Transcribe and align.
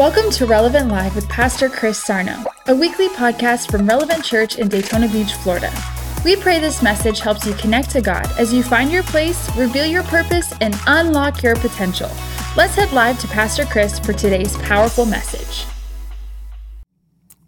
Welcome 0.00 0.30
to 0.30 0.46
Relevant 0.46 0.88
Live 0.88 1.14
with 1.14 1.28
Pastor 1.28 1.68
Chris 1.68 2.02
Sarno, 2.02 2.42
a 2.68 2.74
weekly 2.74 3.08
podcast 3.10 3.70
from 3.70 3.86
Relevant 3.86 4.24
Church 4.24 4.56
in 4.56 4.66
Daytona 4.66 5.06
Beach, 5.08 5.34
Florida. 5.34 5.70
We 6.24 6.36
pray 6.36 6.58
this 6.58 6.82
message 6.82 7.20
helps 7.20 7.44
you 7.44 7.52
connect 7.52 7.90
to 7.90 8.00
God 8.00 8.26
as 8.38 8.50
you 8.50 8.62
find 8.62 8.90
your 8.90 9.02
place, 9.02 9.54
reveal 9.56 9.84
your 9.84 10.02
purpose, 10.04 10.54
and 10.62 10.74
unlock 10.86 11.42
your 11.42 11.54
potential. 11.56 12.08
Let's 12.56 12.76
head 12.76 12.90
live 12.92 13.20
to 13.20 13.28
Pastor 13.28 13.66
Chris 13.66 13.98
for 13.98 14.14
today's 14.14 14.56
powerful 14.62 15.04
message. 15.04 15.66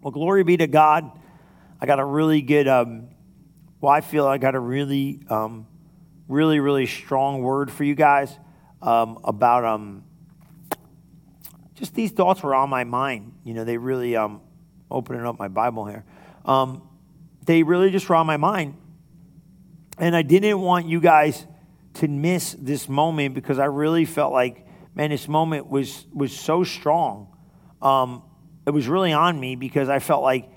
Well, 0.03 0.11
glory 0.11 0.45
be 0.45 0.59
to 0.59 0.67
God. 0.67 1.11
I 1.81 1.87
got 1.87 2.01
a 2.01 2.05
really 2.05 2.43
good, 2.43 2.69
um, 2.69 3.09
well, 3.81 3.93
I 3.93 4.03
feel 4.03 4.27
I 4.27 4.37
got 4.37 4.55
a 4.55 4.61
really, 4.61 5.23
um, 5.31 5.67
really, 6.29 6.61
really 6.61 6.85
strong 6.85 7.41
word 7.41 7.73
for 7.73 7.85
you 7.85 7.95
guys 7.95 8.39
um, 8.83 9.21
about 9.25 9.65
um, 9.65 10.05
just 11.83 11.97
these 11.97 12.13
thoughts 12.13 12.45
were 12.45 12.55
on 12.55 12.71
my 12.71 12.85
mind. 12.85 13.33
You 13.43 13.55
know, 13.55 13.65
they 13.65 13.77
really, 13.77 14.15
um, 14.15 14.41
opening 14.89 15.27
up 15.27 15.37
my 15.37 15.49
Bible 15.49 15.85
here, 15.85 16.05
um, 16.45 16.89
they 17.45 17.65
really 17.65 17.91
just 17.91 18.09
were 18.09 18.15
on 18.15 18.25
my 18.25 18.37
mind. 18.37 18.77
And 19.99 20.15
I 20.15 20.23
didn't 20.23 20.61
want 20.61 20.87
you 20.87 21.01
guys 21.01 21.45
to 21.95 22.07
miss 22.07 22.53
this 22.53 22.89
moment 22.89 23.35
because 23.35 23.59
I 23.59 23.65
really 23.65 24.05
felt 24.05 24.33
like, 24.33 24.65
man, 24.95 25.11
this 25.11 25.27
moment 25.27 25.67
was, 25.67 26.07
was 26.15 26.33
so 26.33 26.63
strong. 26.63 27.37
Um, 27.83 28.23
it 28.65 28.71
was 28.71 28.87
really 28.87 29.13
on 29.13 29.41
me 29.41 29.57
because 29.57 29.89
I 29.89 29.99
felt 29.99 30.23
like 30.23 30.49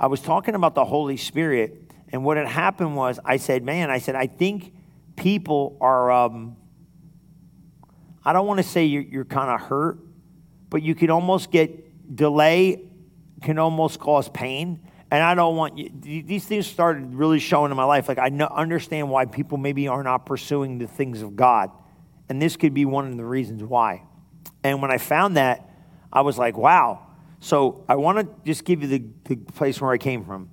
I 0.00 0.08
was 0.08 0.20
talking 0.20 0.56
about 0.56 0.74
the 0.74 0.84
Holy 0.84 1.16
Spirit. 1.16 1.92
And 2.08 2.24
what 2.24 2.36
had 2.36 2.48
happened 2.48 2.96
was 2.96 3.20
I 3.24 3.36
said, 3.36 3.62
man, 3.62 3.88
I 3.88 3.98
said, 3.98 4.16
I 4.16 4.26
think 4.26 4.74
people 5.14 5.78
are, 5.80 6.10
um, 6.10 6.56
I 8.24 8.32
don't 8.32 8.48
want 8.48 8.58
to 8.58 8.64
say 8.64 8.86
you're, 8.86 9.02
you're 9.02 9.24
kind 9.24 9.48
of 9.48 9.68
hurt, 9.68 10.00
but 10.72 10.82
you 10.82 10.94
can 10.94 11.10
almost 11.10 11.50
get 11.50 12.16
delay 12.16 12.82
can 13.42 13.58
almost 13.58 14.00
cause 14.00 14.30
pain. 14.30 14.80
And 15.10 15.22
I 15.22 15.34
don't 15.34 15.54
want 15.54 15.76
you, 15.76 15.90
these 16.22 16.46
things 16.46 16.66
started 16.66 17.14
really 17.14 17.40
showing 17.40 17.70
in 17.70 17.76
my 17.76 17.84
life. 17.84 18.08
Like, 18.08 18.18
I 18.18 18.28
understand 18.28 19.10
why 19.10 19.26
people 19.26 19.58
maybe 19.58 19.86
are 19.88 20.02
not 20.02 20.24
pursuing 20.24 20.78
the 20.78 20.86
things 20.86 21.20
of 21.20 21.36
God. 21.36 21.70
And 22.30 22.40
this 22.40 22.56
could 22.56 22.72
be 22.72 22.86
one 22.86 23.06
of 23.06 23.18
the 23.18 23.24
reasons 23.24 23.62
why. 23.62 24.04
And 24.64 24.80
when 24.80 24.90
I 24.90 24.96
found 24.96 25.36
that, 25.36 25.68
I 26.10 26.22
was 26.22 26.38
like, 26.38 26.56
wow. 26.56 27.06
So 27.40 27.84
I 27.86 27.96
want 27.96 28.20
to 28.20 28.34
just 28.46 28.64
give 28.64 28.80
you 28.80 28.88
the, 28.88 29.04
the 29.24 29.36
place 29.36 29.78
where 29.78 29.90
I 29.90 29.98
came 29.98 30.24
from. 30.24 30.48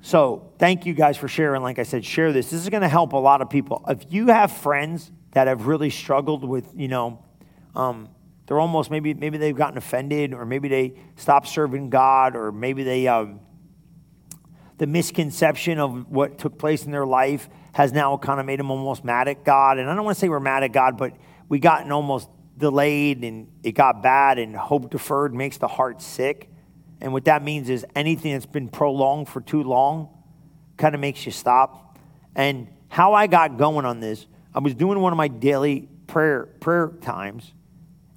So 0.00 0.54
thank 0.58 0.86
you 0.86 0.94
guys 0.94 1.18
for 1.18 1.28
sharing. 1.28 1.60
Like 1.62 1.78
I 1.78 1.82
said, 1.82 2.06
share 2.06 2.32
this. 2.32 2.48
This 2.48 2.62
is 2.62 2.70
going 2.70 2.80
to 2.80 2.88
help 2.88 3.12
a 3.12 3.18
lot 3.18 3.42
of 3.42 3.50
people. 3.50 3.84
If 3.86 4.10
you 4.10 4.28
have 4.28 4.50
friends 4.50 5.12
that 5.32 5.46
have 5.46 5.66
really 5.66 5.90
struggled 5.90 6.44
with, 6.44 6.72
you 6.74 6.88
know, 6.88 7.22
um, 7.74 8.08
they're 8.46 8.58
almost 8.58 8.90
maybe 8.90 9.14
maybe 9.14 9.38
they've 9.38 9.56
gotten 9.56 9.78
offended, 9.78 10.34
or 10.34 10.44
maybe 10.44 10.68
they 10.68 10.94
stopped 11.16 11.46
serving 11.46 11.90
God, 11.90 12.34
or 12.34 12.50
maybe 12.50 12.82
they 12.82 13.06
um, 13.06 13.40
the 14.78 14.86
misconception 14.86 15.78
of 15.78 16.10
what 16.10 16.38
took 16.38 16.58
place 16.58 16.84
in 16.84 16.90
their 16.90 17.06
life 17.06 17.48
has 17.72 17.92
now 17.92 18.16
kind 18.16 18.40
of 18.40 18.46
made 18.46 18.58
them 18.58 18.70
almost 18.70 19.04
mad 19.04 19.28
at 19.28 19.44
God. 19.44 19.78
And 19.78 19.88
I 19.88 19.94
don't 19.94 20.04
want 20.04 20.16
to 20.16 20.20
say 20.20 20.28
we're 20.28 20.40
mad 20.40 20.64
at 20.64 20.72
God, 20.72 20.96
but 20.96 21.12
we 21.48 21.60
gotten 21.60 21.92
almost 21.92 22.28
delayed 22.56 23.22
and 23.22 23.46
it 23.62 23.72
got 23.72 24.02
bad, 24.02 24.38
and 24.38 24.56
hope 24.56 24.90
deferred 24.90 25.32
makes 25.32 25.58
the 25.58 25.68
heart 25.68 26.02
sick. 26.02 26.50
And 27.00 27.12
what 27.12 27.26
that 27.26 27.44
means 27.44 27.70
is 27.70 27.86
anything 27.94 28.32
that's 28.32 28.46
been 28.46 28.68
prolonged 28.68 29.28
for 29.28 29.40
too 29.40 29.62
long 29.62 30.08
kind 30.76 30.94
of 30.94 31.00
makes 31.00 31.24
you 31.24 31.30
stop. 31.30 31.98
And 32.34 32.68
how 32.88 33.14
I 33.14 33.28
got 33.28 33.58
going 33.58 33.86
on 33.86 34.00
this, 34.00 34.26
I 34.52 34.58
was 34.58 34.74
doing 34.74 34.98
one 34.98 35.12
of 35.12 35.16
my 35.16 35.28
daily 35.28 35.88
prayer 36.08 36.46
prayer 36.58 36.88
times 37.00 37.52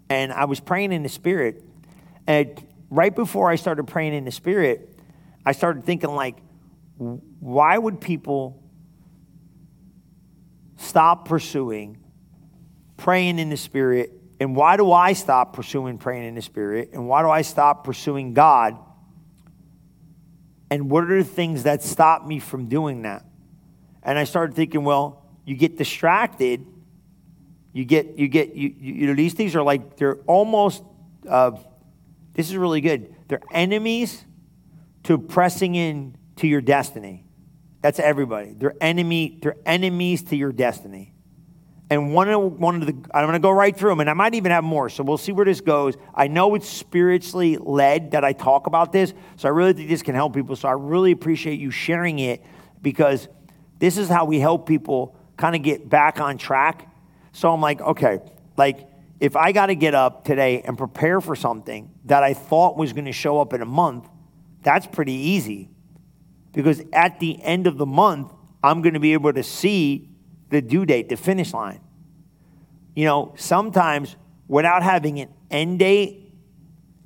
and 0.10 0.32
I 0.32 0.46
was 0.46 0.60
praying 0.60 0.92
in 0.92 1.04
the 1.04 1.10
spirit. 1.10 1.64
And 2.28 2.66
right 2.90 3.16
before 3.16 3.50
I 3.50 3.56
started 3.56 3.86
praying 3.86 4.14
in 4.14 4.26
the 4.26 4.32
spirit, 4.32 4.98
I 5.46 5.52
started 5.52 5.86
thinking 5.86 6.12
like, 6.12 6.38
why 6.98 7.78
would 7.78 8.00
people 8.00 8.62
stop 10.78 11.28
pursuing 11.28 11.98
praying 12.98 13.40
in 13.40 13.50
the 13.50 13.58
spirit? 13.58 14.12
And 14.40 14.56
why 14.56 14.78
do 14.78 14.92
I 14.92 15.14
stop 15.14 15.54
pursuing 15.54 15.98
praying 15.98 16.26
in 16.26 16.36
the 16.36 16.42
spirit? 16.42 16.92
And 16.94 17.08
why 17.08 17.22
do 17.22 17.30
I 17.30 17.42
stop 17.42 17.84
pursuing 17.84 18.34
God? 18.34 18.78
And 20.70 20.90
what 20.90 21.04
are 21.04 21.18
the 21.18 21.30
things 21.30 21.64
that 21.64 21.84
stop 21.84 22.26
me 22.26 22.40
from 22.40 22.68
doing 22.68 23.04
that? 23.04 23.26
And 24.02 24.18
I 24.18 24.24
started 24.24 24.56
thinking, 24.56 24.84
well, 24.84 25.26
you 25.46 25.56
get 25.56 25.78
distracted 25.78 26.66
you 27.74 27.86
get, 27.86 28.20
you 28.20 28.28
get, 28.28 28.56
you, 28.56 28.74
you 28.80 29.08
know, 29.08 29.16
these 29.16 29.34
things 29.34 29.56
are 29.56 29.64
like, 29.64 29.98
they're 29.98 30.18
almost, 30.28 30.84
uh, 31.28 31.52
this 32.34 32.50
is 32.50 32.56
really 32.56 32.82
good. 32.82 33.14
They're 33.28 33.42
enemies 33.52 34.24
to 35.04 35.18
pressing 35.18 35.76
in 35.76 36.16
to 36.38 36.48
your 36.48 36.62
destiny. 36.62 37.26
That's 37.82 38.00
everybody. 38.00 38.54
They're 38.54 38.76
enemy, 38.80 39.40
they're 39.42 39.58
enemies 39.66 40.24
to 40.24 40.36
your 40.36 40.52
destiny. 40.52 41.14
And 41.90 42.14
one 42.14 42.30
of, 42.30 42.60
one 42.60 42.76
of 42.76 42.88
the, 42.88 42.94
I'm 43.14 43.26
going 43.26 43.34
to 43.34 43.40
go 43.40 43.52
right 43.52 43.76
through 43.76 43.90
them, 43.90 44.00
and 44.00 44.10
I 44.10 44.14
might 44.14 44.36
even 44.36 44.52
have 44.52 44.64
more, 44.64 44.90
so 44.90 45.04
we'll 45.04 45.18
see 45.18 45.32
where 45.32 45.46
this 45.46 45.62
goes. 45.62 45.96
I 46.16 46.28
know 46.28 46.56
it's 46.56 46.68
spiritually 46.68 47.58
led 47.58 48.12
that 48.12 48.24
I 48.24 48.34
talk 48.34 48.68
about 48.68 48.92
this, 48.92 49.14
so 49.36 49.48
I 49.48 49.52
really 49.52 49.74
think 49.74 49.90
this 49.90 50.02
can 50.02 50.16
help 50.16 50.34
people. 50.34 50.56
So 50.56 50.70
I 50.70 50.74
really 50.74 51.12
appreciate 51.12 51.60
you 51.60 51.72
sharing 51.72 52.20
it 52.20 52.42
because 52.82 53.28
this 53.80 53.98
is 53.98 54.08
how 54.10 54.26
we 54.26 54.40
help 54.40 54.66
people 54.68 55.16
kind 55.38 55.56
of 55.56 55.62
get 55.62 55.90
back 55.90 56.22
on 56.22 56.38
track 56.38 56.90
so 57.34 57.52
I'm 57.52 57.62
like, 57.62 57.82
okay, 57.82 58.20
like 58.56 58.88
if 59.20 59.36
I 59.36 59.52
got 59.52 59.66
to 59.68 59.76
get 59.76 59.96
up 59.96 60.24
today 60.24 60.62
and 60.62 60.78
prepare 60.78 61.20
for 61.20 61.36
something 61.36 61.92
that 62.06 62.24
I 62.24 62.34
thought 62.34 62.78
was 62.78 62.94
going 62.94 63.06
to 63.06 63.12
show 63.12 63.42
up 63.42 63.54
in 63.54 63.62
a 63.62 63.66
month, 63.66 64.08
that's 64.62 64.88
pretty 64.88 65.14
easy. 65.14 65.70
Because 66.52 66.82
at 66.94 67.20
the 67.20 67.42
end 67.42 67.68
of 67.68 67.78
the 67.78 67.86
month, 67.86 68.32
I'm 68.64 68.82
going 68.82 68.94
to 68.94 69.00
be 69.00 69.14
able 69.14 69.34
to 69.34 69.44
see 69.44 70.10
the 70.50 70.62
due 70.62 70.86
date, 70.86 71.10
the 71.10 71.18
finish 71.18 71.54
line. 71.54 71.82
You 72.96 73.06
know, 73.06 73.34
sometimes 73.36 74.16
without 74.48 74.84
having 74.84 75.20
an 75.20 75.30
end 75.50 75.80
date, 75.80 76.34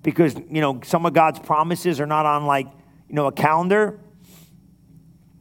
because, 0.04 0.36
you 0.36 0.62
know, 0.62 0.82
some 0.84 1.06
of 1.06 1.14
God's 1.14 1.40
promises 1.40 2.00
are 2.02 2.06
not 2.06 2.26
on 2.26 2.46
like, 2.46 2.68
you 3.08 3.16
know, 3.16 3.28
a 3.28 3.32
calendar, 3.32 4.00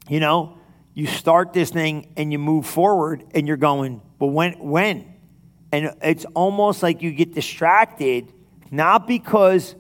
you 0.09 0.21
know, 0.21 0.59
you 0.95 1.07
start 1.07 1.53
this 1.53 1.71
thing 1.71 2.13
and 2.17 2.31
you 2.31 2.39
move 2.39 2.67
forward 2.67 3.25
and 3.35 3.49
you're 3.49 3.57
going, 3.57 4.01
but 4.19 4.28
when 4.28 4.53
when? 4.59 5.15
And 5.72 5.94
it's 6.03 6.25
almost 6.34 6.82
like 6.82 7.03
you 7.03 7.10
get 7.10 7.34
distracted, 7.34 8.32
not 8.71 9.06
because 9.06 9.75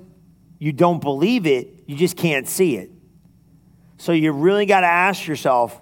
you 0.58 0.72
don't 0.72 1.00
believe 1.00 1.46
it, 1.46 1.84
you 1.86 1.96
just 1.96 2.16
can't 2.16 2.48
see 2.48 2.76
it. 2.76 2.90
So 3.98 4.12
you 4.12 4.32
really 4.32 4.66
got 4.66 4.80
to 4.80 4.86
ask 4.86 5.26
yourself, 5.26 5.80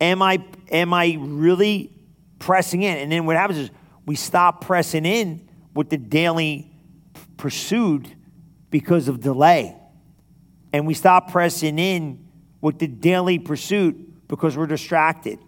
am 0.00 0.22
I 0.22 0.44
am 0.70 0.92
I 0.92 1.16
really 1.18 1.92
pressing 2.38 2.82
in? 2.82 2.98
And 2.98 3.10
then 3.10 3.24
what 3.26 3.36
happens 3.36 3.58
is 3.58 3.70
we 4.04 4.16
stop 4.16 4.64
pressing 4.64 5.06
in 5.06 5.48
with 5.74 5.90
the 5.90 5.96
daily 5.96 6.70
pursuit 7.36 8.06
because 8.70 9.08
of 9.08 9.20
delay. 9.20 9.76
And 10.72 10.86
we 10.86 10.94
stop 10.94 11.32
pressing 11.32 11.78
in 11.78 12.28
with 12.60 12.78
the 12.78 12.86
daily 12.86 13.38
pursuit 13.38 14.28
because 14.28 14.56
we're 14.56 14.66
distracted. 14.66 15.38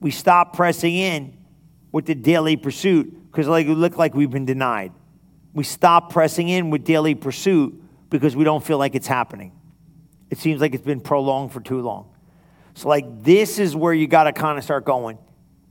We 0.00 0.10
stop 0.10 0.54
pressing 0.54 0.94
in 0.94 1.36
with 1.96 2.04
the 2.04 2.14
daily 2.14 2.58
pursuit 2.58 3.10
because 3.32 3.48
like, 3.48 3.66
it 3.66 3.74
look 3.74 3.96
like 3.96 4.14
we've 4.14 4.30
been 4.30 4.44
denied. 4.44 4.92
We 5.54 5.64
stop 5.64 6.12
pressing 6.12 6.50
in 6.50 6.68
with 6.68 6.84
daily 6.84 7.14
pursuit 7.14 7.82
because 8.10 8.36
we 8.36 8.44
don't 8.44 8.62
feel 8.62 8.76
like 8.76 8.94
it's 8.94 9.06
happening. 9.06 9.52
It 10.28 10.36
seems 10.36 10.60
like 10.60 10.74
it's 10.74 10.84
been 10.84 11.00
prolonged 11.00 11.52
for 11.52 11.62
too 11.62 11.80
long. 11.80 12.10
So 12.74 12.90
like 12.90 13.22
this 13.22 13.58
is 13.58 13.74
where 13.74 13.94
you 13.94 14.08
got 14.08 14.24
to 14.24 14.34
kind 14.34 14.58
of 14.58 14.64
start 14.64 14.84
going, 14.84 15.16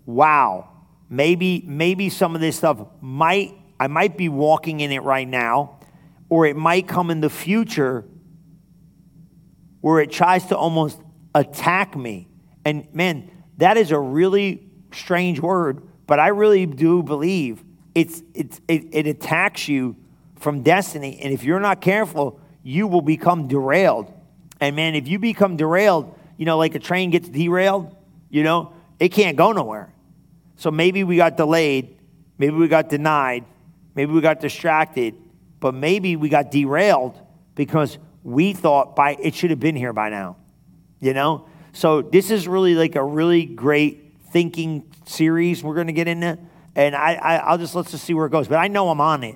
wow, 0.07 0.67
maybe 1.11 1.63
maybe 1.67 2.09
some 2.09 2.33
of 2.33 2.41
this 2.41 2.57
stuff 2.57 2.83
might 3.01 3.53
I 3.79 3.85
might 3.85 4.17
be 4.17 4.27
walking 4.27 4.79
in 4.79 4.91
it 4.91 5.03
right 5.03 5.27
now 5.27 5.77
or 6.27 6.47
it 6.47 6.55
might 6.55 6.87
come 6.87 7.11
in 7.11 7.21
the 7.21 7.29
future 7.29 8.03
where 9.81 9.99
it 9.99 10.09
tries 10.09 10.47
to 10.47 10.57
almost 10.57 10.99
attack 11.35 11.95
me. 11.95 12.27
And 12.65 12.91
man, 12.95 13.29
that 13.57 13.77
is 13.77 13.91
a 13.91 13.99
really 13.99 14.67
strange 14.91 15.39
word 15.39 15.83
but 16.07 16.19
I 16.19 16.27
really 16.29 16.65
do 16.65 17.03
believe 17.03 17.63
it's, 17.93 18.21
it's, 18.33 18.59
it, 18.67 18.87
it 18.91 19.07
attacks 19.07 19.67
you 19.67 19.95
from 20.35 20.61
destiny. 20.61 21.19
And 21.21 21.33
if 21.33 21.43
you're 21.43 21.59
not 21.59 21.81
careful, 21.81 22.39
you 22.61 22.87
will 22.87 23.01
become 23.01 23.47
derailed. 23.47 24.11
And 24.59 24.75
man, 24.75 24.95
if 24.95 25.07
you 25.07 25.17
become 25.17 25.57
derailed, 25.57 26.13
you 26.37 26.45
know, 26.45 26.57
like 26.57 26.75
a 26.75 26.79
train 26.79 27.09
gets 27.09 27.29
derailed, 27.29 27.95
you 28.29 28.43
know, 28.43 28.73
it 28.99 29.09
can't 29.09 29.37
go 29.37 29.51
nowhere. 29.51 29.93
So 30.57 30.71
maybe 30.71 31.03
we 31.03 31.17
got 31.17 31.37
delayed, 31.37 31.97
maybe 32.37 32.55
we 32.55 32.67
got 32.67 32.89
denied, 32.89 33.45
maybe 33.93 34.11
we 34.11 34.21
got 34.21 34.39
distracted, 34.39 35.15
but 35.59 35.73
maybe 35.73 36.15
we 36.15 36.29
got 36.29 36.51
derailed 36.51 37.19
because 37.55 37.97
we 38.23 38.53
thought 38.53 38.95
by 38.95 39.15
it 39.21 39.35
should 39.35 39.49
have 39.49 39.59
been 39.59 39.75
here 39.75 39.93
by 39.93 40.09
now. 40.09 40.37
You 40.99 41.13
know? 41.13 41.47
So 41.73 42.01
this 42.01 42.31
is 42.31 42.47
really 42.47 42.75
like 42.75 42.95
a 42.95 43.03
really 43.03 43.45
great 43.45 44.15
thinking 44.31 44.83
series 45.05 45.63
we're 45.63 45.75
going 45.75 45.87
to 45.87 45.93
get 45.93 46.07
into. 46.07 46.37
And 46.75 46.95
I, 46.95 47.13
I, 47.13 47.51
will 47.51 47.57
just 47.57 47.73
let's 47.75 47.91
just 47.91 48.03
see 48.03 48.13
where 48.13 48.25
it 48.25 48.31
goes. 48.31 48.47
But 48.47 48.57
I 48.57 48.67
know 48.67 48.89
I'm 48.89 49.01
on 49.01 49.23
it 49.23 49.35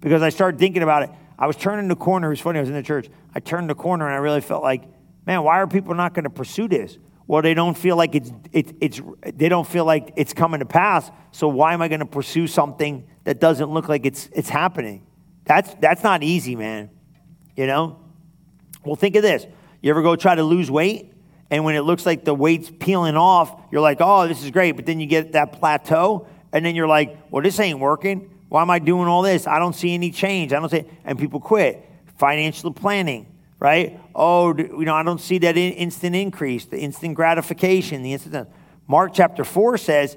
because 0.00 0.22
I 0.22 0.28
started 0.28 0.58
thinking 0.58 0.82
about 0.82 1.02
it. 1.04 1.10
I 1.38 1.46
was 1.46 1.56
turning 1.56 1.88
the 1.88 1.96
corner. 1.96 2.28
It 2.28 2.30
was 2.30 2.40
funny. 2.40 2.58
I 2.58 2.62
was 2.62 2.68
in 2.68 2.74
the 2.74 2.82
church. 2.82 3.08
I 3.34 3.40
turned 3.40 3.70
the 3.70 3.74
corner 3.74 4.06
and 4.06 4.14
I 4.14 4.18
really 4.18 4.40
felt 4.40 4.62
like, 4.62 4.84
man, 5.26 5.42
why 5.42 5.58
are 5.60 5.66
people 5.66 5.94
not 5.94 6.14
going 6.14 6.24
to 6.24 6.30
pursue 6.30 6.68
this? 6.68 6.98
Well, 7.26 7.42
they 7.42 7.54
don't 7.54 7.76
feel 7.76 7.96
like 7.96 8.14
it's, 8.14 8.32
it, 8.52 8.74
it's, 8.80 9.00
they 9.34 9.48
don't 9.48 9.66
feel 9.66 9.84
like 9.84 10.14
it's 10.16 10.32
coming 10.32 10.60
to 10.60 10.66
pass. 10.66 11.10
So 11.30 11.48
why 11.48 11.74
am 11.74 11.82
I 11.82 11.88
going 11.88 12.00
to 12.00 12.06
pursue 12.06 12.46
something 12.46 13.06
that 13.24 13.38
doesn't 13.38 13.70
look 13.70 13.88
like 13.88 14.06
it's, 14.06 14.28
it's 14.32 14.48
happening? 14.48 15.06
That's, 15.44 15.74
that's 15.74 16.02
not 16.02 16.22
easy, 16.22 16.56
man. 16.56 16.90
You 17.54 17.66
know? 17.66 18.00
Well, 18.84 18.96
think 18.96 19.14
of 19.16 19.22
this. 19.22 19.46
You 19.82 19.90
ever 19.90 20.02
go 20.02 20.16
try 20.16 20.34
to 20.34 20.42
lose 20.42 20.70
weight? 20.70 21.12
And 21.50 21.64
when 21.64 21.74
it 21.74 21.80
looks 21.80 22.04
like 22.04 22.24
the 22.24 22.34
weight's 22.34 22.70
peeling 22.70 23.16
off, 23.16 23.58
you're 23.72 23.80
like, 23.80 23.98
oh, 24.00 24.28
this 24.28 24.44
is 24.44 24.50
great. 24.50 24.72
But 24.72 24.86
then 24.86 25.00
you 25.00 25.06
get 25.06 25.32
that 25.32 25.52
plateau, 25.52 26.26
and 26.52 26.64
then 26.64 26.74
you're 26.74 26.88
like, 26.88 27.16
well, 27.30 27.42
this 27.42 27.58
ain't 27.58 27.78
working. 27.78 28.30
Why 28.48 28.62
am 28.62 28.70
I 28.70 28.78
doing 28.78 29.08
all 29.08 29.22
this? 29.22 29.46
I 29.46 29.58
don't 29.58 29.74
see 29.74 29.94
any 29.94 30.10
change. 30.10 30.52
I 30.52 30.60
don't 30.60 30.70
see, 30.70 30.84
and 31.04 31.18
people 31.18 31.40
quit. 31.40 31.84
Financial 32.18 32.72
planning, 32.72 33.26
right? 33.58 34.00
Oh, 34.14 34.56
you 34.56 34.84
know, 34.84 34.94
I 34.94 35.02
don't 35.02 35.20
see 35.20 35.38
that 35.38 35.56
instant 35.56 36.16
increase, 36.16 36.64
the 36.64 36.78
instant 36.78 37.14
gratification, 37.14 38.02
the 38.02 38.12
instant. 38.12 38.48
Mark 38.86 39.12
chapter 39.14 39.44
four 39.44 39.78
says 39.78 40.16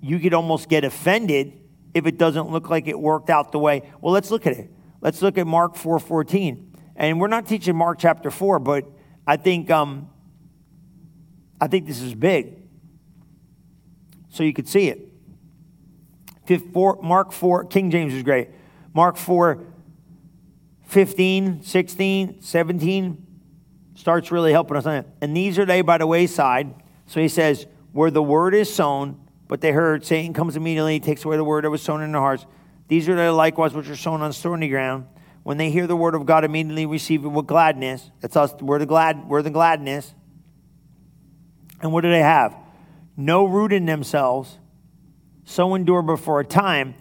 you 0.00 0.18
could 0.18 0.34
almost 0.34 0.68
get 0.68 0.84
offended 0.84 1.52
if 1.94 2.06
it 2.06 2.18
doesn't 2.18 2.50
look 2.50 2.68
like 2.68 2.88
it 2.88 2.98
worked 2.98 3.30
out 3.30 3.52
the 3.52 3.58
way. 3.58 3.82
Well, 4.00 4.12
let's 4.12 4.30
look 4.30 4.46
at 4.46 4.54
it. 4.54 4.70
Let's 5.00 5.22
look 5.22 5.38
at 5.38 5.46
Mark 5.46 5.76
four 5.76 5.98
fourteen, 5.98 6.74
and 6.96 7.20
we're 7.20 7.28
not 7.28 7.46
teaching 7.46 7.76
Mark 7.76 7.98
chapter 7.98 8.30
four, 8.30 8.58
but 8.58 8.90
I 9.26 9.36
think 9.36 9.70
um, 9.70 10.08
I 11.60 11.66
think 11.68 11.86
this 11.86 12.00
is 12.00 12.14
big, 12.14 12.56
so 14.28 14.42
you 14.42 14.52
could 14.52 14.68
see 14.68 14.88
it. 14.88 15.00
Mark 17.02 17.32
4, 17.32 17.64
King 17.64 17.90
James 17.90 18.14
is 18.14 18.22
great. 18.22 18.50
Mark 18.94 19.16
4, 19.16 19.64
15, 20.84 21.62
16, 21.62 22.40
17 22.40 23.26
starts 23.94 24.30
really 24.30 24.52
helping 24.52 24.76
us 24.76 24.86
on 24.86 24.94
it. 24.94 25.06
And 25.20 25.36
these 25.36 25.58
are 25.58 25.64
they 25.64 25.80
by 25.80 25.98
the 25.98 26.06
wayside. 26.06 26.74
So 27.06 27.20
he 27.20 27.28
says, 27.28 27.66
where 27.92 28.10
the 28.10 28.22
word 28.22 28.54
is 28.54 28.72
sown, 28.72 29.20
but 29.48 29.60
they 29.60 29.72
heard, 29.72 30.04
Satan 30.04 30.34
comes 30.34 30.56
immediately, 30.56 31.00
takes 31.00 31.24
away 31.24 31.36
the 31.36 31.44
word 31.44 31.64
that 31.64 31.70
was 31.70 31.82
sown 31.82 32.02
in 32.02 32.12
their 32.12 32.20
hearts. 32.20 32.46
These 32.88 33.08
are 33.08 33.16
they 33.16 33.28
likewise 33.30 33.72
which 33.72 33.88
are 33.88 33.96
sown 33.96 34.22
on 34.22 34.32
stony 34.32 34.68
ground. 34.68 35.06
When 35.42 35.56
they 35.56 35.70
hear 35.70 35.86
the 35.86 35.96
word 35.96 36.14
of 36.14 36.26
God, 36.26 36.44
immediately 36.44 36.86
receive 36.86 37.24
it 37.24 37.28
with 37.28 37.46
gladness. 37.46 38.10
That's 38.20 38.36
us. 38.36 38.52
We're 38.60 38.78
the 38.78 38.86
glad. 38.86 39.28
We're 39.28 39.42
the 39.42 39.50
gladness. 39.50 40.14
And 41.80 41.92
what 41.92 42.02
do 42.02 42.10
they 42.10 42.20
have? 42.20 42.56
No 43.16 43.44
root 43.44 43.72
in 43.72 43.86
themselves, 43.86 44.58
so 45.44 45.74
endure 45.74 46.02
but 46.02 46.18
for 46.18 46.40
a 46.40 46.44
time. 46.44 46.94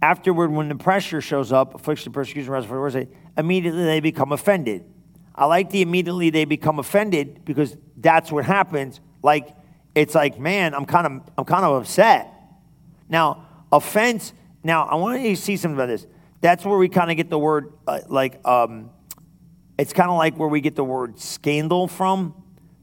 Afterward, 0.00 0.52
when 0.52 0.68
the 0.68 0.76
pressure 0.76 1.20
shows 1.20 1.52
up, 1.52 1.74
affliction, 1.74 2.12
persecution, 2.12 2.52
the 2.52 3.08
immediately 3.36 3.84
they 3.84 4.00
become 4.00 4.32
offended. 4.32 4.84
I 5.34 5.46
like 5.46 5.70
the 5.70 5.82
immediately 5.82 6.30
they 6.30 6.44
become 6.44 6.78
offended 6.78 7.44
because 7.44 7.76
that's 7.96 8.30
what 8.30 8.44
happens. 8.44 9.00
Like 9.22 9.56
it's 9.94 10.14
like, 10.14 10.38
man, 10.38 10.74
I'm 10.74 10.86
kind 10.86 11.06
of 11.06 11.32
I'm 11.36 11.44
kind 11.44 11.64
of 11.64 11.82
upset. 11.82 12.32
Now, 13.08 13.46
offense. 13.72 14.32
Now, 14.62 14.84
I 14.84 14.96
want 14.96 15.22
you 15.22 15.34
to 15.34 15.40
see 15.40 15.56
something 15.56 15.76
about 15.76 15.86
this. 15.86 16.06
That's 16.40 16.64
where 16.64 16.78
we 16.78 16.88
kind 16.88 17.10
of 17.10 17.16
get 17.16 17.30
the 17.30 17.38
word 17.38 17.72
uh, 17.86 18.00
like 18.08 18.46
um, 18.46 18.90
it's 19.78 19.92
kind 19.92 20.10
of 20.10 20.16
like 20.16 20.36
where 20.36 20.48
we 20.48 20.60
get 20.60 20.74
the 20.76 20.84
word 20.84 21.18
scandal 21.18 21.86
from. 21.88 22.34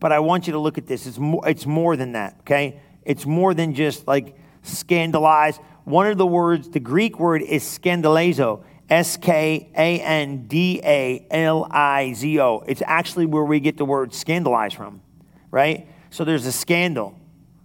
But 0.06 0.12
I 0.12 0.20
want 0.20 0.46
you 0.46 0.54
to 0.54 0.60
look 0.60 0.78
at 0.78 0.86
this. 0.86 1.08
It's 1.08 1.18
more, 1.18 1.50
it's 1.50 1.66
more 1.66 1.98
than 1.98 2.12
that. 2.12 2.36
Okay, 2.42 2.80
it's 3.04 3.26
more 3.26 3.56
than 3.56 3.74
just 3.74 4.06
like 4.08 4.38
scandalize. 4.62 5.58
One 5.84 6.06
of 6.06 6.20
the 6.20 6.28
words, 6.28 6.70
the 6.70 6.80
Greek 6.80 7.20
word 7.20 7.42
is 7.42 7.64
scandalizo, 7.64 8.64
S 8.88 9.18
K 9.18 9.68
A 9.76 10.00
N 10.00 10.46
D 10.46 10.80
A 10.84 11.26
L 11.32 11.68
I 11.72 12.14
Z 12.14 12.40
O. 12.40 12.64
It's 12.68 12.84
actually 12.86 13.26
where 13.26 13.46
we 13.46 13.60
get 13.60 13.78
the 13.78 13.86
word 13.86 14.14
scandalize 14.14 14.76
from, 14.76 15.02
right? 15.50 15.88
So 16.12 16.24
there's 16.24 16.46
a 16.46 16.52
scandal, 16.52 17.20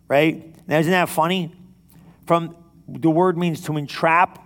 right? 0.09 0.57
Now, 0.67 0.79
isn't 0.79 0.93
that 0.93 1.11
funny? 1.11 1.55
From 2.27 2.57
the 2.89 3.11
word 3.11 3.37
means 3.37 3.61
to 3.65 3.77
entrap, 3.77 4.43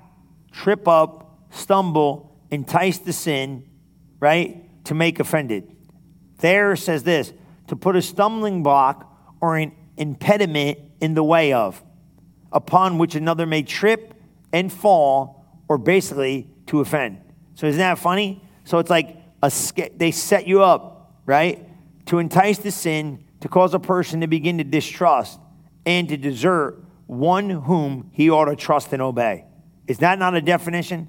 trip 0.50 0.88
up, 0.88 1.46
stumble, 1.50 2.36
entice 2.50 2.98
to 2.98 3.12
sin, 3.12 3.62
right? 4.18 4.84
To 4.86 4.94
make 4.94 5.20
offended. 5.20 5.76
There 6.38 6.74
says 6.74 7.04
this 7.04 7.32
to 7.68 7.76
put 7.76 7.96
a 7.96 8.02
stumbling 8.02 8.62
block 8.62 9.10
or 9.40 9.56
an 9.56 9.72
impediment 9.96 10.78
in 11.00 11.14
the 11.14 11.24
way 11.24 11.52
of 11.52 11.82
upon 12.52 12.98
which 12.98 13.14
another 13.16 13.46
may 13.46 13.62
trip 13.62 14.14
and 14.52 14.72
fall, 14.72 15.44
or 15.68 15.76
basically 15.76 16.48
to 16.66 16.80
offend. 16.80 17.20
So 17.54 17.66
isn't 17.66 17.78
that 17.78 17.98
funny? 17.98 18.40
So 18.62 18.78
it's 18.78 18.90
like 18.90 19.16
a, 19.42 19.50
they 19.96 20.12
set 20.12 20.46
you 20.46 20.62
up, 20.62 21.20
right? 21.26 21.68
To 22.06 22.20
entice 22.20 22.58
the 22.58 22.70
sin, 22.70 23.24
to 23.40 23.48
cause 23.48 23.74
a 23.74 23.80
person 23.80 24.20
to 24.20 24.28
begin 24.28 24.58
to 24.58 24.64
distrust 24.64 25.40
and 25.84 26.08
to 26.08 26.16
desert 26.16 26.84
one 27.06 27.50
whom 27.50 28.10
he 28.12 28.30
ought 28.30 28.46
to 28.46 28.56
trust 28.56 28.92
and 28.92 29.02
obey. 29.02 29.44
Is 29.88 29.98
that 29.98 30.18
not 30.18 30.34
a 30.34 30.40
definition? 30.40 31.08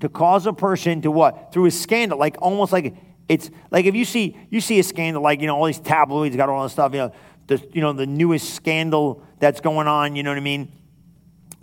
To 0.00 0.08
cause 0.08 0.46
a 0.46 0.52
person 0.52 1.00
to 1.02 1.10
what? 1.10 1.52
Through 1.52 1.66
a 1.66 1.70
scandal, 1.70 2.18
like 2.18 2.36
almost 2.40 2.72
like 2.72 2.94
it's 3.28 3.50
like 3.70 3.86
if 3.86 3.94
you 3.94 4.04
see 4.04 4.36
you 4.50 4.60
see 4.60 4.78
a 4.78 4.82
scandal, 4.82 5.22
like 5.22 5.40
you 5.40 5.46
know 5.46 5.56
all 5.56 5.66
these 5.66 5.78
tabloids 5.78 6.36
got 6.36 6.48
all 6.48 6.62
this 6.62 6.72
stuff, 6.72 6.92
you 6.92 6.98
know 6.98 7.12
the 7.46 7.68
you 7.72 7.80
know 7.80 7.92
the 7.92 8.06
newest 8.06 8.54
scandal 8.54 9.22
that's 9.38 9.60
going 9.60 9.88
on, 9.88 10.16
you 10.16 10.22
know 10.22 10.30
what 10.30 10.38
I 10.38 10.42
mean? 10.42 10.72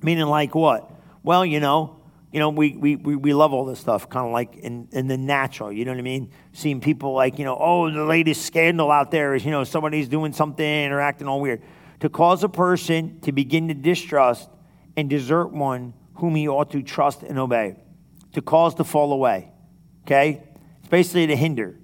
Meaning, 0.01 0.25
like 0.25 0.55
what? 0.55 0.91
Well, 1.23 1.45
you 1.45 1.59
know, 1.59 1.99
you 2.31 2.39
know, 2.39 2.49
we, 2.49 2.75
we, 2.75 2.95
we 2.95 3.33
love 3.33 3.53
all 3.53 3.65
this 3.65 3.79
stuff, 3.79 4.07
kind 4.09 4.25
of 4.25 4.31
like 4.31 4.55
in, 4.57 4.87
in 4.91 5.07
the 5.07 5.17
natural, 5.17 5.71
you 5.71 5.83
know 5.83 5.91
what 5.91 5.97
I 5.97 6.03
mean? 6.03 6.31
Seeing 6.53 6.79
people 6.79 7.13
like, 7.13 7.39
you 7.39 7.45
know, 7.45 7.57
oh, 7.59 7.89
the 7.89 8.03
latest 8.03 8.45
scandal 8.45 8.91
out 8.91 9.09
there 9.09 9.33
is, 9.33 9.43
you 9.43 9.51
know, 9.51 9.63
somebody's 9.63 10.07
doing 10.07 10.31
something 10.31 10.91
or 10.91 11.01
acting 11.01 11.27
all 11.27 11.41
weird. 11.41 11.63
To 12.01 12.09
cause 12.09 12.43
a 12.43 12.49
person 12.49 13.19
to 13.21 13.31
begin 13.31 13.67
to 13.69 13.73
distrust 13.73 14.49
and 14.95 15.09
desert 15.09 15.47
one 15.47 15.93
whom 16.15 16.35
he 16.35 16.47
ought 16.47 16.71
to 16.71 16.83
trust 16.83 17.23
and 17.23 17.39
obey. 17.39 17.77
To 18.33 18.41
cause 18.41 18.75
to 18.75 18.83
fall 18.83 19.11
away, 19.11 19.51
okay? 20.03 20.43
Basically 20.89 21.27
to 21.27 21.35
hinder, 21.35 21.77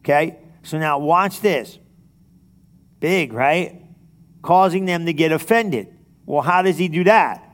okay? 0.00 0.38
So 0.62 0.78
now 0.78 0.98
watch 0.98 1.40
this. 1.40 1.78
Big, 3.00 3.32
right? 3.32 3.82
Causing 4.42 4.84
them 4.84 5.06
to 5.06 5.12
get 5.12 5.32
offended. 5.32 5.88
Well, 6.26 6.42
how 6.42 6.62
does 6.62 6.78
he 6.78 6.88
do 6.88 7.04
that? 7.04 7.48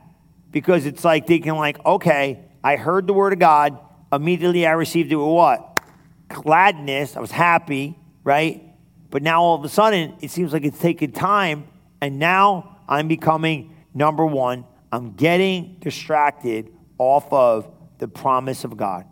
because 0.55 0.85
it's 0.85 1.03
like 1.03 1.27
thinking 1.27 1.53
like, 1.55 1.85
okay, 1.85 2.39
I 2.63 2.77
heard 2.77 3.07
the 3.07 3.13
word 3.13 3.33
of 3.33 3.39
God. 3.39 3.77
Immediately 4.13 4.65
I 4.65 4.71
received 4.71 5.11
it 5.11 5.17
with 5.17 5.27
what? 5.27 5.81
Gladness. 6.29 7.17
I 7.17 7.19
was 7.19 7.29
happy, 7.29 7.99
right? 8.23 8.63
But 9.09 9.21
now 9.21 9.41
all 9.41 9.55
of 9.55 9.65
a 9.65 9.69
sudden 9.69 10.15
it 10.21 10.31
seems 10.31 10.53
like 10.53 10.63
it's 10.63 10.79
taking 10.79 11.11
time. 11.11 11.67
And 11.99 12.19
now 12.19 12.77
I'm 12.87 13.09
becoming 13.09 13.75
number 13.93 14.25
one. 14.25 14.63
I'm 14.93 15.15
getting 15.15 15.75
distracted 15.81 16.71
off 16.97 17.33
of 17.33 17.69
the 17.97 18.07
promise 18.07 18.63
of 18.63 18.77
God. 18.77 19.05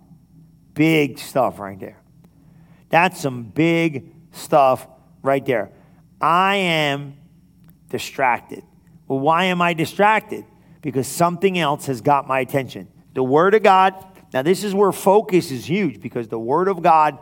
Big 0.74 1.20
stuff 1.20 1.60
right 1.60 1.80
there. 1.80 2.00
That's 2.90 3.20
some 3.20 3.44
big 3.44 4.14
stuff 4.32 4.88
right 5.22 5.46
there. 5.46 5.72
I 6.20 6.56
am 6.56 7.18
distracted. 7.90 8.64
Well, 9.08 9.20
why 9.20 9.46
am 9.46 9.62
I 9.62 9.74
distracted? 9.74 10.46
because 10.84 11.08
something 11.08 11.58
else 11.58 11.88
has 11.88 12.02
got 12.02 12.28
my 12.28 12.42
attention. 12.42 12.88
The 13.16 13.24
Word 13.24 13.56
of 13.56 13.64
God, 13.64 13.96
now 14.34 14.44
this 14.44 14.64
is 14.64 14.76
where 14.76 14.92
focus 14.92 15.50
is 15.50 15.68
huge 15.68 16.00
because 16.00 16.28
the 16.28 16.38
Word 16.38 16.68
of 16.68 16.84
God 16.84 17.18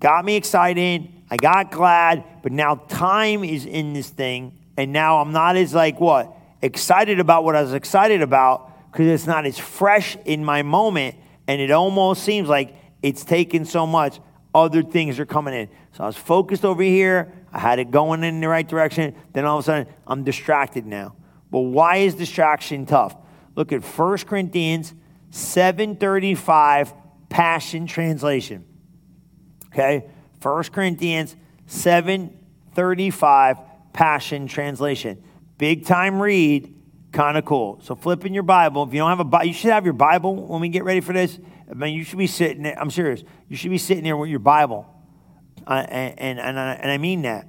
got 0.00 0.24
me 0.24 0.34
excited. 0.34 1.08
I 1.30 1.36
got 1.36 1.70
glad, 1.70 2.24
but 2.42 2.50
now 2.50 2.74
time 2.88 3.44
is 3.44 3.66
in 3.66 3.92
this 3.92 4.08
thing. 4.08 4.58
And 4.76 4.92
now 4.92 5.20
I'm 5.20 5.30
not 5.30 5.56
as 5.56 5.74
like 5.74 6.00
what? 6.00 6.34
Excited 6.62 7.20
about 7.20 7.44
what 7.44 7.54
I 7.54 7.62
was 7.62 7.74
excited 7.74 8.22
about 8.22 8.90
because 8.90 9.06
it's 9.06 9.26
not 9.26 9.44
as 9.44 9.58
fresh 9.58 10.16
in 10.24 10.44
my 10.44 10.62
moment. 10.62 11.16
And 11.46 11.60
it 11.60 11.70
almost 11.70 12.22
seems 12.22 12.48
like 12.48 12.74
it's 13.02 13.24
taken 13.24 13.64
so 13.64 13.86
much. 13.86 14.20
Other 14.54 14.82
things 14.82 15.18
are 15.18 15.26
coming 15.26 15.54
in. 15.54 15.68
So 15.92 16.04
I 16.04 16.06
was 16.06 16.16
focused 16.16 16.64
over 16.64 16.82
here. 16.82 17.32
I 17.52 17.58
had 17.58 17.78
it 17.78 17.90
going 17.90 18.22
in 18.22 18.40
the 18.40 18.48
right 18.48 18.66
direction. 18.66 19.14
Then 19.32 19.44
all 19.44 19.58
of 19.58 19.64
a 19.64 19.66
sudden, 19.66 19.86
I'm 20.06 20.24
distracted 20.24 20.86
now. 20.86 21.16
Well, 21.50 21.64
why 21.64 21.96
is 21.96 22.14
distraction 22.14 22.86
tough? 22.86 23.16
Look 23.54 23.72
at 23.72 23.82
1 23.82 24.18
Corinthians 24.18 24.94
735 25.30 26.94
Passion 27.28 27.86
Translation. 27.86 28.64
Okay? 29.72 30.06
1 30.40 30.64
Corinthians 30.64 31.36
735 31.66 33.56
Passion 33.92 34.46
Translation. 34.46 35.22
Big 35.58 35.86
time 35.86 36.20
read, 36.20 36.74
kind 37.12 37.38
of 37.38 37.44
cool. 37.44 37.80
So 37.82 37.94
flip 37.94 38.26
in 38.26 38.34
your 38.34 38.42
Bible. 38.42 38.82
If 38.84 38.92
you 38.92 39.00
don't 39.00 39.10
have 39.10 39.20
a 39.20 39.24
Bible, 39.24 39.46
you 39.46 39.54
should 39.54 39.70
have 39.70 39.84
your 39.84 39.94
Bible 39.94 40.34
when 40.34 40.60
we 40.60 40.68
get 40.68 40.84
ready 40.84 41.00
for 41.00 41.12
this. 41.12 41.38
I 41.70 41.74
mean, 41.74 41.94
you 41.94 42.04
should 42.04 42.18
be 42.18 42.26
sitting 42.26 42.62
there. 42.62 42.78
I'm 42.78 42.90
serious. 42.90 43.22
You 43.48 43.56
should 43.56 43.70
be 43.70 43.78
sitting 43.78 44.04
there 44.04 44.16
with 44.16 44.30
your 44.30 44.38
Bible. 44.38 44.86
Uh, 45.66 45.84
and, 45.88 46.40
and, 46.40 46.58
and, 46.58 46.90
I, 46.90 46.98
mean 46.98 47.22
that. 47.22 47.46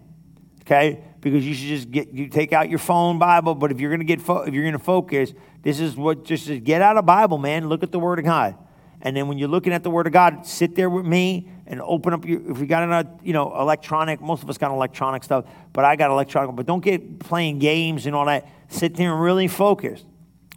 Okay? 0.62 1.03
because 1.24 1.48
you 1.48 1.53
should 1.53 1.70
just 1.70 1.89
get 1.89 2.10
you 2.13 2.27
take 2.27 2.51
out 2.51 2.70
your 2.70 2.79
phone 2.79 3.17
Bible. 3.17 3.55
But 3.55 3.72
if 3.72 3.79
you're 3.79 3.89
going 3.89 4.01
to 4.01 4.05
get 4.05 4.22
fo- 4.22 4.41
if 4.43 4.53
you're 4.53 4.63
going 4.63 4.74
to 4.74 4.79
focus, 4.79 5.34
this 5.62 5.79
is 5.79 5.96
what 5.96 6.25
just 6.25 6.63
get 6.63 6.82
out 6.82 6.98
a 6.98 7.01
Bible, 7.01 7.38
man. 7.38 7.70
Look 7.70 7.82
at 7.82 7.91
the 7.91 8.00
Word 8.00 8.20
of 8.20 8.25
God. 8.25 8.55
And 9.01 9.17
then 9.17 9.27
when 9.27 9.38
you're 9.38 9.50
looking 9.50 9.74
at 9.74 9.84
the 9.84 9.89
Word 9.89 10.08
of 10.08 10.13
God, 10.13 10.46
sit 10.46 10.75
there 10.75 10.89
with 10.89 11.05
me 11.05 11.50
and 11.65 11.82
open 11.82 12.13
up 12.13 12.25
your. 12.25 12.51
If 12.51 12.60
you 12.60 12.65
got 12.65 12.89
an, 12.89 13.20
you 13.24 13.34
know, 13.34 13.58
electronic, 13.60 14.22
most 14.22 14.43
of 14.43 14.50
us 14.50 14.58
got 14.58 14.72
electronic 14.72 15.24
stuff, 15.24 15.46
but 15.72 15.86
I 15.86 15.96
got 15.96 16.12
electronic. 16.12 16.55
But 16.55 16.65
don't 16.65 16.84
get 16.84 17.20
playing 17.20 17.60
games 17.60 18.05
and 18.05 18.15
all 18.15 18.25
that. 18.25 18.48
Sit 18.67 18.96
there 18.96 19.13
and 19.13 19.22
really 19.22 19.48
focus. 19.48 20.03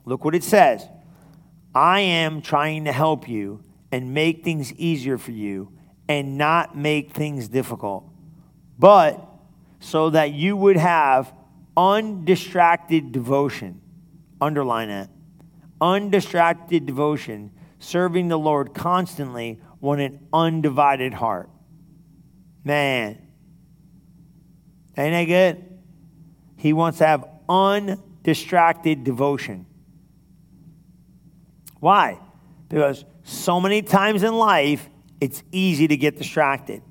Look 0.05 0.25
what 0.25 0.35
it 0.35 0.45
says. 0.45 0.87
I 1.77 2.01
am 2.01 2.41
trying 2.41 2.87
to 2.87 2.93
help 2.93 3.29
you 3.29 3.63
and 3.93 4.15
make 4.15 4.43
things 4.43 4.73
easier 4.73 5.19
for 5.19 5.33
you 5.33 5.73
and 6.09 6.39
not 6.39 6.75
make 6.75 7.13
things 7.13 7.49
difficult, 7.49 8.09
but 8.79 9.23
so 9.79 10.09
that 10.09 10.33
you 10.33 10.57
would 10.57 10.79
have 10.79 11.31
undistracted 11.77 13.13
devotion. 13.13 13.83
Underline 14.41 14.89
that. 14.89 15.11
Undistracted 15.79 16.87
devotion, 16.87 17.51
serving 17.79 18.29
the 18.29 18.39
Lord 18.39 18.73
constantly 18.73 19.61
with 19.79 20.01
an 20.01 20.27
undivided 20.33 21.13
heart. 21.13 21.51
Man, 22.65 23.19
ain't 24.97 25.13
that 25.13 25.25
good? 25.25 25.63
He 26.57 26.73
wants 26.73 26.99
to 26.99 27.07
have 27.07 27.29
undistracted 27.51 29.05
devotion. 29.05 29.67
Why? 31.87 32.19
Because 32.69 33.05
so 33.23 33.61
many 33.61 33.81
times 33.81 34.25
in 34.25 34.35
life, 34.35 34.91
it's 35.21 35.45
easy 35.53 35.87
to 35.87 35.97
get 35.97 36.19
distracted. 36.19 36.83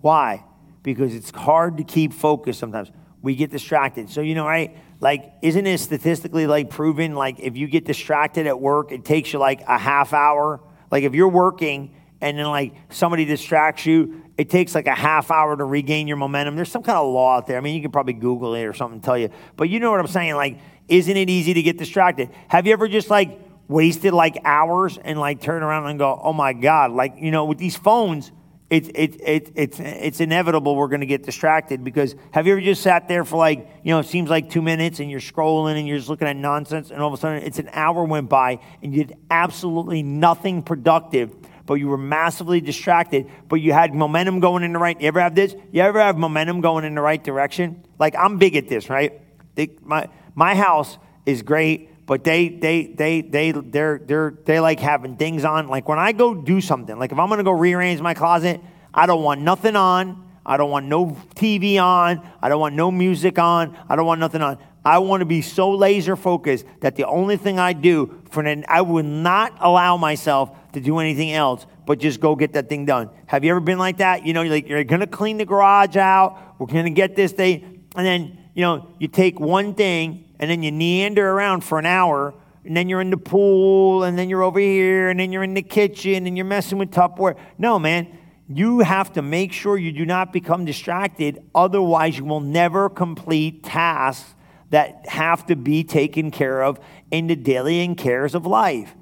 Why? 0.00 0.44
Because 0.82 1.14
it's 1.14 1.30
hard 1.30 1.76
to 1.76 1.84
keep 1.84 2.12
focused 2.12 2.58
sometimes. 2.58 2.90
We 3.22 3.36
get 3.36 3.52
distracted. 3.52 4.10
So, 4.10 4.22
you 4.22 4.34
know, 4.34 4.44
right? 4.44 4.76
Like, 4.98 5.34
isn't 5.40 5.68
it 5.68 5.78
statistically 5.78 6.48
like 6.48 6.68
proven? 6.68 7.14
Like, 7.14 7.38
if 7.38 7.56
you 7.56 7.68
get 7.68 7.84
distracted 7.84 8.48
at 8.48 8.60
work, 8.60 8.90
it 8.90 9.04
takes 9.04 9.32
you 9.32 9.38
like 9.38 9.60
a 9.68 9.78
half 9.78 10.12
hour. 10.12 10.58
Like, 10.90 11.04
if 11.04 11.14
you're 11.14 11.28
working 11.28 11.94
and 12.20 12.36
then 12.36 12.46
like 12.46 12.74
somebody 12.88 13.26
distracts 13.26 13.86
you, 13.86 14.24
it 14.36 14.50
takes 14.50 14.74
like 14.74 14.88
a 14.88 14.96
half 14.96 15.30
hour 15.30 15.56
to 15.56 15.64
regain 15.64 16.08
your 16.08 16.16
momentum. 16.16 16.56
There's 16.56 16.72
some 16.72 16.82
kind 16.82 16.98
of 16.98 17.06
law 17.06 17.36
out 17.36 17.46
there. 17.46 17.56
I 17.56 17.60
mean, 17.60 17.76
you 17.76 17.82
can 17.82 17.92
probably 17.92 18.14
Google 18.14 18.56
it 18.56 18.64
or 18.64 18.72
something 18.72 19.00
tell 19.00 19.16
you. 19.16 19.28
But 19.54 19.68
you 19.68 19.78
know 19.78 19.92
what 19.92 20.00
I'm 20.00 20.08
saying? 20.08 20.34
Like, 20.34 20.58
isn't 20.88 21.16
it 21.16 21.30
easy 21.30 21.54
to 21.54 21.62
get 21.62 21.78
distracted? 21.78 22.30
Have 22.48 22.66
you 22.66 22.72
ever 22.72 22.88
just 22.88 23.10
like 23.10 23.38
wasted 23.70 24.12
like 24.12 24.36
hours 24.44 24.98
and 24.98 25.18
like 25.18 25.40
turn 25.40 25.62
around 25.62 25.86
and 25.86 25.98
go, 25.98 26.20
oh 26.22 26.32
my 26.32 26.52
God, 26.52 26.90
like, 26.90 27.14
you 27.18 27.30
know, 27.30 27.44
with 27.44 27.56
these 27.56 27.76
phones, 27.76 28.32
it's, 28.68 28.88
it, 28.88 29.20
it, 29.20 29.52
it's, 29.54 29.78
it's 29.78 30.20
inevitable 30.20 30.74
we're 30.74 30.88
going 30.88 31.00
to 31.00 31.06
get 31.06 31.22
distracted 31.22 31.84
because 31.84 32.16
have 32.32 32.48
you 32.48 32.52
ever 32.52 32.60
just 32.60 32.82
sat 32.82 33.06
there 33.06 33.24
for 33.24 33.36
like, 33.36 33.68
you 33.84 33.92
know, 33.92 34.00
it 34.00 34.06
seems 34.06 34.28
like 34.28 34.50
two 34.50 34.60
minutes 34.60 34.98
and 34.98 35.08
you're 35.08 35.20
scrolling 35.20 35.78
and 35.78 35.86
you're 35.86 35.98
just 35.98 36.08
looking 36.08 36.26
at 36.26 36.34
nonsense 36.34 36.90
and 36.90 37.00
all 37.00 37.06
of 37.06 37.14
a 37.14 37.16
sudden 37.16 37.44
it's 37.44 37.60
an 37.60 37.68
hour 37.72 38.02
went 38.02 38.28
by 38.28 38.58
and 38.82 38.92
you 38.92 39.04
did 39.04 39.16
absolutely 39.30 40.02
nothing 40.02 40.62
productive, 40.62 41.32
but 41.64 41.74
you 41.74 41.86
were 41.86 41.96
massively 41.96 42.60
distracted, 42.60 43.30
but 43.48 43.56
you 43.56 43.72
had 43.72 43.94
momentum 43.94 44.40
going 44.40 44.64
in 44.64 44.72
the 44.72 44.80
right. 44.80 45.00
You 45.00 45.06
ever 45.06 45.20
have 45.20 45.36
this? 45.36 45.54
You 45.70 45.82
ever 45.82 46.00
have 46.00 46.18
momentum 46.18 46.60
going 46.60 46.84
in 46.84 46.96
the 46.96 47.02
right 47.02 47.22
direction? 47.22 47.84
Like 48.00 48.16
I'm 48.16 48.38
big 48.38 48.56
at 48.56 48.68
this, 48.68 48.90
right? 48.90 49.20
They, 49.54 49.70
my, 49.80 50.08
my 50.34 50.56
house 50.56 50.98
is 51.24 51.42
great 51.42 51.89
but 52.10 52.24
they 52.24 52.48
they 52.48 52.88
they 52.88 53.20
they 53.20 53.52
they're 53.52 54.00
they're 54.04 54.34
they 54.44 54.58
like 54.58 54.80
having 54.80 55.16
things 55.16 55.44
on. 55.44 55.68
Like 55.68 55.88
when 55.88 56.00
I 56.00 56.10
go 56.10 56.34
do 56.34 56.60
something, 56.60 56.98
like 56.98 57.12
if 57.12 57.18
I'm 57.20 57.28
gonna 57.28 57.44
go 57.44 57.52
rearrange 57.52 58.00
my 58.00 58.14
closet, 58.14 58.60
I 58.92 59.06
don't 59.06 59.22
want 59.22 59.42
nothing 59.42 59.76
on. 59.76 60.28
I 60.44 60.56
don't 60.56 60.72
want 60.72 60.86
no 60.86 61.16
TV 61.36 61.80
on. 61.80 62.28
I 62.42 62.48
don't 62.48 62.58
want 62.58 62.74
no 62.74 62.90
music 62.90 63.38
on. 63.38 63.78
I 63.88 63.94
don't 63.94 64.06
want 64.06 64.18
nothing 64.18 64.42
on. 64.42 64.58
I 64.84 64.98
want 64.98 65.20
to 65.20 65.24
be 65.24 65.40
so 65.40 65.70
laser 65.70 66.16
focused 66.16 66.66
that 66.80 66.96
the 66.96 67.06
only 67.06 67.36
thing 67.36 67.60
I 67.60 67.74
do 67.74 68.20
for 68.32 68.42
an 68.42 68.64
I 68.66 68.80
would 68.80 69.04
not 69.04 69.56
allow 69.60 69.96
myself 69.96 70.50
to 70.72 70.80
do 70.80 70.98
anything 70.98 71.30
else 71.30 71.64
but 71.86 72.00
just 72.00 72.18
go 72.18 72.34
get 72.34 72.54
that 72.54 72.68
thing 72.68 72.86
done. 72.86 73.10
Have 73.26 73.44
you 73.44 73.52
ever 73.52 73.60
been 73.60 73.78
like 73.78 73.98
that? 73.98 74.26
You 74.26 74.32
know, 74.32 74.42
you're 74.42 74.54
like 74.54 74.68
you're 74.68 74.82
gonna 74.82 75.06
clean 75.06 75.36
the 75.36 75.44
garage 75.44 75.96
out. 75.96 76.58
We're 76.58 76.66
gonna 76.66 76.90
get 76.90 77.14
this 77.14 77.30
thing, 77.30 77.84
and 77.94 78.04
then 78.04 78.36
you 78.52 78.62
know 78.62 78.88
you 78.98 79.06
take 79.06 79.38
one 79.38 79.74
thing 79.74 80.24
and 80.40 80.50
then 80.50 80.62
you 80.62 80.72
meander 80.72 81.30
around 81.30 81.62
for 81.62 81.78
an 81.78 81.84
hour, 81.84 82.34
and 82.64 82.74
then 82.74 82.88
you're 82.88 83.02
in 83.02 83.10
the 83.10 83.18
pool, 83.18 84.04
and 84.04 84.18
then 84.18 84.30
you're 84.30 84.42
over 84.42 84.58
here, 84.58 85.10
and 85.10 85.20
then 85.20 85.32
you're 85.32 85.42
in 85.42 85.52
the 85.52 85.62
kitchen, 85.62 86.26
and 86.26 86.34
you're 86.36 86.46
messing 86.46 86.78
with 86.78 86.90
Tupperware. 86.90 87.38
No, 87.58 87.78
man, 87.78 88.18
you 88.48 88.80
have 88.80 89.12
to 89.12 89.22
make 89.22 89.52
sure 89.52 89.76
you 89.76 89.92
do 89.92 90.06
not 90.06 90.32
become 90.32 90.64
distracted. 90.64 91.42
Otherwise, 91.54 92.16
you 92.16 92.24
will 92.24 92.40
never 92.40 92.88
complete 92.88 93.62
tasks 93.62 94.34
that 94.70 95.06
have 95.08 95.44
to 95.46 95.56
be 95.56 95.84
taken 95.84 96.30
care 96.30 96.62
of 96.62 96.80
in 97.10 97.26
the 97.26 97.36
daily 97.36 97.80
and 97.80 97.98
cares 97.98 98.34
of 98.34 98.46
life. 98.46 98.94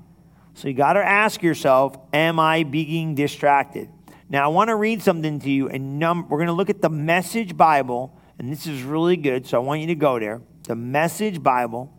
So 0.54 0.66
you 0.66 0.74
got 0.74 0.94
to 0.94 1.04
ask 1.04 1.40
yourself, 1.40 1.96
am 2.12 2.40
I 2.40 2.64
being 2.64 3.14
distracted? 3.14 3.88
Now, 4.28 4.44
I 4.44 4.48
want 4.48 4.68
to 4.68 4.74
read 4.74 5.02
something 5.02 5.38
to 5.38 5.50
you, 5.50 5.68
and 5.68 6.00
num- 6.00 6.28
we're 6.28 6.38
going 6.38 6.48
to 6.48 6.52
look 6.52 6.68
at 6.68 6.82
the 6.82 6.90
Message 6.90 7.56
Bible, 7.56 8.18
and 8.40 8.50
this 8.50 8.66
is 8.66 8.82
really 8.82 9.16
good, 9.16 9.46
so 9.46 9.58
I 9.58 9.64
want 9.64 9.82
you 9.82 9.86
to 9.86 9.94
go 9.94 10.18
there 10.18 10.40
the 10.68 10.76
Message 10.76 11.42
Bible, 11.42 11.90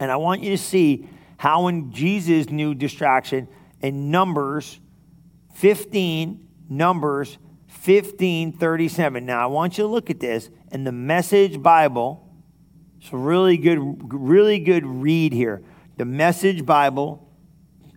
and 0.00 0.10
I 0.10 0.16
want 0.16 0.42
you 0.42 0.50
to 0.50 0.58
see 0.58 1.08
how 1.38 1.62
when 1.62 1.92
Jesus 1.92 2.50
knew 2.50 2.74
distraction 2.74 3.46
in 3.80 4.10
Numbers 4.10 4.80
15, 5.54 6.48
Numbers 6.68 7.38
15, 7.68 8.52
37. 8.52 9.24
Now, 9.24 9.44
I 9.44 9.46
want 9.46 9.78
you 9.78 9.84
to 9.84 9.88
look 9.88 10.10
at 10.10 10.18
this 10.18 10.50
in 10.72 10.82
the 10.82 10.90
Message 10.90 11.62
Bible. 11.62 12.28
It's 13.00 13.12
a 13.12 13.16
really 13.16 13.56
good, 13.56 14.12
really 14.12 14.58
good 14.58 14.84
read 14.84 15.32
here. 15.32 15.62
The 15.98 16.04
Message 16.04 16.66
Bible, 16.66 17.32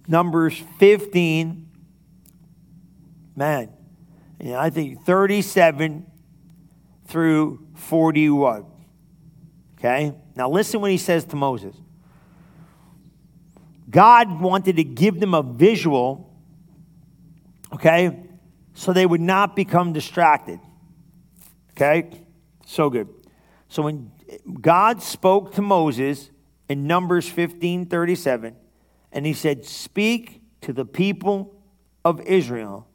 Numbers 0.07 0.61
15, 0.77 1.67
man, 3.35 3.69
you 4.39 4.53
I 4.53 4.69
think 4.69 5.03
37 5.05 6.05
through 7.07 7.67
41. 7.73 8.74
Okay? 9.85 10.15
Now 10.35 10.49
listen 10.49 10.81
what 10.81 10.89
he 10.89 10.97
says 10.97 11.25
to 11.25 11.35
Moses. 11.35 11.75
God 13.87 14.41
wanted 14.41 14.77
to 14.77 14.83
give 14.83 15.19
them 15.19 15.35
a 15.35 15.43
visual, 15.43 16.33
okay, 17.71 18.19
so 18.73 18.93
they 18.93 19.05
would 19.05 19.21
not 19.21 19.55
become 19.55 19.93
distracted. 19.93 20.59
Okay? 21.71 22.25
So 22.65 22.89
good. 22.89 23.09
So 23.67 23.83
when 23.83 24.11
God 24.59 25.03
spoke 25.03 25.53
to 25.53 25.61
Moses 25.61 26.31
in 26.67 26.87
Numbers 26.87 27.29
15 27.29 27.85
37, 27.85 28.55
and 29.11 29.25
he 29.25 29.33
said, 29.33 29.65
Speak 29.65 30.41
to 30.61 30.73
the 30.73 30.85
people 30.85 31.53
of 32.03 32.21
Israel. 32.21 32.87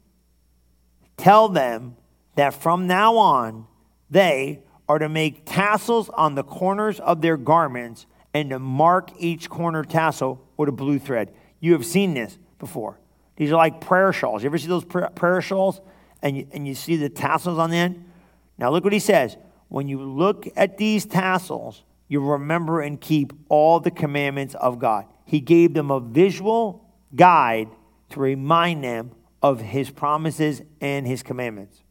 Tell 1.15 1.47
them 1.47 1.95
that 2.35 2.53
from 2.53 2.85
now 2.85 3.15
on 3.15 3.67
they 4.09 4.63
are 4.91 4.99
to 4.99 5.07
make 5.07 5.43
tassels 5.45 6.09
on 6.09 6.35
the 6.35 6.43
corners 6.43 6.99
of 6.99 7.21
their 7.21 7.37
garments 7.37 8.05
and 8.33 8.49
to 8.49 8.59
mark 8.59 9.09
each 9.17 9.49
corner 9.49 9.85
tassel 9.85 10.45
with 10.57 10.67
a 10.67 10.71
blue 10.73 10.99
thread. 10.99 11.33
You 11.61 11.71
have 11.71 11.85
seen 11.85 12.13
this 12.13 12.37
before. 12.59 12.99
These 13.37 13.53
are 13.53 13.55
like 13.55 13.79
prayer 13.79 14.11
shawls. 14.11 14.43
You 14.43 14.49
ever 14.49 14.57
see 14.57 14.67
those 14.67 14.83
prayer 14.83 15.41
shawls 15.41 15.79
and 16.21 16.35
you, 16.35 16.47
and 16.51 16.67
you 16.67 16.75
see 16.75 16.97
the 16.97 17.07
tassels 17.07 17.57
on 17.57 17.69
the 17.69 17.77
end? 17.77 18.03
Now, 18.57 18.69
look 18.69 18.83
what 18.83 18.91
he 18.91 18.99
says. 18.99 19.37
When 19.69 19.87
you 19.87 20.03
look 20.03 20.45
at 20.57 20.77
these 20.77 21.05
tassels, 21.05 21.83
you 22.09 22.19
remember 22.19 22.81
and 22.81 22.99
keep 22.99 23.31
all 23.47 23.79
the 23.79 23.91
commandments 23.91 24.55
of 24.55 24.77
God. 24.77 25.05
He 25.23 25.39
gave 25.39 25.73
them 25.73 25.89
a 25.89 26.01
visual 26.01 26.85
guide 27.15 27.69
to 28.09 28.19
remind 28.19 28.83
them 28.83 29.11
of 29.41 29.61
his 29.61 29.89
promises 29.89 30.61
and 30.81 31.07
his 31.07 31.23
commandments 31.23 31.81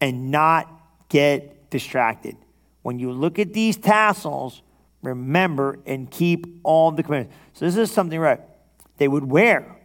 and 0.00 0.32
not 0.32 0.68
get 1.08 1.59
distracted. 1.70 2.36
When 2.82 2.98
you 2.98 3.12
look 3.12 3.38
at 3.38 3.52
these 3.52 3.76
tassels, 3.76 4.62
remember 5.02 5.78
and 5.86 6.10
keep 6.10 6.60
all 6.62 6.90
the 6.90 7.02
commandments. 7.02 7.36
So 7.54 7.64
this 7.64 7.76
is 7.76 7.90
something 7.90 8.18
right 8.18 8.40
they 8.98 9.08
would 9.08 9.24
wear. 9.24 9.76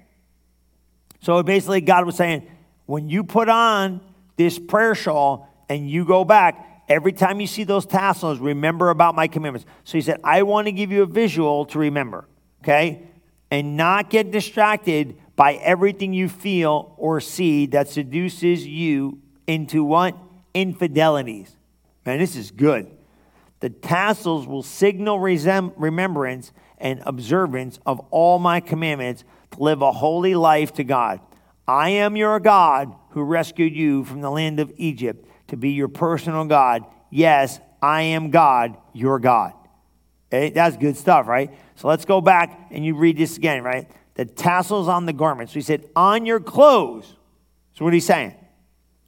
So 1.22 1.42
basically, 1.42 1.82
God 1.82 2.06
was 2.06 2.16
saying, 2.16 2.48
when 2.86 3.10
you 3.10 3.24
put 3.24 3.50
on 3.50 4.02
this 4.36 4.60
prayer 4.60 4.94
shawl 4.94 5.48
and 5.70 5.90
you 5.90 6.06
go 6.06 6.26
back, 6.26 6.84
every 6.88 7.14
time 7.14 7.40
you 7.40 7.48
see 7.48 7.64
those 7.64 7.86
tassels, 7.86 8.40
remember 8.40 8.90
about 8.90 9.16
my 9.16 9.28
commandments. 9.28 9.66
So 9.86 9.98
he 9.98 10.02
said, 10.02 10.20
I 10.24 10.44
want 10.44 10.68
to 10.68 10.72
give 10.72 10.92
you 10.92 11.02
a 11.02 11.08
visual 11.08 11.66
to 11.68 11.80
remember, 11.80 12.28
okay? 12.62 13.04
And 13.50 13.78
not 13.78 14.10
get 14.10 14.32
distracted 14.32 15.18
by 15.36 15.54
everything 15.56 16.14
you 16.14 16.30
feel 16.30 16.94
or 16.98 17.22
see 17.22 17.66
that 17.68 17.88
seduces 17.88 18.68
you 18.68 19.20
into 19.48 19.84
what? 19.84 20.16
Infidelities. 20.54 21.56
Man, 22.06 22.20
this 22.20 22.36
is 22.36 22.52
good. 22.52 22.92
The 23.60 23.70
tassels 23.70 24.48
will 24.48 24.64
signal 24.64 25.18
resem- 25.20 25.74
remembrance 25.78 26.52
and 26.78 27.02
observance 27.06 27.80
of 27.86 28.00
all 28.12 28.38
my 28.38 28.60
commandments 28.60 29.24
to 29.52 29.64
live 29.64 29.82
a 29.82 29.92
holy 29.92 30.36
life 30.36 30.74
to 30.74 30.84
God. 30.84 31.20
I 31.68 31.90
am 31.90 32.16
your 32.16 32.40
God 32.40 32.94
who 33.12 33.24
rescued 33.24 33.76
you 33.76 34.04
from 34.04 34.22
the 34.22 34.30
land 34.30 34.60
of 34.60 34.72
Egypt 34.78 35.28
to 35.48 35.58
be 35.58 35.72
your 35.72 35.88
personal 35.88 36.46
God. 36.46 36.86
Yes, 37.10 37.60
I 37.82 38.02
am 38.04 38.30
God, 38.30 38.78
your 38.94 39.20
God. 39.20 39.54
Okay? 40.28 40.52
That's 40.52 40.78
good 40.78 40.98
stuff, 40.98 41.28
right? 41.28 41.52
So 41.76 41.88
let's 41.88 42.06
go 42.06 42.22
back 42.22 42.68
and 42.72 42.86
you 42.86 42.96
read 42.96 43.18
this 43.18 43.38
again, 43.38 43.64
right? 43.64 43.90
the 44.16 44.26
tassels 44.26 44.88
on 44.88 45.06
the 45.06 45.14
garments. 45.14 45.54
So 45.54 45.60
he 45.60 45.62
said, 45.62 45.88
on 45.96 46.26
your 46.26 46.40
clothes. 46.40 47.16
So 47.74 47.86
what 47.86 47.94
he's 47.94 48.06
saying, 48.06 48.34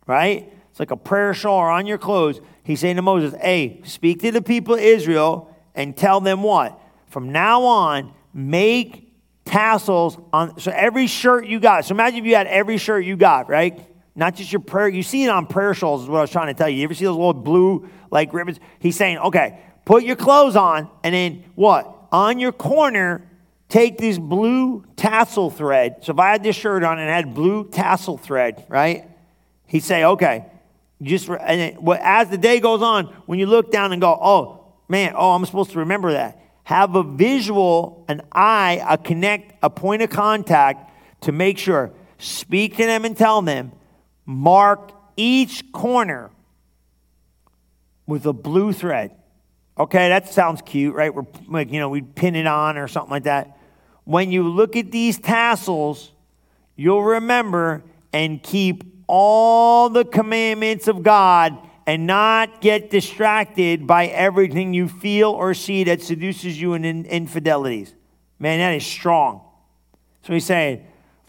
right? 0.05 0.53
It's 0.69 0.79
like 0.79 0.91
a 0.91 0.97
prayer 0.97 1.33
shawl 1.33 1.57
or 1.57 1.71
on 1.71 1.87
your 1.87 1.97
clothes. 1.97 2.39
He's 2.67 2.81
saying 2.81 2.97
to 2.97 3.01
Moses, 3.01 3.33
hey, 3.41 3.79
speak 3.85 4.19
to 4.23 4.31
the 4.31 4.41
people 4.41 4.73
of 4.73 4.81
Israel 4.81 5.55
and 5.73 5.95
tell 5.95 6.19
them 6.19 6.43
what? 6.43 6.77
From 7.05 7.31
now 7.31 7.63
on, 7.63 8.13
make 8.33 9.13
tassels 9.45 10.17
on. 10.33 10.59
So 10.59 10.73
every 10.75 11.07
shirt 11.07 11.47
you 11.47 11.61
got. 11.61 11.85
So 11.85 11.95
imagine 11.95 12.19
if 12.19 12.25
you 12.25 12.35
had 12.35 12.45
every 12.47 12.77
shirt 12.77 13.05
you 13.05 13.15
got, 13.15 13.47
right? 13.47 13.79
Not 14.15 14.35
just 14.35 14.51
your 14.51 14.59
prayer. 14.59 14.89
You 14.89 15.01
see 15.01 15.23
it 15.23 15.29
on 15.29 15.45
prayer 15.45 15.73
shawls, 15.73 16.03
is 16.03 16.09
what 16.09 16.17
I 16.17 16.21
was 16.21 16.29
trying 16.29 16.47
to 16.47 16.53
tell 16.53 16.67
you. 16.67 16.79
You 16.79 16.83
ever 16.83 16.93
see 16.93 17.05
those 17.05 17.15
little 17.15 17.33
blue 17.33 17.87
like 18.11 18.33
ribbons? 18.33 18.59
He's 18.79 18.97
saying, 18.97 19.19
okay, 19.19 19.61
put 19.85 20.03
your 20.03 20.17
clothes 20.17 20.57
on, 20.57 20.89
and 21.05 21.15
then 21.15 21.45
what? 21.55 21.95
On 22.11 22.37
your 22.37 22.51
corner, 22.51 23.25
take 23.69 23.97
this 23.97 24.17
blue 24.17 24.83
tassel 24.97 25.49
thread. 25.49 26.03
So 26.03 26.11
if 26.11 26.19
I 26.19 26.31
had 26.31 26.43
this 26.43 26.57
shirt 26.57 26.83
on 26.83 26.99
and 26.99 27.09
had 27.09 27.33
blue 27.33 27.69
tassel 27.69 28.17
thread, 28.17 28.65
right? 28.67 29.07
He'd 29.67 29.83
say, 29.83 30.03
okay, 30.03 30.47
just 31.01 31.29
and 31.29 31.61
it, 31.61 31.77
as 32.01 32.29
the 32.29 32.37
day 32.37 32.59
goes 32.59 32.81
on, 32.81 33.05
when 33.25 33.39
you 33.39 33.45
look 33.45 33.71
down 33.71 33.91
and 33.91 34.01
go, 34.01 34.17
oh 34.19 34.73
man, 34.87 35.13
oh 35.15 35.31
I'm 35.31 35.45
supposed 35.45 35.71
to 35.71 35.79
remember 35.79 36.13
that. 36.13 36.41
Have 36.63 36.95
a 36.95 37.03
visual, 37.03 38.05
an 38.09 38.21
eye, 38.31 38.83
a 38.87 38.97
connect, 38.97 39.53
a 39.63 39.69
point 39.69 40.01
of 40.01 40.09
contact 40.09 40.91
to 41.21 41.31
make 41.31 41.57
sure. 41.57 41.91
Speak 42.17 42.77
to 42.77 42.85
them 42.85 43.05
and 43.05 43.15
tell 43.15 43.41
them. 43.41 43.71
Mark 44.25 44.91
each 45.15 45.71
corner 45.71 46.31
with 48.05 48.25
a 48.25 48.33
blue 48.33 48.73
thread. 48.73 49.15
Okay, 49.77 50.09
that 50.09 50.27
sounds 50.27 50.61
cute, 50.65 50.95
right? 50.95 51.13
We're 51.13 51.27
like, 51.47 51.71
you 51.71 51.79
know, 51.79 51.89
we 51.89 52.01
pin 52.01 52.35
it 52.35 52.47
on 52.47 52.77
or 52.77 52.87
something 52.87 53.11
like 53.11 53.23
that 53.23 53.57
when 54.07 54.31
you 54.31 54.47
look 54.47 54.77
at 54.77 54.89
these 54.89 55.19
tassels, 55.19 56.13
you'll 56.77 57.03
remember 57.03 57.83
and 58.13 58.41
keep 58.41 58.96
all 59.07 59.89
the 59.89 60.05
commandments 60.05 60.87
of 60.87 61.01
God 61.03 61.57
and 61.85 62.05
not 62.05 62.59
get 62.59 62.89
distracted 62.89 63.87
by 63.87 64.07
everything 64.07 64.73
you 64.73 64.89
feel 64.89 65.31
or 65.31 65.53
see 65.53 65.85
that 65.85 66.01
seduces 66.01 66.59
you 66.61 66.73
in 66.73 66.83
infidelities. 67.05 67.93
Man, 68.39 68.59
that 68.59 68.75
is 68.75 68.85
strong. 68.85 69.41
So 70.23 70.33
he's 70.33 70.45
saying, 70.45 70.85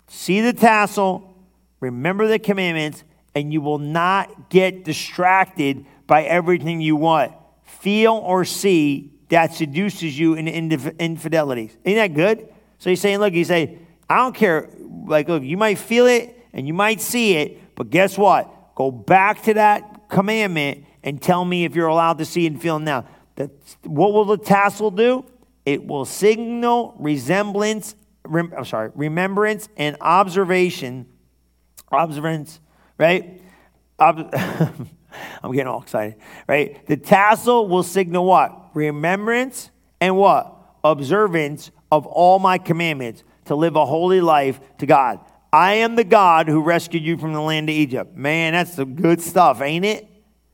see 0.08 0.40
the 0.40 0.52
tassel, 0.52 1.34
remember 1.80 2.26
the 2.26 2.40
commandments, 2.40 3.04
and 3.34 3.52
you 3.52 3.60
will 3.60 3.78
not 3.78 4.50
get 4.50 4.82
distracted 4.84 5.86
by 6.08 6.24
everything 6.24 6.80
you 6.80 6.96
want, 6.96 7.32
feel 7.62 8.14
or 8.14 8.44
see 8.44 9.12
that 9.28 9.54
seduces 9.54 10.18
you 10.18 10.34
in 10.34 10.48
infidelities. 10.48 11.76
Ain't 11.84 11.96
that 11.96 12.14
good? 12.14 12.48
So 12.78 12.90
he's 12.90 13.00
saying, 13.00 13.18
look, 13.18 13.32
he's 13.32 13.48
saying, 13.48 13.86
I 14.08 14.16
don't 14.16 14.34
care. 14.34 14.70
Like, 14.80 15.28
look, 15.28 15.42
you 15.42 15.56
might 15.56 15.78
feel 15.78 16.06
it 16.06 16.34
and 16.52 16.66
you 16.66 16.74
might 16.74 17.00
see 17.00 17.36
it, 17.36 17.60
but 17.78 17.90
guess 17.90 18.18
what? 18.18 18.74
Go 18.74 18.90
back 18.90 19.42
to 19.44 19.54
that 19.54 20.08
commandment 20.08 20.84
and 21.04 21.22
tell 21.22 21.44
me 21.44 21.64
if 21.64 21.76
you're 21.76 21.86
allowed 21.86 22.18
to 22.18 22.24
see 22.24 22.44
and 22.44 22.60
feel 22.60 22.80
now. 22.80 23.06
That, 23.36 23.52
what 23.84 24.12
will 24.12 24.24
the 24.24 24.36
tassel 24.36 24.90
do? 24.90 25.24
It 25.64 25.86
will 25.86 26.04
signal 26.04 26.96
resemblance, 26.98 27.94
rem, 28.24 28.52
I'm 28.56 28.64
sorry, 28.64 28.90
remembrance 28.96 29.68
and 29.76 29.96
observation. 30.00 31.06
Observance, 31.92 32.58
right? 32.98 33.40
Ob- 34.00 34.28
I'm 34.34 35.52
getting 35.52 35.68
all 35.68 35.82
excited, 35.82 36.16
right? 36.48 36.84
The 36.88 36.96
tassel 36.96 37.68
will 37.68 37.84
signal 37.84 38.24
what? 38.24 38.74
Remembrance 38.74 39.70
and 40.00 40.16
what? 40.16 40.52
Observance 40.82 41.70
of 41.92 42.06
all 42.06 42.40
my 42.40 42.58
commandments 42.58 43.22
to 43.44 43.54
live 43.54 43.76
a 43.76 43.86
holy 43.86 44.20
life 44.20 44.58
to 44.78 44.86
God. 44.86 45.20
I 45.52 45.74
am 45.74 45.96
the 45.96 46.04
God 46.04 46.48
who 46.48 46.62
rescued 46.62 47.02
you 47.02 47.16
from 47.16 47.32
the 47.32 47.40
land 47.40 47.68
of 47.68 47.74
Egypt. 47.74 48.16
Man, 48.16 48.52
that's 48.52 48.74
some 48.74 48.94
good 48.94 49.20
stuff, 49.20 49.62
ain't 49.62 49.84
it? 49.84 50.06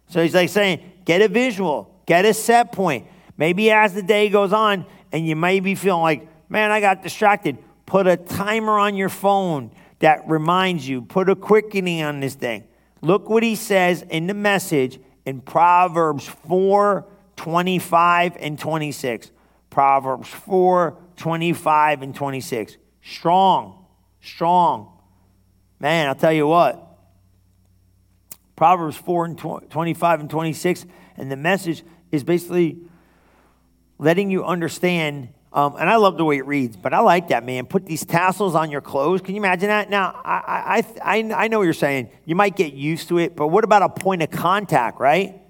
So 0.09 0.23
he's 0.23 0.35
like 0.35 0.51
saying, 0.51 0.93
get 1.05 1.21
a 1.23 1.29
visual, 1.29 2.01
get 2.07 2.25
a 2.25 2.35
set 2.35 2.73
point. 2.73 3.07
Maybe 3.37 3.71
as 3.71 3.95
the 3.95 4.03
day 4.03 4.29
goes 4.29 4.53
on 4.53 4.87
and 5.11 5.27
you 5.27 5.35
may 5.35 5.61
be 5.61 5.75
feeling 5.75 6.03
like, 6.03 6.29
man, 6.49 6.71
I 6.71 6.81
got 6.81 7.03
distracted, 7.03 7.59
put 7.87 8.07
a 8.07 8.17
timer 8.17 8.79
on 8.79 8.95
your 8.95 9.09
phone 9.09 9.73
that 9.99 10.29
reminds 10.29 10.89
you, 10.89 11.03
put 11.03 11.29
a 11.29 11.35
quickening 11.35 12.03
on 12.03 12.21
this 12.21 12.35
thing. 12.35 12.65
Look 13.01 13.29
what 13.29 13.43
he 13.43 13.57
says 13.57 14.03
in 14.03 14.27
the 14.27 14.35
message 14.35 15.01
in 15.25 15.41
Proverbs 15.41 16.27
4 16.27 17.07
25 17.37 18.37
and 18.39 18.59
26. 18.59 19.31
Proverbs 19.71 20.29
4 20.29 20.97
25 21.17 22.03
and 22.03 22.15
26. 22.15 22.77
Strong, 23.03 23.84
strong. 24.25 24.91
Man, 25.81 26.09
I'll 26.09 26.15
tell 26.15 26.33
you 26.33 26.47
what. 26.47 26.81
Proverbs 28.57 28.97
4 28.97 29.25
and 29.27 29.39
25 29.39 30.21
and 30.21 30.31
26, 30.31 30.87
and 31.17 31.31
the 31.31 31.37
message 31.37 31.83
is 32.13 32.23
basically 32.23 32.79
letting 33.99 34.31
you 34.31 34.45
understand. 34.45 35.29
Um, 35.53 35.77
and 35.79 35.89
I 35.89 35.97
love 35.97 36.17
the 36.17 36.25
way 36.25 36.39
it 36.39 36.47
reads, 36.47 36.77
but 36.77 36.95
I 36.95 37.01
like 37.01 37.29
that, 37.29 37.45
man. 37.45 37.67
Put 37.67 37.87
these 37.87 38.05
tassels 38.05 38.55
on 38.55 38.71
your 38.71 38.81
clothes. 38.81 39.21
Can 39.21 39.35
you 39.35 39.41
imagine 39.41 39.69
that? 39.69 39.91
Now, 39.91 40.21
I, 40.25 40.83
I, 41.03 41.17
I, 41.17 41.45
I 41.45 41.49
know 41.49 41.59
what 41.59 41.65
you're 41.65 41.73
saying. 41.73 42.11
You 42.25 42.35
might 42.35 42.57
get 42.57 42.73
used 42.73 43.09
to 43.09 43.19
it, 43.19 43.37
but 43.37 43.49
what 43.49 43.65
about 43.65 43.83
a 43.83 43.89
point 43.89 44.23
of 44.23 44.31
contact, 44.31 45.01
right? 45.01 45.41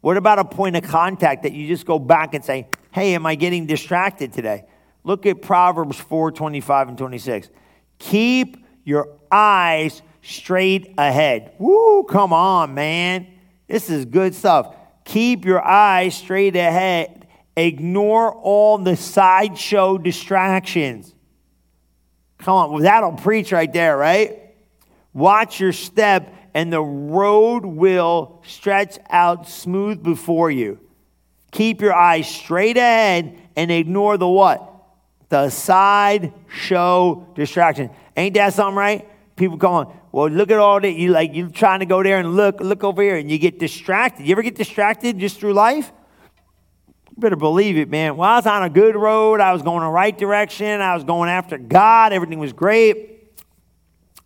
What 0.00 0.16
about 0.16 0.38
a 0.38 0.44
point 0.44 0.76
of 0.76 0.84
contact 0.84 1.44
that 1.44 1.52
you 1.52 1.66
just 1.66 1.86
go 1.86 1.98
back 1.98 2.34
and 2.34 2.44
say, 2.44 2.68
hey, 2.90 3.14
am 3.14 3.26
I 3.26 3.36
getting 3.36 3.66
distracted 3.66 4.32
today? 4.32 4.64
Look 5.02 5.26
at 5.26 5.42
Proverbs 5.42 5.98
4 5.98 6.32
25 6.32 6.88
and 6.88 6.98
26. 6.98 7.48
Keep 7.98 8.64
your 8.84 9.08
eyes 9.30 10.02
straight 10.22 10.94
ahead. 10.98 11.52
Woo, 11.58 12.04
come 12.04 12.32
on, 12.32 12.74
man. 12.74 13.26
This 13.66 13.90
is 13.90 14.04
good 14.04 14.34
stuff. 14.34 14.74
Keep 15.04 15.44
your 15.44 15.62
eyes 15.62 16.16
straight 16.16 16.56
ahead. 16.56 17.26
Ignore 17.56 18.34
all 18.34 18.78
the 18.78 18.96
sideshow 18.96 19.98
distractions. 19.98 21.14
Come 22.38 22.54
on, 22.54 22.72
well, 22.72 22.82
that'll 22.82 23.12
preach 23.12 23.52
right 23.52 23.72
there, 23.72 23.96
right? 23.96 24.40
Watch 25.12 25.60
your 25.60 25.72
step, 25.72 26.34
and 26.52 26.72
the 26.72 26.82
road 26.82 27.64
will 27.64 28.42
stretch 28.46 28.98
out 29.08 29.48
smooth 29.48 30.02
before 30.02 30.50
you. 30.50 30.80
Keep 31.52 31.80
your 31.80 31.94
eyes 31.94 32.28
straight 32.28 32.76
ahead 32.76 33.38
and 33.54 33.70
ignore 33.70 34.18
the 34.18 34.28
what? 34.28 34.73
The 35.34 35.50
side 35.50 36.32
show 36.48 37.26
distraction. 37.34 37.90
Ain't 38.16 38.34
that 38.34 38.54
something, 38.54 38.76
right? 38.76 39.08
People 39.34 39.56
going, 39.56 39.88
well, 40.12 40.28
look 40.28 40.52
at 40.52 40.58
all 40.58 40.80
that. 40.80 40.92
You 40.92 41.10
like 41.10 41.34
you're 41.34 41.48
trying 41.48 41.80
to 41.80 41.86
go 41.86 42.04
there 42.04 42.18
and 42.18 42.36
look, 42.36 42.60
look 42.60 42.84
over 42.84 43.02
here, 43.02 43.16
and 43.16 43.28
you 43.28 43.38
get 43.38 43.58
distracted. 43.58 44.26
You 44.26 44.32
ever 44.32 44.42
get 44.42 44.54
distracted 44.54 45.18
just 45.18 45.40
through 45.40 45.54
life? 45.54 45.90
You 47.10 47.16
better 47.18 47.36
believe 47.36 47.76
it, 47.76 47.88
man. 47.88 48.16
Well, 48.16 48.28
I 48.28 48.36
was 48.36 48.46
on 48.46 48.62
a 48.62 48.70
good 48.70 48.94
road. 48.94 49.40
I 49.40 49.52
was 49.52 49.62
going 49.62 49.80
the 49.80 49.88
right 49.88 50.16
direction. 50.16 50.80
I 50.80 50.94
was 50.94 51.02
going 51.02 51.28
after 51.28 51.58
God. 51.58 52.12
Everything 52.12 52.38
was 52.38 52.52
great. 52.52 53.10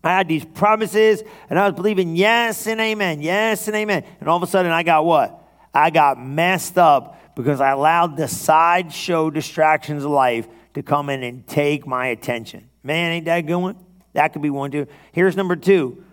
I 0.04 0.10
had 0.10 0.28
these 0.28 0.44
promises, 0.44 1.22
and 1.48 1.58
I 1.58 1.66
was 1.66 1.74
believing 1.74 2.16
yes 2.16 2.66
and 2.66 2.80
amen, 2.80 3.22
yes 3.22 3.66
and 3.66 3.76
amen. 3.76 4.04
And 4.20 4.28
all 4.28 4.36
of 4.36 4.42
a 4.42 4.46
sudden, 4.46 4.70
I 4.70 4.82
got 4.82 5.06
what? 5.06 5.42
I 5.72 5.88
got 5.88 6.22
messed 6.22 6.76
up 6.76 7.34
because 7.34 7.62
I 7.62 7.70
allowed 7.70 8.16
the 8.16 8.28
sideshow 8.28 9.30
distractions 9.30 10.04
of 10.04 10.10
life 10.10 10.46
to 10.78 10.82
come 10.84 11.10
in 11.10 11.24
and 11.24 11.44
take 11.44 11.88
my 11.88 12.06
attention. 12.06 12.70
Man, 12.84 13.10
ain't 13.10 13.24
that 13.24 13.40
good 13.40 13.56
one? 13.56 13.76
That 14.12 14.32
could 14.32 14.42
be 14.42 14.50
one 14.50 14.70
too. 14.70 14.86
Here's 15.10 15.36
number 15.36 15.56
two 15.56 16.04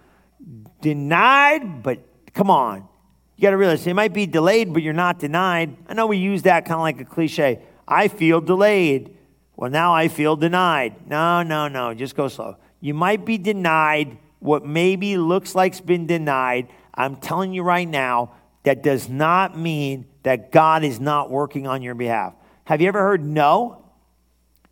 denied, 0.81 1.83
but 1.83 1.99
come 2.33 2.49
on. 2.49 2.87
You 3.35 3.43
got 3.43 3.51
to 3.51 3.57
realize 3.57 3.85
it 3.85 3.93
might 3.93 4.13
be 4.13 4.25
delayed, 4.25 4.73
but 4.73 4.81
you're 4.81 4.91
not 4.91 5.19
denied. 5.19 5.77
I 5.87 5.93
know 5.93 6.07
we 6.07 6.17
use 6.17 6.43
that 6.43 6.65
kind 6.65 6.75
of 6.75 6.81
like 6.81 6.99
a 6.99 7.05
cliche. 7.05 7.61
I 7.87 8.07
feel 8.07 8.41
delayed. 8.41 9.15
Well, 9.55 9.69
now 9.69 9.93
I 9.93 10.07
feel 10.07 10.35
denied. 10.35 11.07
No, 11.07 11.43
no, 11.43 11.67
no. 11.67 11.93
Just 11.93 12.15
go 12.15 12.27
slow. 12.27 12.57
You 12.81 12.95
might 12.95 13.23
be 13.23 13.37
denied 13.37 14.17
what 14.39 14.65
maybe 14.65 15.17
looks 15.17 15.53
like's 15.53 15.79
been 15.79 16.07
denied. 16.07 16.69
I'm 16.91 17.17
telling 17.17 17.53
you 17.53 17.61
right 17.61 17.87
now, 17.87 18.31
that 18.63 18.81
does 18.81 19.09
not 19.09 19.55
mean 19.55 20.07
that 20.23 20.51
God 20.51 20.83
is 20.83 20.99
not 20.99 21.29
working 21.29 21.67
on 21.67 21.83
your 21.83 21.93
behalf. 21.93 22.33
Have 22.63 22.81
you 22.81 22.87
ever 22.87 22.99
heard 22.99 23.23
no? 23.23 23.84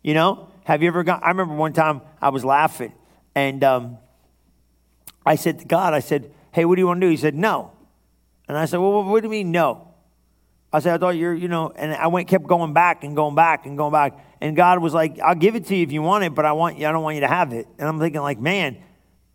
You 0.04 0.12
know, 0.12 0.48
have 0.64 0.82
you 0.82 0.88
ever 0.88 1.02
gone? 1.02 1.20
I 1.22 1.28
remember 1.28 1.54
one 1.54 1.72
time 1.72 2.02
I 2.20 2.28
was 2.28 2.44
laughing 2.44 2.92
and 3.34 3.64
um, 3.64 3.98
I 5.24 5.34
said 5.34 5.60
to 5.60 5.64
God, 5.64 5.94
I 5.94 6.00
said, 6.00 6.30
hey, 6.52 6.66
what 6.66 6.76
do 6.76 6.82
you 6.82 6.86
want 6.86 7.00
to 7.00 7.06
do? 7.06 7.10
He 7.10 7.16
said, 7.16 7.34
no. 7.34 7.72
And 8.46 8.56
I 8.56 8.66
said, 8.66 8.76
well, 8.80 9.02
what 9.02 9.22
do 9.22 9.26
you 9.26 9.30
mean 9.30 9.50
no? 9.50 9.88
I 10.74 10.80
said, 10.80 10.94
I 10.94 10.98
thought 10.98 11.16
you're, 11.16 11.32
you 11.32 11.48
know, 11.48 11.72
and 11.74 11.94
I 11.94 12.08
went, 12.08 12.28
kept 12.28 12.46
going 12.46 12.74
back 12.74 13.02
and 13.02 13.16
going 13.16 13.34
back 13.34 13.64
and 13.64 13.78
going 13.78 13.92
back. 13.92 14.18
And 14.42 14.54
God 14.54 14.80
was 14.80 14.92
like, 14.92 15.18
I'll 15.20 15.34
give 15.34 15.56
it 15.56 15.66
to 15.66 15.76
you 15.76 15.82
if 15.82 15.90
you 15.90 16.02
want 16.02 16.24
it, 16.24 16.34
but 16.34 16.44
I 16.44 16.52
want 16.52 16.78
you, 16.78 16.86
I 16.86 16.92
don't 16.92 17.02
want 17.02 17.14
you 17.14 17.20
to 17.22 17.28
have 17.28 17.54
it. 17.54 17.66
And 17.78 17.88
I'm 17.88 17.98
thinking 17.98 18.20
like, 18.20 18.38
man, 18.38 18.76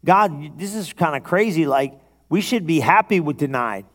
God, 0.05 0.59
this 0.59 0.75
is 0.75 0.93
kind 0.93 1.15
of 1.15 1.23
crazy. 1.23 1.65
Like, 1.65 1.99
we 2.29 2.41
should 2.41 2.67
be 2.67 2.79
happy 2.79 3.19
with 3.19 3.37
denied. 3.37 3.85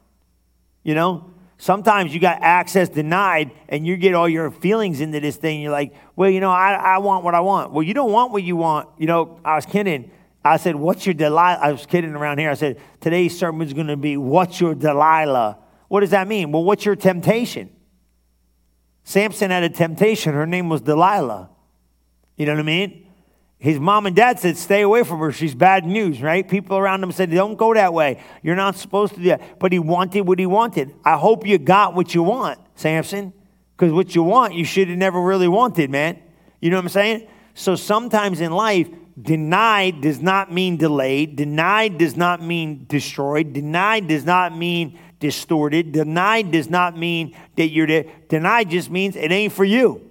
You 0.83 0.95
know, 0.95 1.34
Sometimes 1.57 2.13
you 2.13 2.21
got 2.21 2.39
access 2.43 2.89
denied 2.89 3.53
and 3.69 3.87
you 3.87 3.97
get 3.97 4.15
all 4.15 4.29
your 4.29 4.51
feelings 4.51 5.01
into 5.01 5.21
this 5.21 5.37
thing. 5.37 5.61
You're 5.61 5.73
like, 5.73 5.95
well, 6.17 6.29
you 6.29 6.41
know, 6.41 6.51
I, 6.51 6.75
I 6.75 6.99
want 6.99 7.25
what 7.25 7.35
I 7.35 7.41
want. 7.41 7.73
Well, 7.73 7.83
you 7.83 7.95
don't 7.95 8.13
want 8.13 8.33
what 8.33 8.43
you 8.43 8.57
want. 8.57 8.89
You 8.99 9.07
know, 9.07 9.41
I 9.45 9.55
was 9.55 9.65
kidding. 9.65 10.11
I 10.45 10.57
said, 10.59 10.77
what's 10.77 11.07
your 11.07 11.15
Delilah? 11.15 11.59
I 11.61 11.73
was 11.73 11.87
kidding 11.87 12.15
around 12.15 12.39
here. 12.39 12.51
I 12.51 12.55
said, 12.55 12.81
today's 13.01 13.39
sermon 13.39 13.67
is 13.67 13.73
going 13.73 13.87
to 13.87 13.97
be, 13.97 14.17
what's 14.17 14.61
your 14.61 14.75
Delilah? 14.75 15.59
What 15.89 16.01
does 16.01 16.11
that 16.11 16.29
mean? 16.29 16.53
Well, 16.53 16.65
what's 16.65 16.85
your 16.85 16.97
temptation? 16.97 17.71
Samson 19.05 19.51
had 19.51 19.63
a 19.63 19.71
temptation. 19.71 20.35
Her 20.35 20.47
name 20.47 20.69
was 20.69 20.81
Delilah. 20.81 21.51
You 22.37 22.47
know 22.47 22.53
what 22.53 22.61
I 22.61 22.65
mean? 22.65 23.04
His 23.65 23.81
mom 23.81 24.05
and 24.05 24.15
dad 24.15 24.39
said, 24.39 24.59
Stay 24.59 24.83
away 24.83 25.05
from 25.05 25.21
her. 25.21 25.33
She's 25.33 25.55
bad 25.55 25.87
news, 25.87 26.21
right? 26.21 26.47
People 26.47 26.77
around 26.77 27.03
him 27.03 27.11
said, 27.13 27.31
Don't 27.31 27.57
go 27.57 27.73
that 27.73 27.95
way. 27.95 28.23
You're 28.43 28.57
not 28.57 28.77
supposed 28.77 29.15
to 29.15 29.21
do 29.21 29.29
that. 29.31 29.59
But 29.59 29.73
he 29.73 29.79
wanted 29.79 30.21
what 30.21 30.39
he 30.39 30.45
wanted. 30.45 30.95
I 31.03 31.17
hope 31.17 31.47
you 31.47 31.57
got 31.57 31.95
what 31.95 32.15
you 32.15 32.23
want, 32.23 32.59
Samson, 32.75 33.33
because 33.75 33.91
what 33.91 34.15
you 34.15 34.23
want, 34.23 34.53
you 34.53 34.67
should 34.67 34.89
have 34.91 34.99
never 34.99 35.19
really 35.19 35.49
wanted, 35.49 35.89
man. 35.89 36.19
You 36.61 36.69
know 36.69 36.77
what 36.77 36.85
I'm 36.85 36.89
saying? 36.91 37.27
So 37.55 37.75
sometimes 37.75 38.43
in 38.43 38.53
life, 38.53 38.87
denied 39.19 40.03
does 40.03 40.21
not 40.21 40.53
mean 40.53 40.77
delayed. 40.77 41.35
Denied 41.35 41.97
does 41.97 42.19
not 42.19 42.43
mean 42.43 42.85
destroyed. 42.87 43.55
Denied 43.55 44.09
does 44.09 44.27
not 44.27 44.55
mean 44.55 44.99
distorted. 45.21 45.93
Denied 45.93 46.51
does 46.51 46.69
not 46.69 46.99
mean 46.99 47.35
that 47.57 47.69
you're 47.69 47.87
there. 47.87 48.05
Denied 48.29 48.69
just 48.69 48.91
means 48.91 49.17
it 49.17 49.33
ain't 49.33 49.55
for 49.55 49.65
you. 49.65 50.11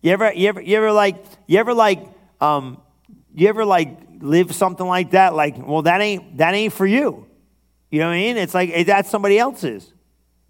You 0.00 0.12
ever, 0.12 0.32
you 0.32 0.48
ever, 0.48 0.62
you 0.62 0.78
ever 0.78 0.90
like, 0.90 1.22
you 1.46 1.58
ever 1.58 1.74
like, 1.74 2.02
um, 2.40 2.80
you 3.34 3.48
ever 3.48 3.64
like 3.64 3.98
live 4.20 4.54
something 4.54 4.86
like 4.86 5.12
that? 5.12 5.34
Like, 5.34 5.56
well, 5.58 5.82
that 5.82 6.00
ain't 6.00 6.38
that 6.38 6.54
ain't 6.54 6.72
for 6.72 6.86
you. 6.86 7.26
You 7.90 8.00
know 8.00 8.06
what 8.06 8.14
I 8.14 8.18
mean? 8.18 8.36
It's 8.36 8.54
like 8.54 8.86
that's 8.86 9.10
somebody 9.10 9.38
else's. 9.38 9.92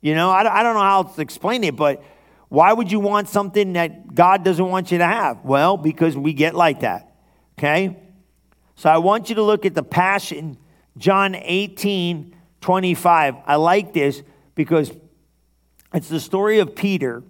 You 0.01 0.15
know, 0.15 0.31
I, 0.31 0.61
I 0.61 0.63
don't 0.63 0.75
know 0.75 0.81
how 0.81 1.03
to 1.03 1.21
explain 1.21 1.65
it, 1.65 1.77
but 1.77 2.03
why 2.49 2.73
would 2.73 2.91
you 2.91 3.01
want 3.01 3.29
something 3.29 3.75
that 3.75 4.15
God 4.15 4.45
doesn't 4.45 4.65
want 4.65 4.91
you 4.91 4.99
to 4.99 5.07
have? 5.07 5.45
Well, 5.45 5.77
because 5.77 6.17
we 6.17 6.33
get 6.33 6.55
like 6.55 6.81
that. 6.81 7.15
Okay? 7.59 7.97
So 8.75 8.89
I 8.89 8.99
want 8.99 9.29
you 9.29 9.37
to 9.37 9.43
look 9.43 9.67
at 9.67 9.75
the 9.75 9.83
passion, 9.83 10.57
John 10.97 11.35
18, 11.35 12.35
25. 12.61 13.35
I 13.47 13.57
like 13.57 13.93
this 13.93 14.23
because 14.55 14.91
it's 15.93 16.09
the 16.09 16.19
story 16.19 16.59
of 16.61 16.75
Peter, 16.75 17.23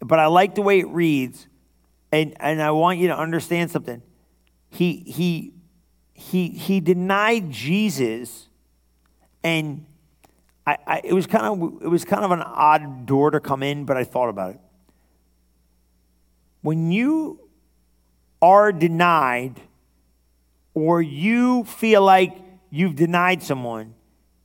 but 0.00 0.18
I 0.18 0.26
like 0.26 0.54
the 0.54 0.62
way 0.62 0.80
it 0.80 0.88
reads 0.88 1.48
and, 2.12 2.34
and 2.38 2.62
I 2.62 2.70
want 2.70 2.98
you 2.98 3.08
to 3.08 3.18
understand 3.18 3.70
something. 3.70 4.02
He, 4.68 4.96
he, 5.06 5.54
he, 6.12 6.48
he 6.48 6.80
denied 6.80 7.50
Jesus, 7.50 8.48
and 9.42 9.86
I, 10.66 10.78
I, 10.86 11.00
it, 11.02 11.14
was 11.14 11.26
kind 11.26 11.46
of, 11.46 11.82
it 11.82 11.88
was 11.88 12.04
kind 12.04 12.24
of 12.24 12.30
an 12.30 12.42
odd 12.42 13.06
door 13.06 13.30
to 13.30 13.40
come 13.40 13.62
in, 13.62 13.84
but 13.84 13.96
I 13.96 14.04
thought 14.04 14.28
about 14.28 14.54
it. 14.54 14.60
When 16.60 16.92
you 16.92 17.40
are 18.40 18.72
denied, 18.72 19.60
or 20.74 21.02
you 21.02 21.64
feel 21.64 22.02
like 22.02 22.36
you've 22.70 22.96
denied 22.96 23.42
someone, 23.42 23.94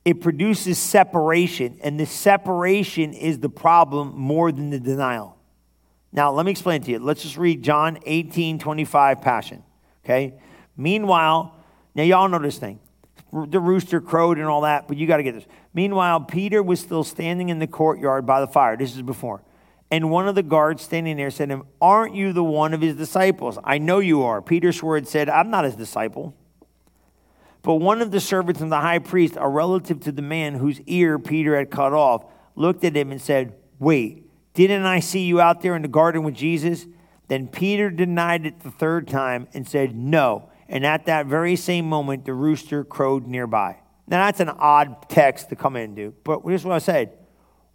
it 0.04 0.20
produces 0.20 0.78
separation, 0.78 1.78
and 1.82 1.98
the 1.98 2.06
separation 2.06 3.12
is 3.12 3.38
the 3.38 3.48
problem 3.48 4.16
more 4.16 4.50
than 4.52 4.70
the 4.70 4.80
denial. 4.80 5.37
Now, 6.12 6.32
let 6.32 6.46
me 6.46 6.52
explain 6.52 6.82
to 6.82 6.90
you. 6.90 6.98
Let's 6.98 7.22
just 7.22 7.36
read 7.36 7.62
John 7.62 7.98
18 8.06 8.58
25 8.58 9.20
Passion. 9.20 9.62
Okay? 10.04 10.34
Meanwhile, 10.76 11.54
now 11.94 12.02
y'all 12.02 12.28
know 12.28 12.38
this 12.38 12.58
thing. 12.58 12.80
The 13.32 13.60
rooster 13.60 14.00
crowed 14.00 14.38
and 14.38 14.46
all 14.46 14.62
that, 14.62 14.88
but 14.88 14.96
you 14.96 15.06
got 15.06 15.18
to 15.18 15.22
get 15.22 15.34
this. 15.34 15.44
Meanwhile, 15.74 16.22
Peter 16.22 16.62
was 16.62 16.80
still 16.80 17.04
standing 17.04 17.50
in 17.50 17.58
the 17.58 17.66
courtyard 17.66 18.24
by 18.24 18.40
the 18.40 18.46
fire. 18.46 18.76
This 18.76 18.96
is 18.96 19.02
before. 19.02 19.42
And 19.90 20.10
one 20.10 20.28
of 20.28 20.34
the 20.34 20.42
guards 20.42 20.82
standing 20.82 21.16
there 21.16 21.30
said 21.30 21.48
to 21.48 21.56
him, 21.56 21.62
Aren't 21.80 22.14
you 22.14 22.32
the 22.32 22.44
one 22.44 22.74
of 22.74 22.80
his 22.80 22.96
disciples? 22.96 23.58
I 23.62 23.78
know 23.78 23.98
you 23.98 24.22
are. 24.22 24.40
Peter's 24.40 24.82
word 24.82 25.06
said, 25.08 25.28
I'm 25.28 25.50
not 25.50 25.64
his 25.64 25.76
disciple. 25.76 26.34
But 27.62 27.76
one 27.76 28.00
of 28.00 28.10
the 28.10 28.20
servants 28.20 28.60
of 28.60 28.70
the 28.70 28.80
high 28.80 28.98
priest, 28.98 29.34
a 29.38 29.48
relative 29.48 30.00
to 30.00 30.12
the 30.12 30.22
man 30.22 30.54
whose 30.54 30.80
ear 30.82 31.18
Peter 31.18 31.56
had 31.56 31.70
cut 31.70 31.92
off, 31.92 32.24
looked 32.54 32.84
at 32.84 32.96
him 32.96 33.10
and 33.10 33.20
said, 33.20 33.54
Wait, 33.78 34.27
didn't 34.58 34.86
I 34.86 34.98
see 34.98 35.20
you 35.20 35.40
out 35.40 35.62
there 35.62 35.76
in 35.76 35.82
the 35.82 35.88
garden 35.88 36.24
with 36.24 36.34
Jesus? 36.34 36.84
Then 37.28 37.46
Peter 37.46 37.90
denied 37.90 38.44
it 38.44 38.58
the 38.60 38.72
third 38.72 39.06
time 39.06 39.46
and 39.54 39.68
said, 39.68 39.94
No. 39.94 40.50
And 40.68 40.84
at 40.84 41.06
that 41.06 41.26
very 41.26 41.54
same 41.54 41.88
moment, 41.88 42.24
the 42.24 42.34
rooster 42.34 42.82
crowed 42.82 43.26
nearby. 43.26 43.76
Now, 44.08 44.26
that's 44.26 44.40
an 44.40 44.48
odd 44.48 45.08
text 45.08 45.48
to 45.50 45.56
come 45.56 45.76
into, 45.76 46.12
but 46.24 46.40
here's 46.44 46.64
what 46.64 46.74
I 46.74 46.78
said. 46.78 47.12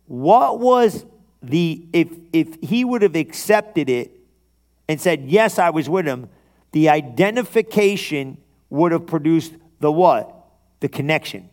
What 0.07 0.59
was 0.59 1.05
the, 1.41 1.85
if, 1.93 2.09
if 2.33 2.57
he 2.61 2.83
would 2.83 3.01
have 3.01 3.15
accepted 3.15 3.89
it 3.89 4.11
and 4.89 4.99
said, 4.99 5.23
Yes, 5.29 5.57
I 5.59 5.69
was 5.69 5.87
with 5.87 6.05
him, 6.05 6.27
the 6.73 6.89
identification 6.89 8.39
would 8.69 8.91
have 8.91 9.07
produced 9.07 9.53
the 9.79 9.91
what? 9.91 10.35
The 10.81 10.89
connection. 10.89 11.49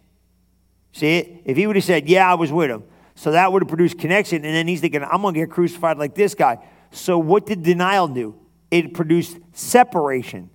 See 0.91 1.19
it? 1.19 1.43
If 1.45 1.57
he 1.57 1.69
would 1.69 1.77
have 1.77 1.85
said, 1.85 2.09
Yeah, 2.09 2.29
I 2.29 2.35
was 2.35 2.51
with 2.51 2.69
him, 2.69 2.83
so 3.21 3.33
that 3.33 3.53
would 3.53 3.61
have 3.61 3.69
produced 3.69 3.99
connection. 3.99 4.47
And 4.47 4.55
then 4.55 4.67
he's 4.67 4.81
thinking, 4.81 5.05
I'm 5.05 5.21
going 5.21 5.35
to 5.35 5.41
get 5.41 5.51
crucified 5.51 5.99
like 5.99 6.15
this 6.15 6.35
guy. 6.35 6.57
So 6.91 7.19
what 7.19 7.45
did 7.45 7.63
denial 7.63 8.09
do? 8.09 8.35
It 8.71 8.95
produced 8.95 9.37
separation. 9.53 10.49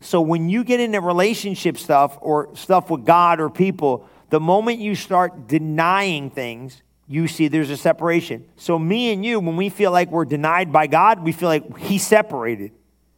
So 0.00 0.20
when 0.20 0.48
you 0.48 0.62
get 0.62 0.78
into 0.78 1.00
relationship 1.00 1.76
stuff 1.76 2.16
or 2.20 2.54
stuff 2.54 2.90
with 2.90 3.04
God 3.04 3.40
or 3.40 3.50
people, 3.50 4.08
the 4.30 4.38
moment 4.38 4.78
you 4.78 4.94
start 4.94 5.48
denying 5.48 6.30
things, 6.30 6.80
you 7.08 7.26
see 7.26 7.48
there's 7.48 7.70
a 7.70 7.76
separation. 7.76 8.48
So 8.54 8.78
me 8.78 9.12
and 9.12 9.24
you, 9.24 9.40
when 9.40 9.56
we 9.56 9.68
feel 9.68 9.90
like 9.90 10.08
we're 10.12 10.26
denied 10.26 10.72
by 10.72 10.86
God, 10.86 11.24
we 11.24 11.32
feel 11.32 11.48
like 11.48 11.76
He 11.76 11.98
separated. 11.98 12.70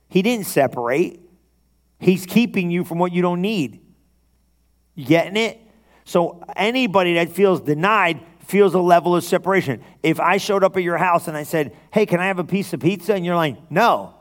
He 0.08 0.22
didn't 0.22 0.46
separate. 0.46 1.20
He's 1.98 2.24
keeping 2.24 2.70
you 2.70 2.84
from 2.84 2.98
what 2.98 3.12
you 3.12 3.20
don't 3.20 3.42
need. 3.42 3.82
You 4.94 5.04
getting 5.04 5.36
it? 5.36 5.60
So 6.06 6.42
anybody 6.56 7.12
that 7.16 7.32
feels 7.32 7.60
denied 7.60 8.22
feels 8.48 8.72
a 8.72 8.80
level 8.80 9.14
of 9.14 9.22
separation. 9.22 9.84
If 10.02 10.18
I 10.18 10.38
showed 10.38 10.64
up 10.64 10.76
at 10.78 10.82
your 10.82 10.96
house 10.96 11.28
and 11.28 11.36
I 11.36 11.42
said, 11.42 11.76
Hey, 11.92 12.06
can 12.06 12.18
I 12.18 12.26
have 12.26 12.38
a 12.38 12.44
piece 12.44 12.72
of 12.72 12.80
pizza? 12.80 13.14
And 13.14 13.24
you're 13.24 13.36
like, 13.36 13.70
No. 13.70 14.14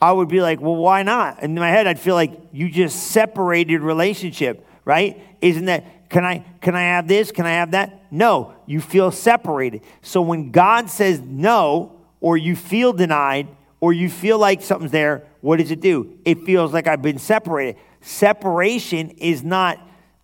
I 0.00 0.12
would 0.12 0.28
be 0.28 0.40
like, 0.40 0.60
Well, 0.60 0.76
why 0.76 1.02
not? 1.02 1.42
In 1.42 1.54
my 1.54 1.68
head, 1.68 1.86
I'd 1.86 2.00
feel 2.00 2.14
like 2.14 2.32
you 2.52 2.70
just 2.70 3.10
separated 3.10 3.82
relationship, 3.82 4.66
right? 4.86 5.22
Isn't 5.42 5.66
that, 5.66 6.08
can 6.08 6.24
I, 6.24 6.38
can 6.62 6.74
I 6.74 6.82
have 6.82 7.06
this? 7.06 7.30
Can 7.30 7.44
I 7.44 7.52
have 7.52 7.72
that? 7.72 8.10
No, 8.10 8.54
you 8.66 8.80
feel 8.80 9.10
separated. 9.10 9.82
So 10.00 10.22
when 10.22 10.50
God 10.50 10.88
says 10.88 11.20
no, 11.20 12.00
or 12.20 12.38
you 12.38 12.56
feel 12.56 12.94
denied, 12.94 13.48
or 13.78 13.92
you 13.92 14.08
feel 14.08 14.38
like 14.38 14.62
something's 14.62 14.90
there, 14.90 15.26
what 15.42 15.58
does 15.58 15.70
it 15.70 15.80
do? 15.80 16.18
It 16.24 16.40
feels 16.44 16.72
like 16.72 16.86
I've 16.86 17.02
been 17.02 17.18
separated. 17.18 17.76
Separation 18.00 19.10
is 19.10 19.42
not 19.42 19.78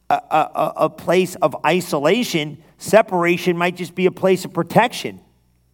a, 0.09 0.14
a, 0.14 0.72
a 0.77 0.90
place 0.90 1.35
of 1.37 1.57
isolation 1.64 2.62
separation 2.78 3.56
might 3.56 3.76
just 3.76 3.94
be 3.94 4.06
a 4.06 4.10
place 4.10 4.44
of 4.44 4.52
protection. 4.52 5.20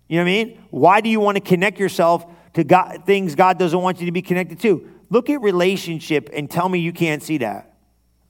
You 0.08 0.18
know 0.18 0.24
what 0.24 0.30
I 0.30 0.44
mean? 0.44 0.62
Why 0.70 1.00
do 1.00 1.08
you 1.08 1.20
want 1.20 1.36
to 1.36 1.40
connect 1.40 1.78
yourself 1.78 2.26
to 2.54 2.64
God, 2.64 3.04
things 3.06 3.34
God 3.34 3.58
doesn't 3.58 3.80
want 3.80 4.00
you 4.00 4.06
to 4.06 4.12
be 4.12 4.22
connected 4.22 4.60
to? 4.60 4.88
Look 5.10 5.30
at 5.30 5.40
relationship 5.40 6.30
and 6.32 6.50
tell 6.50 6.68
me 6.68 6.78
you 6.78 6.92
can't 6.92 7.22
see 7.22 7.38
that. 7.38 7.74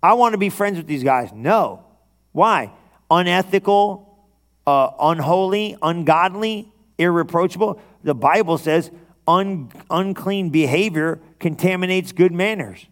I 0.02 0.14
want 0.14 0.32
to 0.32 0.38
be 0.38 0.48
friends 0.48 0.78
with 0.78 0.87
these 0.87 1.04
guys. 1.04 1.32
No. 1.32 1.85
Why? 2.32 2.72
Unethical, 3.11 4.26
uh, 4.66 4.90
unholy, 4.98 5.76
ungodly, 5.82 6.72
irreproachable. 6.98 7.80
The 8.02 8.14
Bible 8.14 8.58
says 8.58 8.90
un- 9.26 9.70
unclean 9.90 10.50
behavior 10.50 11.20
contaminates 11.38 12.12
good 12.12 12.32
manners. 12.32 12.87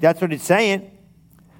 That's 0.00 0.20
what 0.20 0.32
it's 0.32 0.44
saying. 0.44 0.90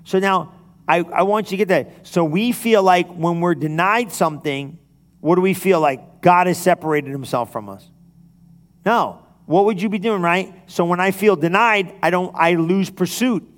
So 0.04 0.18
now, 0.18 0.52
I, 0.90 1.04
I 1.04 1.22
want 1.22 1.52
you 1.52 1.56
to 1.56 1.64
get 1.64 1.68
that. 1.68 2.04
So 2.04 2.24
we 2.24 2.50
feel 2.50 2.82
like 2.82 3.08
when 3.14 3.40
we're 3.40 3.54
denied 3.54 4.10
something, 4.10 4.76
what 5.20 5.36
do 5.36 5.40
we 5.40 5.54
feel 5.54 5.80
like? 5.80 6.20
God 6.20 6.48
has 6.48 6.58
separated 6.58 7.12
himself 7.12 7.52
from 7.52 7.68
us. 7.68 7.88
No. 8.84 9.24
What 9.46 9.66
would 9.66 9.80
you 9.80 9.88
be 9.88 10.00
doing, 10.00 10.20
right? 10.20 10.52
So 10.66 10.84
when 10.84 10.98
I 10.98 11.12
feel 11.12 11.36
denied, 11.36 11.94
I 12.02 12.10
don't 12.10 12.34
I 12.34 12.54
lose 12.54 12.90
pursuit. 12.90 13.48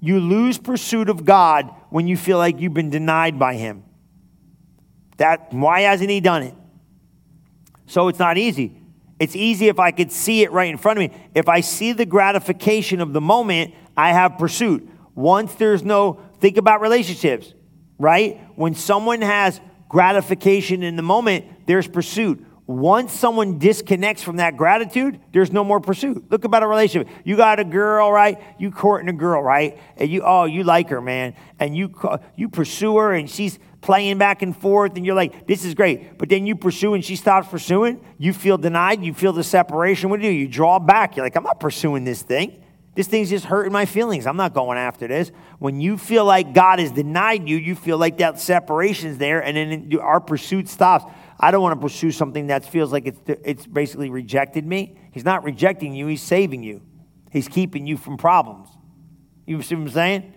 You 0.00 0.18
lose 0.18 0.58
pursuit 0.58 1.08
of 1.08 1.24
God 1.24 1.72
when 1.90 2.08
you 2.08 2.16
feel 2.16 2.38
like 2.38 2.58
you've 2.58 2.74
been 2.74 2.90
denied 2.90 3.38
by 3.38 3.54
him. 3.54 3.84
That 5.18 5.52
why 5.52 5.82
hasn't 5.82 6.10
he 6.10 6.18
done 6.18 6.42
it? 6.42 6.54
So 7.86 8.08
it's 8.08 8.18
not 8.18 8.38
easy. 8.38 8.76
It's 9.20 9.36
easy 9.36 9.68
if 9.68 9.78
I 9.78 9.92
could 9.92 10.10
see 10.10 10.42
it 10.42 10.50
right 10.50 10.68
in 10.68 10.78
front 10.78 10.98
of 10.98 11.10
me. 11.10 11.16
If 11.32 11.48
I 11.48 11.60
see 11.60 11.92
the 11.92 12.06
gratification 12.06 13.00
of 13.00 13.12
the 13.12 13.20
moment, 13.20 13.72
I 13.96 14.10
have 14.10 14.36
pursuit. 14.36 14.90
Once 15.16 15.54
there's 15.54 15.82
no, 15.82 16.20
think 16.40 16.58
about 16.58 16.80
relationships, 16.80 17.52
right? 17.98 18.38
When 18.54 18.74
someone 18.74 19.22
has 19.22 19.60
gratification 19.88 20.82
in 20.82 20.94
the 20.94 21.02
moment, 21.02 21.66
there's 21.66 21.88
pursuit. 21.88 22.44
once 22.66 23.12
someone 23.12 23.58
disconnects 23.58 24.22
from 24.22 24.36
that 24.36 24.56
gratitude, 24.56 25.20
there's 25.32 25.52
no 25.52 25.62
more 25.62 25.80
pursuit. 25.80 26.24
Look 26.30 26.44
about 26.44 26.64
a 26.64 26.66
relationship. 26.66 27.08
You 27.24 27.36
got 27.36 27.60
a 27.60 27.64
girl, 27.64 28.10
right? 28.10 28.42
You 28.58 28.72
courting 28.72 29.08
a 29.08 29.12
girl, 29.12 29.40
right? 29.40 29.78
And 29.96 30.10
you, 30.10 30.22
oh, 30.24 30.44
you 30.46 30.64
like 30.64 30.88
her, 30.88 31.00
man. 31.00 31.34
And 31.60 31.76
you, 31.76 31.94
you 32.34 32.48
pursue 32.48 32.96
her 32.96 33.12
and 33.12 33.30
she's 33.30 33.60
playing 33.82 34.18
back 34.18 34.42
and 34.42 34.56
forth 34.56 34.96
and 34.96 35.06
you're 35.06 35.14
like, 35.14 35.46
this 35.46 35.64
is 35.64 35.74
great. 35.74 36.18
But 36.18 36.28
then 36.28 36.44
you 36.44 36.56
pursue 36.56 36.94
and 36.94 37.04
she 37.04 37.14
stops 37.14 37.46
pursuing. 37.46 38.04
You 38.18 38.32
feel 38.32 38.58
denied. 38.58 39.04
You 39.04 39.14
feel 39.14 39.32
the 39.32 39.44
separation. 39.44 40.10
What 40.10 40.20
do 40.20 40.26
you 40.26 40.32
do? 40.32 40.36
You 40.36 40.48
draw 40.48 40.80
back. 40.80 41.16
You're 41.16 41.24
like, 41.24 41.36
I'm 41.36 41.44
not 41.44 41.60
pursuing 41.60 42.02
this 42.02 42.20
thing. 42.22 42.64
This 42.96 43.06
thing's 43.06 43.28
just 43.28 43.44
hurting 43.44 43.72
my 43.72 43.84
feelings. 43.84 44.26
I'm 44.26 44.38
not 44.38 44.54
going 44.54 44.78
after 44.78 45.06
this. 45.06 45.30
When 45.58 45.80
you 45.80 45.98
feel 45.98 46.24
like 46.24 46.54
God 46.54 46.78
has 46.78 46.90
denied 46.90 47.46
you, 47.46 47.58
you 47.58 47.74
feel 47.74 47.98
like 47.98 48.18
that 48.18 48.40
separation's 48.40 49.18
there 49.18 49.40
and 49.40 49.56
then 49.56 50.00
our 50.00 50.18
pursuit 50.18 50.66
stops. 50.66 51.04
I 51.38 51.50
don't 51.50 51.62
want 51.62 51.78
to 51.78 51.84
pursue 51.84 52.10
something 52.10 52.46
that 52.46 52.64
feels 52.64 52.92
like 52.92 53.06
it's, 53.06 53.20
it's 53.44 53.66
basically 53.66 54.08
rejected 54.08 54.66
me. 54.66 54.96
He's 55.12 55.24
not 55.24 55.44
rejecting 55.44 55.94
you, 55.94 56.06
he's 56.06 56.22
saving 56.22 56.62
you. 56.62 56.80
He's 57.30 57.48
keeping 57.48 57.86
you 57.86 57.98
from 57.98 58.16
problems. 58.16 58.70
You 59.46 59.60
see 59.60 59.74
what 59.74 59.82
I'm 59.82 59.90
saying? 59.90 60.34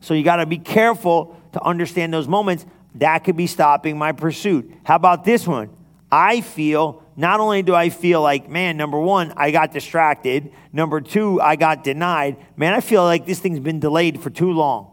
So 0.00 0.14
you 0.14 0.24
got 0.24 0.36
to 0.36 0.46
be 0.46 0.58
careful 0.58 1.40
to 1.52 1.62
understand 1.62 2.12
those 2.12 2.26
moments. 2.26 2.66
That 2.96 3.20
could 3.20 3.36
be 3.36 3.46
stopping 3.46 3.96
my 3.96 4.10
pursuit. 4.10 4.72
How 4.84 4.96
about 4.96 5.24
this 5.24 5.46
one? 5.46 5.70
I 6.10 6.40
feel, 6.40 7.01
not 7.16 7.40
only 7.40 7.62
do 7.62 7.74
I 7.74 7.90
feel 7.90 8.22
like, 8.22 8.48
man, 8.48 8.76
number 8.76 8.98
one, 8.98 9.32
I 9.36 9.50
got 9.50 9.72
distracted. 9.72 10.52
Number 10.72 11.00
two, 11.00 11.40
I 11.40 11.56
got 11.56 11.84
denied. 11.84 12.36
Man, 12.56 12.72
I 12.72 12.80
feel 12.80 13.04
like 13.04 13.26
this 13.26 13.38
thing's 13.38 13.60
been 13.60 13.80
delayed 13.80 14.20
for 14.20 14.30
too 14.30 14.52
long. 14.52 14.88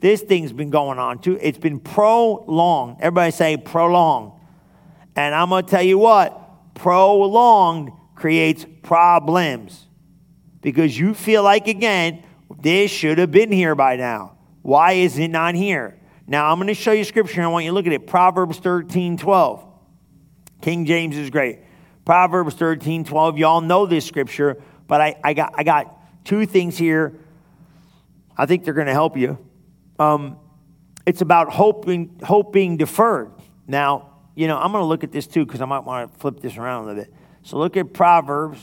This 0.00 0.20
thing's 0.20 0.52
been 0.52 0.70
going 0.70 0.98
on 0.98 1.20
too. 1.20 1.38
It's 1.40 1.58
been 1.58 1.80
prolonged. 1.80 2.98
Everybody 3.00 3.30
say 3.32 3.56
prolonged. 3.56 4.32
And 5.14 5.34
I'm 5.34 5.48
going 5.48 5.64
to 5.64 5.70
tell 5.70 5.82
you 5.82 5.98
what, 5.98 6.74
prolonged 6.74 7.92
creates 8.14 8.66
problems 8.82 9.86
because 10.60 10.98
you 10.98 11.14
feel 11.14 11.42
like, 11.42 11.66
again, 11.66 12.22
this 12.60 12.90
should 12.90 13.18
have 13.18 13.30
been 13.30 13.50
here 13.50 13.74
by 13.74 13.96
now. 13.96 14.36
Why 14.62 14.92
is 14.92 15.18
it 15.18 15.28
not 15.28 15.54
here? 15.54 15.98
Now, 16.26 16.50
I'm 16.50 16.58
going 16.58 16.68
to 16.68 16.74
show 16.74 16.92
you 16.92 17.04
scripture 17.04 17.36
and 17.36 17.44
I 17.44 17.48
want 17.48 17.64
you 17.64 17.70
to 17.70 17.74
look 17.74 17.86
at 17.86 17.92
it. 17.92 18.06
Proverbs 18.06 18.58
13 18.58 19.16
12. 19.16 19.64
King 20.66 20.84
James 20.84 21.16
is 21.16 21.30
great. 21.30 21.60
Proverbs 22.04 22.56
13 22.56 23.04
12. 23.04 23.38
Y'all 23.38 23.60
know 23.60 23.86
this 23.86 24.04
scripture, 24.04 24.60
but 24.88 25.00
I, 25.00 25.14
I, 25.22 25.32
got, 25.32 25.54
I 25.54 25.62
got 25.62 26.24
two 26.24 26.44
things 26.44 26.76
here. 26.76 27.20
I 28.36 28.46
think 28.46 28.64
they're 28.64 28.74
going 28.74 28.88
to 28.88 28.92
help 28.92 29.16
you. 29.16 29.38
Um, 30.00 30.40
it's 31.06 31.20
about 31.20 31.52
hoping, 31.52 32.18
hope 32.24 32.52
being 32.52 32.76
deferred. 32.78 33.30
Now, 33.68 34.10
you 34.34 34.48
know, 34.48 34.58
I'm 34.58 34.72
going 34.72 34.82
to 34.82 34.88
look 34.88 35.04
at 35.04 35.12
this 35.12 35.28
too 35.28 35.46
because 35.46 35.60
I 35.60 35.66
might 35.66 35.84
want 35.84 36.12
to 36.12 36.18
flip 36.18 36.40
this 36.40 36.56
around 36.56 36.82
a 36.82 36.86
little 36.88 37.04
bit. 37.04 37.14
So 37.44 37.58
look 37.58 37.76
at 37.76 37.92
Proverbs 37.92 38.58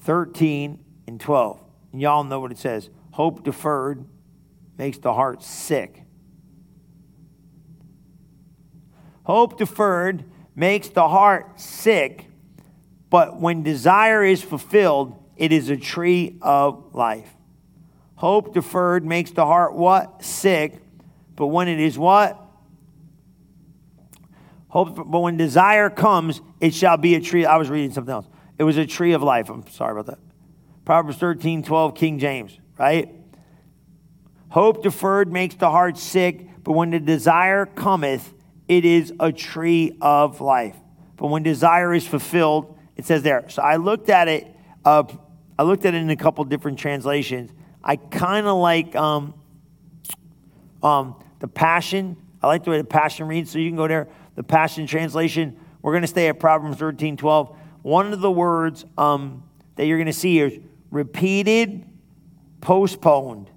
13 0.00 0.78
and 1.06 1.18
12. 1.18 1.58
And 1.92 2.02
y'all 2.02 2.22
know 2.22 2.40
what 2.40 2.50
it 2.50 2.58
says 2.58 2.90
Hope 3.12 3.44
deferred 3.44 4.04
makes 4.76 4.98
the 4.98 5.14
heart 5.14 5.42
sick. 5.42 6.02
Hope 9.22 9.56
deferred 9.56 10.24
makes 10.54 10.88
the 10.88 11.08
heart 11.08 11.60
sick, 11.60 12.26
but 13.10 13.40
when 13.40 13.62
desire 13.62 14.24
is 14.24 14.42
fulfilled, 14.42 15.16
it 15.36 15.52
is 15.52 15.70
a 15.70 15.76
tree 15.76 16.38
of 16.42 16.94
life. 16.94 17.28
Hope 18.16 18.54
deferred 18.54 19.04
makes 19.04 19.32
the 19.32 19.44
heart 19.44 19.74
what? 19.74 20.22
Sick, 20.24 20.80
but 21.36 21.48
when 21.48 21.68
it 21.68 21.80
is 21.80 21.98
what? 21.98 22.40
Hope, 24.68 24.96
but 24.96 25.20
when 25.20 25.36
desire 25.36 25.90
comes, 25.90 26.40
it 26.60 26.74
shall 26.74 26.96
be 26.96 27.14
a 27.14 27.20
tree. 27.20 27.44
I 27.44 27.56
was 27.56 27.68
reading 27.68 27.92
something 27.92 28.12
else. 28.12 28.26
It 28.58 28.64
was 28.64 28.76
a 28.76 28.86
tree 28.86 29.12
of 29.12 29.22
life. 29.22 29.50
I'm 29.50 29.66
sorry 29.68 29.92
about 29.92 30.06
that. 30.06 30.18
Proverbs 30.84 31.18
13, 31.18 31.62
12, 31.62 31.94
King 31.94 32.18
James, 32.18 32.58
right? 32.78 33.08
Hope 34.48 34.82
deferred 34.82 35.32
makes 35.32 35.54
the 35.56 35.70
heart 35.70 35.98
sick, 35.98 36.48
but 36.62 36.72
when 36.72 36.90
the 36.90 37.00
desire 37.00 37.66
cometh, 37.66 38.32
it 38.68 38.84
is 38.84 39.12
a 39.20 39.32
tree 39.32 39.96
of 40.00 40.40
life. 40.40 40.76
But 41.16 41.28
when 41.28 41.42
desire 41.42 41.94
is 41.94 42.06
fulfilled, 42.06 42.78
it 42.96 43.04
says 43.04 43.22
there. 43.22 43.48
So 43.48 43.62
I 43.62 43.76
looked 43.76 44.08
at 44.08 44.28
it. 44.28 44.46
Uh, 44.84 45.04
I 45.58 45.62
looked 45.62 45.84
at 45.84 45.94
it 45.94 45.98
in 45.98 46.10
a 46.10 46.16
couple 46.16 46.44
different 46.44 46.78
translations. 46.78 47.50
I 47.82 47.96
kind 47.96 48.46
of 48.46 48.56
like 48.56 48.96
um, 48.96 49.34
um, 50.82 51.22
the 51.40 51.48
Passion. 51.48 52.16
I 52.42 52.46
like 52.46 52.64
the 52.64 52.70
way 52.70 52.78
the 52.78 52.84
Passion 52.84 53.26
reads. 53.26 53.50
So 53.50 53.58
you 53.58 53.68
can 53.68 53.76
go 53.76 53.86
there 53.86 54.08
the 54.34 54.42
Passion 54.42 54.86
Translation. 54.86 55.58
We're 55.82 55.92
going 55.92 56.02
to 56.02 56.08
stay 56.08 56.28
at 56.28 56.40
Proverbs 56.40 56.78
13 56.78 57.16
12. 57.16 57.56
One 57.82 58.12
of 58.12 58.20
the 58.20 58.30
words 58.30 58.84
um, 58.96 59.44
that 59.76 59.86
you're 59.86 59.98
going 59.98 60.06
to 60.06 60.12
see 60.12 60.40
is 60.40 60.58
repeated, 60.90 61.84
postponed. 62.60 63.50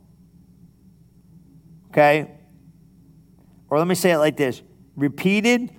Okay? 1.91 2.32
Or 3.70 3.80
let 3.80 3.88
me 3.88 3.96
say 3.96 4.12
it 4.12 4.17
like 4.17 4.38
this 4.38 4.62
repeated 4.97 5.73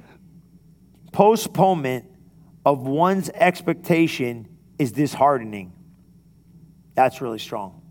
postponement 1.13 2.07
of 2.65 2.87
one's 2.87 3.29
expectation 3.31 4.49
is 4.79 4.93
disheartening. 4.93 5.73
That's 6.95 7.21
really 7.21 7.39
strong. 7.39 7.83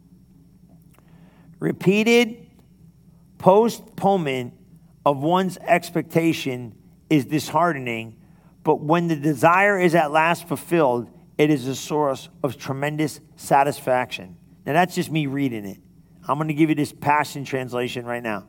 Repeated 1.59 2.47
postponement 3.37 4.53
of 5.05 5.21
one's 5.21 5.57
expectation 5.57 6.75
is 7.09 7.25
disheartening, 7.25 8.15
but 8.63 8.81
when 8.81 9.07
the 9.07 9.15
desire 9.15 9.79
is 9.79 9.95
at 9.95 10.11
last 10.11 10.47
fulfilled, 10.47 11.09
it 11.37 11.49
is 11.49 11.67
a 11.67 11.75
source 11.75 12.29
of 12.43 12.57
tremendous 12.57 13.19
satisfaction. 13.35 14.37
Now, 14.65 14.73
that's 14.73 14.95
just 14.95 15.11
me 15.11 15.27
reading 15.27 15.65
it. 15.65 15.79
I'm 16.27 16.37
going 16.37 16.49
to 16.49 16.53
give 16.53 16.69
you 16.69 16.75
this 16.75 16.91
Passion 16.91 17.45
Translation 17.45 18.05
right 18.05 18.23
now. 18.23 18.47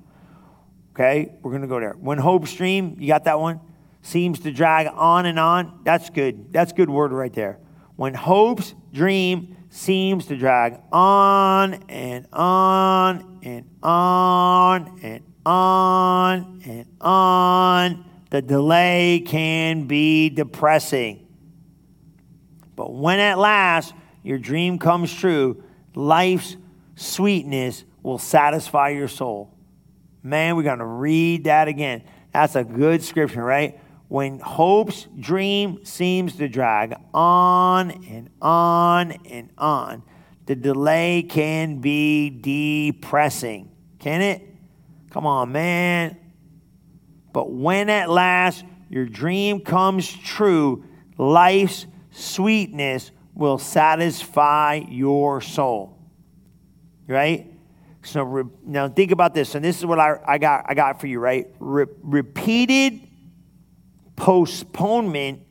Okay? 0.99 1.31
We're 1.43 1.53
going 1.53 1.63
to 1.63 1.69
go 1.69 1.79
there. 1.79 1.93
When 1.93 2.19
hope 2.19 2.49
stream, 2.49 2.97
you 2.99 3.07
got 3.07 3.25
that 3.25 3.39
one? 3.39 3.61
Seems 4.03 4.41
to 4.41 4.51
drag 4.51 4.89
on 4.89 5.27
and 5.27 5.39
on. 5.39 5.83
That's 5.85 6.11
good. 6.11 6.53
That's 6.53 6.73
good 6.73 6.91
word 6.91 7.13
right 7.13 7.33
there. 7.33 7.61
When 7.95 8.15
hope's 8.15 8.75
dream 8.93 9.57
seems 9.71 10.27
to 10.27 10.37
drag 10.37 10.81
on 10.91 11.75
and 11.89 12.27
on 12.33 13.39
and 13.45 13.69
on 13.81 14.99
and 15.05 15.25
on 15.47 16.63
and 16.67 16.87
on 17.01 18.05
the 18.31 18.43
delay 18.43 19.23
can 19.25 19.85
be 19.87 20.31
depressing. 20.31 21.29
But 22.75 22.93
when 22.93 23.21
at 23.21 23.39
last 23.39 23.95
your 24.25 24.39
dream 24.39 24.81
comes 24.81 25.15
true, 25.15 25.63
life's 25.95 26.57
sweetness 26.97 27.85
will 28.03 28.19
satisfy 28.19 28.89
your 28.89 29.09
soul. 29.09 29.58
Man, 30.29 30.57
we're 30.57 30.63
going 30.63 30.81
to 30.81 30.85
read 30.85 31.45
that 31.45 31.69
again. 31.69 32.03
That's 32.33 32.55
a 32.55 32.65
good 32.65 33.03
scripture, 33.03 33.43
right? 33.43 33.81
When 34.09 34.39
hope's 34.41 35.07
dream 35.19 35.85
seems 35.85 36.37
to 36.37 36.49
drag 36.49 36.95
on 37.15 37.91
and 37.91 38.31
on 38.41 39.13
and 39.13 39.51
on, 39.57 40.03
the 40.47 40.55
delay 40.55 41.23
can 41.23 41.79
be 41.81 42.31
depressing. 42.31 43.71
Can 43.99 44.21
it? 44.21 44.47
Come 45.11 45.27
on, 45.27 45.53
man. 45.53 46.17
But 47.33 47.51
when 47.51 47.89
at 47.91 48.11
last 48.11 48.65
your 48.91 49.07
dream 49.07 49.61
comes 49.61 50.11
true, 50.11 50.85
life's 51.17 51.87
sweetness 52.11 53.11
will 53.35 53.59
satisfy 53.59 54.83
your 54.89 55.41
soul. 55.41 55.99
Right? 57.07 57.58
So 58.09 58.23
re- 58.23 58.45
now 58.65 58.89
think 58.89 59.11
about 59.11 59.35
this, 59.35 59.55
and 59.55 59.65
this 59.65 59.79
is 59.79 59.85
what 59.85 59.99
I, 59.99 60.19
I 60.27 60.39
got 60.39 60.65
I 60.67 60.75
got 60.75 61.01
for 61.01 61.07
you, 61.07 61.21
right? 61.21 61.47
Re- 61.59 61.87
repeated 62.03 63.07
postponement 64.17 65.43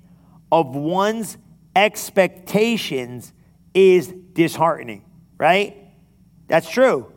of 0.51 0.75
one's 0.75 1.37
expectations 1.75 3.31
is 3.73 4.13
disheartening, 4.33 5.05
right? 5.37 5.77
That's 6.47 6.69
true. 6.69 7.11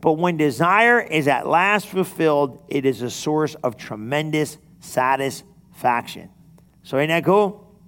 But 0.00 0.12
when 0.12 0.36
desire 0.36 1.00
is 1.00 1.28
at 1.28 1.46
last 1.46 1.88
fulfilled, 1.88 2.64
it 2.68 2.86
is 2.86 3.02
a 3.02 3.10
source 3.10 3.56
of 3.56 3.76
tremendous 3.76 4.56
satisfaction. 4.80 6.30
So, 6.82 6.98
ain't 6.98 7.08
that 7.08 7.24
cool? 7.24 7.78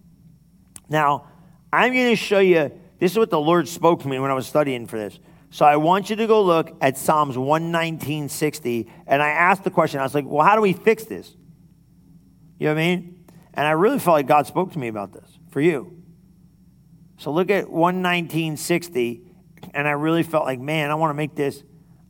Now, 0.88 1.28
I'm 1.72 1.94
going 1.94 2.10
to 2.10 2.16
show 2.16 2.40
you 2.40 2.72
this 2.98 3.12
is 3.12 3.18
what 3.18 3.30
the 3.30 3.40
Lord 3.40 3.68
spoke 3.68 4.02
to 4.02 4.08
me 4.08 4.18
when 4.18 4.30
I 4.30 4.34
was 4.34 4.46
studying 4.46 4.86
for 4.86 4.98
this. 4.98 5.18
So, 5.50 5.64
I 5.64 5.76
want 5.76 6.10
you 6.10 6.16
to 6.16 6.26
go 6.26 6.42
look 6.42 6.76
at 6.80 6.96
Psalms 6.96 7.36
119.60. 7.36 8.88
And 9.06 9.20
I 9.20 9.30
asked 9.30 9.64
the 9.64 9.70
question, 9.70 9.98
I 9.98 10.04
was 10.04 10.14
like, 10.14 10.24
well, 10.24 10.46
how 10.46 10.54
do 10.54 10.60
we 10.60 10.72
fix 10.72 11.04
this? 11.04 11.34
You 12.58 12.66
know 12.66 12.74
what 12.74 12.80
I 12.80 12.86
mean? 12.86 13.24
And 13.54 13.66
I 13.66 13.72
really 13.72 13.98
felt 13.98 14.14
like 14.14 14.28
God 14.28 14.46
spoke 14.46 14.72
to 14.72 14.78
me 14.78 14.86
about 14.86 15.12
this 15.12 15.28
for 15.50 15.60
you. 15.60 16.02
So, 17.18 17.32
look 17.32 17.50
at 17.50 17.66
119.60. 17.66 19.22
And 19.74 19.88
I 19.88 19.92
really 19.92 20.22
felt 20.22 20.44
like, 20.44 20.60
man, 20.60 20.90
I 20.90 20.94
want 20.94 21.10
to 21.10 21.14
make 21.14 21.34
this 21.34 21.62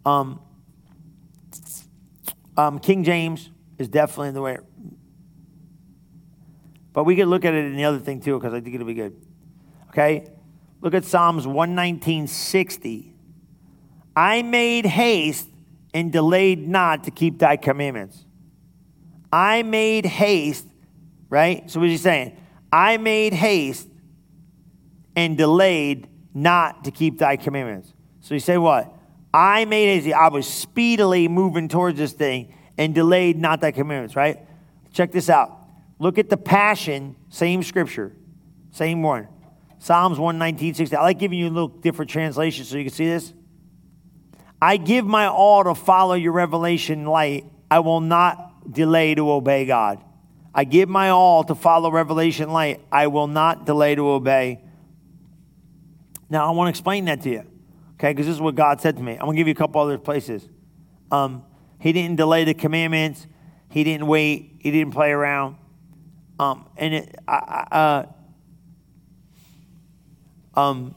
um, 0.05 0.41
um, 2.57 2.79
King 2.79 3.05
James 3.05 3.51
is 3.79 3.89
definitely 3.89 4.29
in 4.29 4.35
the 4.35 4.43
way. 4.43 4.59
But 6.93 7.05
we 7.05 7.17
could 7.17 7.29
look 7.29 7.45
at 7.45 7.55
it 7.55 7.65
in 7.65 7.77
the 7.77 7.85
other 7.85 7.99
thing 7.99 8.21
too, 8.21 8.39
because 8.39 8.53
I 8.53 8.61
think 8.61 8.75
it'll 8.75 8.87
be 8.87 8.95
good. 8.95 9.17
Okay? 9.89 10.29
Look 10.81 10.95
at 10.95 11.05
Psalms 11.05 11.47
119.60. 11.47 13.10
I 14.21 14.43
made 14.43 14.85
haste 14.85 15.49
and 15.95 16.13
delayed 16.13 16.69
not 16.69 17.05
to 17.05 17.11
keep 17.11 17.39
thy 17.39 17.57
commandments. 17.57 18.23
I 19.33 19.63
made 19.63 20.05
haste, 20.05 20.67
right? 21.31 21.71
So 21.71 21.81
what 21.81 21.87
is 21.87 21.93
he 21.93 21.97
saying? 21.97 22.37
I 22.71 22.99
made 22.99 23.33
haste 23.33 23.89
and 25.17 25.39
delayed 25.39 26.07
not 26.35 26.85
to 26.85 26.91
keep 26.91 27.17
thy 27.17 27.39
commandments. 27.39 27.95
So 28.21 28.35
you 28.35 28.41
say 28.41 28.59
what? 28.59 28.93
I 29.33 29.65
made 29.65 29.87
haste. 29.87 30.15
I 30.15 30.29
was 30.29 30.47
speedily 30.47 31.27
moving 31.27 31.69
towards 31.69 31.97
this 31.97 32.13
thing 32.13 32.55
and 32.77 32.95
delayed 32.95 33.39
not 33.39 33.63
thy 33.63 33.71
commandments, 33.71 34.17
right? 34.17 34.39
Check 34.93 35.13
this 35.13 35.31
out. 35.31 35.51
Look 35.99 36.19
at 36.19 36.29
the 36.29 36.37
passion, 36.37 37.17
same 37.31 37.63
scripture, 37.63 38.15
same 38.71 39.03
one. 39.03 39.29
Psalms 39.79 40.19
119, 40.19 40.75
60. 40.75 40.95
I 40.95 41.01
like 41.01 41.19
giving 41.19 41.39
you 41.39 41.47
a 41.47 41.49
little 41.49 41.69
different 41.69 42.11
translation 42.11 42.67
so 42.67 42.77
you 42.77 42.85
can 42.85 42.93
see 42.93 43.07
this. 43.07 43.33
I 44.63 44.77
give 44.77 45.07
my 45.07 45.27
all 45.27 45.65
to 45.65 45.75
follow 45.75 46.15
your 46.15 46.33
revelation 46.33 47.07
light. 47.07 47.45
I 47.71 47.81
will 47.81 48.01
not 48.01 48.73
delay 48.73 49.15
to 49.15 49.31
obey 49.31 49.65
God. 49.65 50.03
I 50.55 50.65
give 50.65 50.89
my 50.89 51.11
all 51.11 51.45
to 51.45 51.55
follow 51.55 51.91
revelation 51.91 52.51
light. 52.51 52.81
I 52.91 53.07
will 53.07 53.29
not 53.29 53.65
delay 53.65 53.95
to 53.95 54.09
obey. 54.09 54.61
Now, 56.29 56.47
I 56.47 56.51
want 56.51 56.67
to 56.67 56.71
explain 56.71 57.07
that 57.07 57.23
to 57.23 57.31
you, 57.31 57.45
okay? 57.95 58.13
Because 58.13 58.27
this 58.27 58.35
is 58.35 58.41
what 58.41 58.55
God 58.55 58.81
said 58.81 58.97
to 58.97 59.03
me. 59.03 59.13
I'm 59.13 59.21
going 59.21 59.37
to 59.37 59.41
give 59.41 59.49
you 59.49 59.53
a 59.53 59.57
couple 59.57 59.81
other 59.81 59.99
places. 59.99 60.49
Um, 61.11 61.45
he 61.79 61.93
didn't 61.93 62.17
delay 62.17 62.45
the 62.45 62.55
commandments. 62.55 63.27
He 63.69 63.85
didn't 63.85 64.07
wait. 64.07 64.57
He 64.59 64.71
didn't 64.71 64.93
play 64.93 65.11
around. 65.11 65.57
Um, 66.39 66.67
and 66.77 66.95
it, 66.95 67.17
i 67.27 68.07
uh, 70.55 70.61
um, 70.61 70.95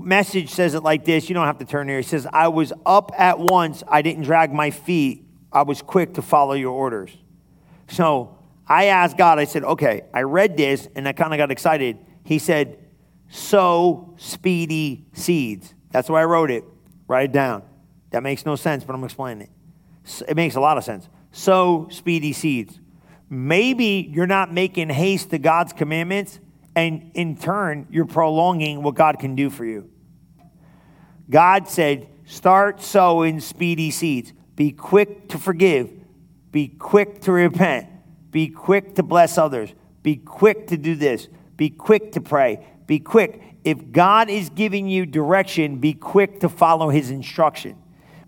message 0.00 0.50
says 0.50 0.74
it 0.74 0.82
like 0.82 1.04
this. 1.04 1.28
You 1.28 1.34
don't 1.34 1.46
have 1.46 1.58
to 1.58 1.64
turn 1.64 1.88
here. 1.88 1.98
It 1.98 2.06
says, 2.06 2.26
I 2.32 2.48
was 2.48 2.72
up 2.86 3.12
at 3.18 3.38
once. 3.38 3.82
I 3.88 4.02
didn't 4.02 4.24
drag 4.24 4.52
my 4.52 4.70
feet. 4.70 5.26
I 5.52 5.62
was 5.62 5.82
quick 5.82 6.14
to 6.14 6.22
follow 6.22 6.54
your 6.54 6.72
orders. 6.72 7.10
So 7.88 8.38
I 8.66 8.86
asked 8.86 9.18
God, 9.18 9.38
I 9.38 9.44
said, 9.44 9.64
okay, 9.64 10.02
I 10.14 10.22
read 10.22 10.56
this 10.56 10.88
and 10.94 11.06
I 11.06 11.12
kind 11.12 11.34
of 11.34 11.38
got 11.38 11.50
excited. 11.50 11.98
He 12.24 12.38
said, 12.38 12.78
sow 13.28 14.14
speedy 14.16 15.06
seeds. 15.12 15.74
That's 15.90 16.08
why 16.08 16.22
I 16.22 16.24
wrote 16.24 16.50
it. 16.50 16.64
Write 17.06 17.24
it 17.26 17.32
down. 17.32 17.62
That 18.10 18.22
makes 18.22 18.46
no 18.46 18.56
sense, 18.56 18.84
but 18.84 18.94
I'm 18.94 19.04
explaining 19.04 19.42
it. 19.42 19.50
It 20.28 20.36
makes 20.36 20.54
a 20.54 20.60
lot 20.60 20.78
of 20.78 20.84
sense. 20.84 21.08
Sow 21.32 21.88
speedy 21.90 22.32
seeds. 22.32 22.78
Maybe 23.28 24.10
you're 24.12 24.26
not 24.26 24.52
making 24.52 24.90
haste 24.90 25.30
to 25.30 25.38
God's 25.38 25.72
commandments 25.72 26.38
and 26.74 27.10
in 27.14 27.36
turn, 27.36 27.86
you're 27.90 28.06
prolonging 28.06 28.82
what 28.82 28.94
God 28.94 29.18
can 29.18 29.34
do 29.34 29.50
for 29.50 29.64
you. 29.64 29.90
God 31.28 31.68
said, 31.68 32.08
start 32.24 32.82
sowing 32.82 33.40
speedy 33.40 33.90
seeds. 33.90 34.32
Be 34.56 34.72
quick 34.72 35.28
to 35.30 35.38
forgive. 35.38 35.90
Be 36.50 36.68
quick 36.68 37.20
to 37.22 37.32
repent. 37.32 37.88
Be 38.30 38.48
quick 38.48 38.94
to 38.96 39.02
bless 39.02 39.38
others. 39.38 39.72
Be 40.02 40.16
quick 40.16 40.68
to 40.68 40.76
do 40.76 40.94
this. 40.94 41.28
Be 41.56 41.70
quick 41.70 42.12
to 42.12 42.20
pray. 42.20 42.66
Be 42.86 42.98
quick. 42.98 43.40
If 43.64 43.92
God 43.92 44.28
is 44.28 44.50
giving 44.50 44.88
you 44.88 45.06
direction, 45.06 45.78
be 45.78 45.94
quick 45.94 46.40
to 46.40 46.48
follow 46.48 46.88
his 46.88 47.10
instruction. 47.10 47.76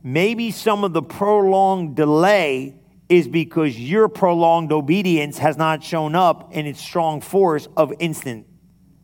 Maybe 0.03 0.51
some 0.51 0.85
of 0.85 0.93
the 0.93 1.03
prolonged 1.03 1.97
delay 1.97 2.77
is 3.09 3.29
because 3.29 3.79
your 3.79 4.09
prolonged 4.09 4.73
obedience 4.73 5.39
has 5.39 5.57
not 5.57 5.85
shown 5.85 6.15
up 6.15 6.53
in 6.53 6.67
its 6.67 6.81
strong 6.81 7.21
force 7.21 7.69
of 7.77 7.93
instant. 7.99 8.47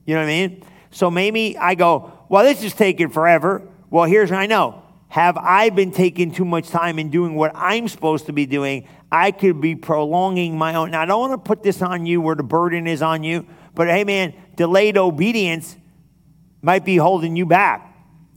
You 0.07 0.15
know 0.15 0.21
what 0.21 0.29
I 0.29 0.49
mean? 0.49 0.65
So 0.91 1.11
maybe 1.11 1.57
I 1.59 1.75
go, 1.75 2.13
well, 2.29 2.45
this 2.45 2.65
is 2.65 2.75
taking 2.75 3.11
forever. 3.11 3.69
Well, 3.91 4.05
here's 4.05 4.31
what 4.31 4.41
I 4.41 4.47
know. 4.47 4.83
Have 5.09 5.37
I 5.37 5.71
been 5.71 5.91
taking 5.91 6.31
too 6.31 6.45
much 6.45 6.69
time 6.69 6.99
in 6.99 7.11
doing 7.11 7.35
what 7.35 7.53
I'm 7.55 7.89
supposed 7.89 8.27
to 8.27 8.33
be 8.33 8.47
doing? 8.47 8.89
I 9.11 9.33
could 9.33 9.61
be 9.61 9.75
prolonging 9.75 10.57
my 10.57 10.77
own. 10.77 10.93
Now, 10.93 11.03
I 11.03 11.05
don't 11.05 11.21
want 11.21 11.33
to 11.33 11.49
put 11.49 11.63
this 11.63 11.83
on 11.83 12.07
you 12.07 12.21
where 12.21 12.37
the 12.37 12.45
burden 12.45 12.87
is 12.87 13.03
on 13.03 13.25
you, 13.25 13.47
but 13.75 13.89
hey, 13.89 14.05
man, 14.05 14.35
delayed 14.57 14.97
obedience 14.97 15.77
might 16.63 16.85
be 16.85 16.97
holding 16.97 17.37
you 17.37 17.45
back. 17.45 17.95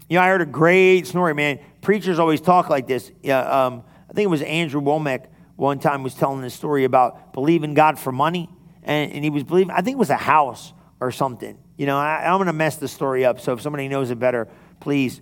You 0.10 0.18
know, 0.18 0.24
I 0.24 0.28
heard 0.28 0.42
a 0.42 0.48
great 0.48 1.06
story, 1.08 1.34
man. 1.36 1.60
Preachers 1.82 2.18
always 2.18 2.42
talk 2.42 2.70
like 2.70 2.88
this. 2.88 3.12
Yeah, 3.22 3.40
um, 3.42 3.84
I 4.10 4.14
think 4.14 4.26
it 4.26 4.30
was 4.30 4.42
Andrew 4.42 4.82
Wommack 4.82 5.28
one 5.56 5.80
time 5.80 6.04
was 6.04 6.16
telling 6.16 6.42
this 6.42 6.54
story 6.54 6.84
about 6.84 7.34
believing 7.34 7.74
God 7.74 8.00
for 8.00 8.12
money, 8.12 8.50
and, 8.84 9.12
and 9.12 9.24
he 9.24 9.30
was 9.30 9.44
believing, 9.44 9.72
I 9.72 9.82
think 9.82 9.96
it 9.96 10.00
was 10.00 10.10
a 10.10 10.18
house 10.18 10.74
or 11.00 11.12
something. 11.12 11.58
You 11.78 11.86
know, 11.86 11.98
I, 11.98 12.24
am 12.26 12.38
going 12.38 12.48
to 12.48 12.54
mess 12.54 12.78
the 12.78 12.88
story 12.88 13.26
up, 13.26 13.40
so 13.40 13.54
if 13.54 13.62
somebody 13.62 13.88
knows 13.88 14.10
it 14.12 14.20
better, 14.20 14.48
please, 14.80 15.22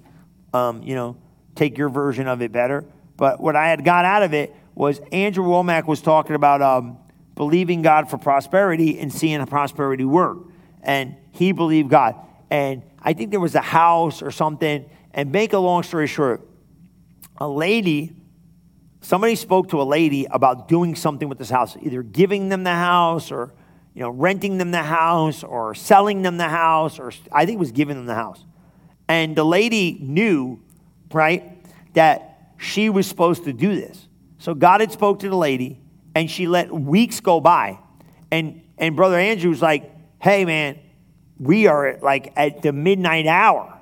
um, 0.54 0.84
you 0.84 0.96
know, 0.96 1.18
take 1.56 1.78
your 1.78 1.90
version 1.90 2.28
of 2.28 2.42
it 2.42 2.52
better. 2.52 2.86
But 3.18 3.40
what 3.40 3.56
I 3.56 3.68
had 3.68 3.84
got 3.84 4.06
out 4.06 4.24
of 4.24 4.34
it 4.34 4.56
was 4.74 5.00
Andrew 5.12 5.46
Wommack 5.46 5.86
was 5.86 6.02
talking 6.02 6.36
about 6.36 6.62
um, 6.62 6.98
believing 7.36 7.82
God 7.82 8.10
for 8.10 8.18
prosperity 8.18 9.00
and 9.00 9.12
seeing 9.14 9.46
prosperity 9.46 10.06
work. 10.06 10.40
And 10.82 11.16
he 11.32 11.52
believed 11.52 11.90
God. 11.90 12.16
And 12.50 12.84
I 13.00 13.14
think 13.14 13.32
there 13.32 13.40
was 13.40 13.56
a 13.56 13.62
house 13.62 14.22
or 14.22 14.32
something. 14.32 14.90
And 15.14 15.32
make 15.32 15.54
a 15.54 15.58
long 15.58 15.84
story 15.84 16.08
short, 16.08 16.48
a 17.38 17.48
lady 17.48 18.14
somebody 19.02 19.36
spoke 19.36 19.70
to 19.70 19.82
a 19.82 19.84
lady 19.84 20.26
about 20.26 20.68
doing 20.68 20.96
something 20.96 21.28
with 21.28 21.38
this 21.38 21.50
house, 21.50 21.76
either 21.82 22.02
giving 22.04 22.50
them 22.50 22.64
the 22.64 22.72
house 22.72 23.32
or 23.32 23.54
you 23.94 24.02
know, 24.02 24.10
renting 24.10 24.58
them 24.58 24.72
the 24.72 24.84
house 24.84 25.44
or 25.44 25.76
selling 25.76 26.22
them 26.22 26.38
the 26.38 26.48
house, 26.48 27.00
or 27.00 27.12
I 27.32 27.46
think 27.46 27.58
it 27.58 27.60
was 27.60 27.72
giving 27.72 27.98
them 27.98 28.06
the 28.06 28.16
house. 28.16 28.44
And 29.08 29.36
the 29.36 29.44
lady 29.44 29.98
knew, 30.02 30.62
right, 31.12 31.44
that 31.94 32.54
she 32.58 32.90
was 32.90 33.08
supposed 33.08 33.44
to 33.46 33.54
do 33.54 33.76
this. 33.76 34.08
So 34.38 34.54
God 34.54 34.82
had 34.82 34.92
spoke 34.92 35.20
to 35.20 35.30
the 35.30 35.36
lady, 35.36 35.80
and 36.16 36.32
she 36.32 36.48
let 36.48 36.72
weeks 36.72 37.20
go 37.20 37.42
by. 37.42 37.80
And 38.32 38.62
and 38.78 38.96
Brother 38.96 39.20
Andrew 39.20 39.50
was 39.50 39.62
like, 39.62 39.92
hey 40.20 40.46
man, 40.46 40.80
we 41.38 41.68
are 41.68 41.88
at, 41.88 42.04
like 42.04 42.34
at 42.36 42.62
the 42.62 42.72
midnight 42.72 43.28
hour. 43.28 43.78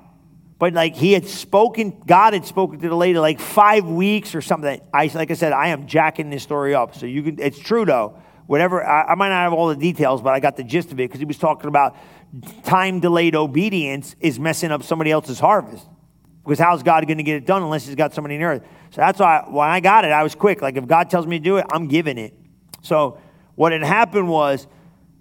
But 0.60 0.74
like 0.74 0.94
he 0.94 1.14
had 1.14 1.26
spoken, 1.26 2.02
God 2.06 2.34
had 2.34 2.44
spoken 2.44 2.80
to 2.80 2.88
the 2.90 2.94
lady 2.94 3.18
like 3.18 3.40
five 3.40 3.86
weeks 3.86 4.34
or 4.34 4.42
something. 4.42 4.78
I 4.92 5.10
like 5.14 5.30
I 5.30 5.34
said, 5.34 5.54
I 5.54 5.68
am 5.68 5.86
jacking 5.86 6.28
this 6.28 6.42
story 6.42 6.74
up. 6.74 6.94
So 6.94 7.06
you 7.06 7.22
can 7.22 7.40
it's 7.40 7.58
true 7.58 7.86
though. 7.86 8.18
Whatever 8.46 8.84
I, 8.84 9.12
I 9.12 9.14
might 9.14 9.30
not 9.30 9.42
have 9.42 9.54
all 9.54 9.68
the 9.68 9.74
details, 9.74 10.20
but 10.20 10.34
I 10.34 10.38
got 10.38 10.58
the 10.58 10.62
gist 10.62 10.92
of 10.92 11.00
it 11.00 11.08
because 11.08 11.18
he 11.18 11.24
was 11.24 11.38
talking 11.38 11.68
about 11.68 11.96
time 12.62 13.00
delayed 13.00 13.34
obedience 13.34 14.14
is 14.20 14.38
messing 14.38 14.70
up 14.70 14.82
somebody 14.82 15.10
else's 15.10 15.40
harvest. 15.40 15.86
Because 16.44 16.58
how's 16.58 16.82
God 16.82 17.06
going 17.06 17.16
to 17.16 17.24
get 17.24 17.36
it 17.36 17.46
done 17.46 17.62
unless 17.62 17.86
he's 17.86 17.94
got 17.94 18.12
somebody 18.12 18.34
in 18.34 18.42
earth? 18.42 18.62
So 18.90 19.00
that's 19.00 19.18
why 19.18 19.46
when 19.48 19.66
I 19.66 19.80
got 19.80 20.04
it, 20.04 20.10
I 20.10 20.22
was 20.22 20.34
quick. 20.34 20.60
Like 20.60 20.76
if 20.76 20.86
God 20.86 21.08
tells 21.08 21.26
me 21.26 21.38
to 21.38 21.42
do 21.42 21.56
it, 21.56 21.64
I'm 21.72 21.88
giving 21.88 22.18
it. 22.18 22.34
So 22.82 23.18
what 23.54 23.72
had 23.72 23.82
happened 23.82 24.28
was 24.28 24.66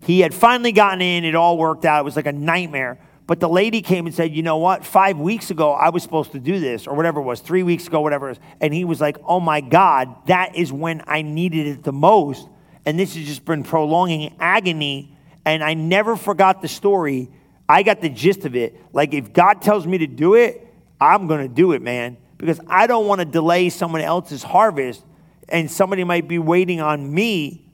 he 0.03 0.19
had 0.19 0.33
finally 0.33 0.73
gotten 0.73 1.01
in, 1.01 1.23
it 1.23 1.35
all 1.35 1.57
worked 1.57 1.85
out. 1.85 2.01
It 2.01 2.03
was 2.03 2.17
like 2.17 2.25
a 2.25 2.33
nightmare. 2.33 2.99
But 3.29 3.39
the 3.39 3.47
lady 3.47 3.83
came 3.83 4.07
and 4.07 4.15
said, 4.15 4.33
You 4.33 4.41
know 4.41 4.57
what? 4.57 4.83
Five 4.83 5.19
weeks 5.19 5.51
ago, 5.51 5.71
I 5.71 5.89
was 5.89 6.01
supposed 6.01 6.31
to 6.31 6.39
do 6.39 6.59
this, 6.59 6.87
or 6.87 6.95
whatever 6.95 7.19
it 7.19 7.25
was, 7.25 7.41
three 7.41 7.61
weeks 7.61 7.85
ago, 7.85 8.01
whatever 8.01 8.25
it 8.25 8.29
was. 8.31 8.39
And 8.59 8.73
he 8.73 8.85
was 8.85 8.99
like, 8.99 9.17
Oh 9.23 9.39
my 9.39 9.61
God, 9.61 10.25
that 10.25 10.55
is 10.55 10.73
when 10.73 11.03
I 11.05 11.21
needed 11.21 11.67
it 11.67 11.83
the 11.83 11.93
most. 11.93 12.49
And 12.87 12.97
this 12.97 13.15
has 13.15 13.23
just 13.27 13.45
been 13.45 13.61
prolonging 13.61 14.35
agony. 14.39 15.15
And 15.45 15.63
I 15.63 15.75
never 15.75 16.15
forgot 16.15 16.63
the 16.63 16.67
story. 16.67 17.29
I 17.69 17.83
got 17.83 18.01
the 18.01 18.09
gist 18.09 18.45
of 18.45 18.55
it. 18.55 18.75
Like, 18.93 19.13
if 19.13 19.31
God 19.31 19.61
tells 19.61 19.85
me 19.85 19.99
to 19.99 20.07
do 20.07 20.33
it, 20.33 20.65
I'm 20.99 21.27
going 21.27 21.47
to 21.47 21.53
do 21.53 21.73
it, 21.73 21.83
man, 21.83 22.17
because 22.39 22.59
I 22.67 22.87
don't 22.87 23.05
want 23.05 23.19
to 23.19 23.25
delay 23.25 23.69
someone 23.69 24.01
else's 24.01 24.41
harvest 24.41 25.05
and 25.47 25.69
somebody 25.69 26.03
might 26.03 26.27
be 26.27 26.39
waiting 26.39 26.81
on 26.81 27.13
me. 27.13 27.71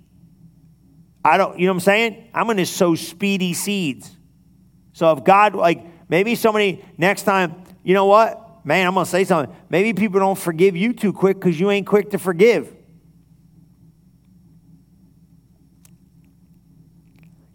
I 1.24 1.38
don't, 1.38 1.58
you 1.58 1.66
know 1.66 1.72
what 1.72 1.78
I'm 1.78 1.80
saying? 1.80 2.30
I'm 2.34 2.46
going 2.46 2.58
to 2.58 2.66
sow 2.66 2.96
speedy 2.96 3.54
seeds. 3.54 4.12
So 4.96 5.12
if 5.12 5.26
God, 5.26 5.56
like, 5.56 5.86
maybe 6.08 6.36
somebody 6.36 6.82
next 6.98 7.24
time, 7.24 7.64
you 7.84 7.94
know 7.94 8.06
what? 8.06 8.66
Man, 8.66 8.88
I'm 8.88 8.94
going 8.94 9.04
to 9.04 9.12
say 9.12 9.26
something. 9.26 9.54
Maybe 9.70 9.92
people 9.92 10.22
don't 10.22 10.38
forgive 10.38 10.78
you 10.78 10.94
too 10.94 11.12
quick 11.12 11.38
because 11.38 11.60
you 11.60 11.70
ain't 11.70 11.86
quick 11.86 12.12
to 12.12 12.18
forgive. 12.18 12.74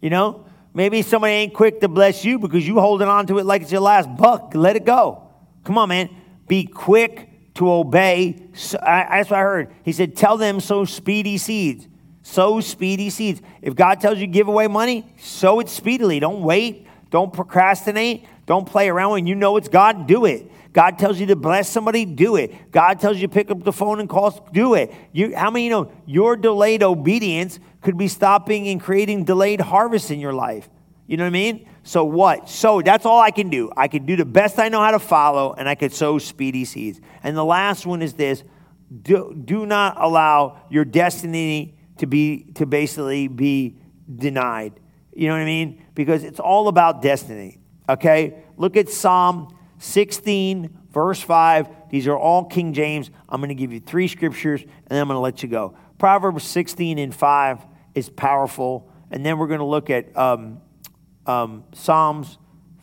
You 0.03 0.11
know? 0.11 0.45
Maybe 0.74 1.01
somebody 1.01 1.32
ain't 1.32 1.55
quick 1.55 1.80
to 1.80 1.88
bless 1.88 2.26
you 2.26 2.38
because 2.38 2.68
you 2.68 2.78
holding 2.78 3.09
on 3.09 3.26
to 3.28 3.38
it 3.38 3.47
like 3.47 3.62
it's 3.62 3.72
your 3.72 3.80
last 3.80 4.14
buck. 4.16 4.53
Let 4.55 4.76
it 4.76 4.84
go. 4.84 5.30
Come 5.64 5.78
on, 5.78 5.88
man. 5.88 6.11
Be 6.47 6.66
quick 6.66 7.55
to 7.55 7.72
obey. 7.72 8.51
So, 8.53 8.78
I, 8.82 9.16
that's 9.16 9.30
what 9.30 9.38
I 9.38 9.43
heard. 9.43 9.74
He 9.82 9.93
said, 9.93 10.14
tell 10.14 10.36
them 10.36 10.61
sow 10.61 10.84
speedy 10.84 11.38
seeds. 11.38 11.88
Sow 12.20 12.61
speedy 12.61 13.09
seeds. 13.09 13.41
If 13.62 13.74
God 13.74 13.99
tells 13.99 14.18
you 14.18 14.26
give 14.26 14.49
away 14.49 14.68
money, 14.68 15.11
sow 15.16 15.59
it 15.61 15.70
speedily. 15.70 16.20
Don't 16.20 16.43
wait. 16.43 16.86
Don't 17.11 17.33
procrastinate. 17.33 18.27
Don't 18.47 18.67
play 18.67 18.89
around 18.89 19.13
when 19.13 19.27
you 19.27 19.35
know 19.35 19.57
it's 19.57 19.69
God, 19.69 20.07
do 20.07 20.25
it. 20.25 20.51
God 20.73 20.99
tells 20.99 21.19
you 21.19 21.27
to 21.27 21.37
bless 21.37 21.69
somebody, 21.69 22.05
do 22.05 22.37
it. 22.37 22.71
God 22.71 23.01
tells 23.01 23.17
you 23.17 23.27
to 23.27 23.33
pick 23.33 23.51
up 23.51 23.65
the 23.65 23.73
phone 23.73 23.99
and 23.99 24.09
call, 24.09 24.49
do 24.53 24.75
it. 24.75 24.93
You, 25.13 25.37
how 25.37 25.51
many 25.51 25.65
you 25.65 25.71
know 25.71 25.93
your 26.07 26.37
delayed 26.37 26.83
obedience 26.83 27.59
could 27.81 27.99
be 27.99 28.07
stopping 28.07 28.69
and 28.69 28.81
creating 28.81 29.25
delayed 29.25 29.61
harvest 29.61 30.11
in 30.11 30.21
your 30.21 30.33
life? 30.33 30.69
You 31.09 31.17
know 31.17 31.25
what 31.25 31.29
I 31.29 31.31
mean? 31.31 31.69
So 31.83 32.05
what? 32.05 32.49
So 32.49 32.83
that's 32.83 33.05
all 33.05 33.21
I 33.21 33.33
can 33.33 33.51
do. 33.51 33.73
I 33.77 33.89
can 33.89 34.07
do 34.07 34.15
the 34.15 34.25
best 34.25 34.61
I 34.61 34.69
know 34.69 34.81
how 34.81 34.93
to 34.93 35.01
follow, 35.01 35.55
and 35.55 35.69
I 35.69 35.75
could 35.75 35.93
sow 35.93 36.19
speedy 36.19 36.65
seeds. 36.65 37.01
And 37.25 37.37
the 37.37 37.45
last 37.45 37.85
one 37.85 38.01
is 38.01 38.15
this: 38.15 38.45
do, 39.03 39.35
do 39.45 39.67
not 39.67 39.97
allow 39.99 40.61
your 40.71 40.85
destiny 40.85 41.75
to 41.99 42.07
be 42.07 42.53
to 42.55 42.65
basically 42.65 43.27
be 43.27 43.77
denied. 44.15 44.79
You 45.21 45.27
know 45.27 45.35
what 45.35 45.43
I 45.43 45.45
mean? 45.45 45.85
Because 45.95 46.25
it's 46.25 46.41
all 46.41 46.68
about 46.68 47.03
destiny. 47.03 47.59
Okay? 47.87 48.43
Look 48.57 48.79
at 48.79 48.89
Psalm 48.89 49.55
16, 49.79 50.79
verse 50.91 51.21
5. 51.21 51.68
These 51.91 52.09
are 52.09 52.16
all 52.16 52.47
King 52.47 52.73
James. 52.73 53.11
I'm 53.29 53.39
going 53.39 53.51
to 53.51 53.55
give 53.55 53.71
you 53.71 53.81
three 53.81 54.09
scriptures 54.09 54.62
and 54.62 54.71
then 54.89 55.03
I'm 55.03 55.09
going 55.09 55.16
to 55.16 55.21
let 55.21 55.43
you 55.43 55.51
go. 55.51 55.77
Proverbs 55.99 56.45
16 56.45 56.99
and 56.99 57.14
5 57.14 57.66
is 57.95 58.09
powerful. 58.09 58.91
And 59.11 59.27
then 59.27 59.37
we're 59.37 59.49
going 59.49 59.59
to 59.61 59.66
look 59.66 59.91
at 59.91 60.16
um, 60.16 60.62
um, 61.27 61.64
Psalms 61.75 62.39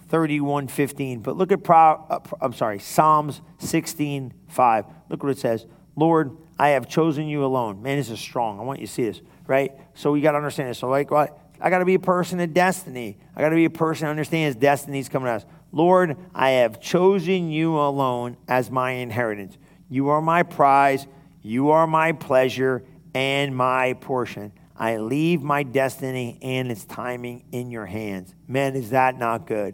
31, 0.09 0.67
15. 0.67 1.21
But 1.21 1.37
look 1.37 1.51
at, 1.51 1.63
Pro, 1.63 2.05
uh, 2.07 2.19
I'm 2.39 2.53
sorry, 2.53 2.77
Psalms 2.77 3.41
16, 3.57 4.31
5. 4.47 4.85
Look 5.09 5.23
what 5.23 5.31
it 5.31 5.39
says. 5.39 5.65
Lord, 5.95 6.37
I 6.59 6.69
have 6.69 6.87
chosen 6.87 7.27
you 7.27 7.43
alone. 7.43 7.81
Man, 7.81 7.97
this 7.97 8.11
is 8.11 8.19
strong. 8.19 8.59
I 8.59 8.61
want 8.61 8.79
you 8.79 8.85
to 8.85 8.93
see 8.93 9.05
this, 9.05 9.21
right? 9.47 9.71
So 9.95 10.11
we 10.11 10.21
got 10.21 10.33
to 10.33 10.37
understand 10.37 10.69
this. 10.69 10.77
So, 10.77 10.87
like, 10.87 11.09
what? 11.09 11.39
I 11.59 11.69
got 11.69 11.79
to 11.79 11.85
be 11.85 11.95
a 11.95 11.99
person 11.99 12.39
of 12.39 12.53
destiny. 12.53 13.17
I 13.35 13.41
got 13.41 13.49
to 13.49 13.55
be 13.55 13.65
a 13.65 13.69
person 13.69 14.05
who 14.05 14.11
understands 14.11 14.55
destiny's 14.55 15.09
coming 15.09 15.27
to 15.27 15.33
us. 15.33 15.45
Lord, 15.71 16.17
I 16.33 16.51
have 16.51 16.79
chosen 16.79 17.49
you 17.49 17.77
alone 17.77 18.37
as 18.47 18.71
my 18.71 18.91
inheritance. 18.91 19.57
You 19.89 20.09
are 20.09 20.21
my 20.21 20.43
prize. 20.43 21.07
You 21.41 21.69
are 21.69 21.87
my 21.87 22.11
pleasure 22.11 22.83
and 23.13 23.55
my 23.55 23.93
portion. 23.93 24.51
I 24.75 24.97
leave 24.97 25.41
my 25.41 25.63
destiny 25.63 26.37
and 26.41 26.71
its 26.71 26.85
timing 26.85 27.43
in 27.51 27.71
your 27.71 27.85
hands. 27.85 28.33
Man, 28.47 28.75
is 28.75 28.91
that 28.91 29.17
not 29.17 29.47
good? 29.47 29.73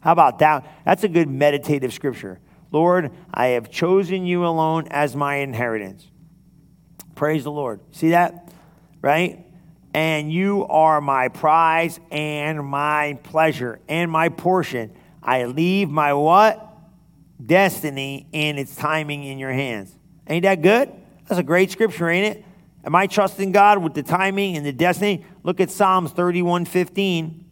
How 0.00 0.12
about 0.12 0.40
that? 0.40 0.66
That's 0.84 1.02
a 1.02 1.08
good 1.08 1.30
meditative 1.30 1.94
scripture. 1.94 2.40
Lord, 2.70 3.10
I 3.32 3.48
have 3.48 3.70
chosen 3.70 4.26
you 4.26 4.44
alone 4.44 4.88
as 4.90 5.16
my 5.16 5.36
inheritance. 5.36 6.06
Praise 7.14 7.44
the 7.44 7.50
Lord. 7.50 7.80
See 7.92 8.10
that? 8.10 8.52
Right? 9.00 9.46
And 9.94 10.32
you 10.32 10.66
are 10.66 11.00
my 11.00 11.28
prize 11.28 12.00
and 12.10 12.66
my 12.66 13.16
pleasure 13.22 13.78
and 13.88 14.10
my 14.10 14.28
portion. 14.28 14.92
I 15.22 15.44
leave 15.44 15.88
my 15.88 16.12
what? 16.12 16.68
Destiny 17.44 18.26
and 18.34 18.58
its 18.58 18.74
timing 18.74 19.22
in 19.22 19.38
your 19.38 19.52
hands. 19.52 19.94
Ain't 20.26 20.42
that 20.42 20.62
good? 20.62 20.92
That's 21.28 21.38
a 21.38 21.44
great 21.44 21.70
scripture, 21.70 22.08
ain't 22.10 22.36
it? 22.36 22.44
Am 22.84 22.94
I 22.94 23.06
trusting 23.06 23.52
God 23.52 23.78
with 23.78 23.94
the 23.94 24.02
timing 24.02 24.56
and 24.56 24.66
the 24.66 24.72
destiny? 24.72 25.24
Look 25.42 25.60
at 25.60 25.70
Psalms 25.70 26.12
31:15. 26.12 27.44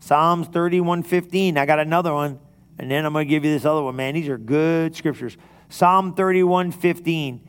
Psalms 0.00 0.48
31:15. 0.48 1.56
I 1.56 1.66
got 1.66 1.78
another 1.78 2.12
one, 2.12 2.40
and 2.78 2.90
then 2.90 3.04
I'm 3.04 3.12
going 3.12 3.26
to 3.26 3.30
give 3.30 3.44
you 3.44 3.52
this 3.52 3.64
other 3.64 3.82
one, 3.82 3.94
man. 3.94 4.14
These 4.14 4.28
are 4.28 4.38
good 4.38 4.96
scriptures. 4.96 5.36
Psalm 5.68 6.14
31:15. 6.14 7.40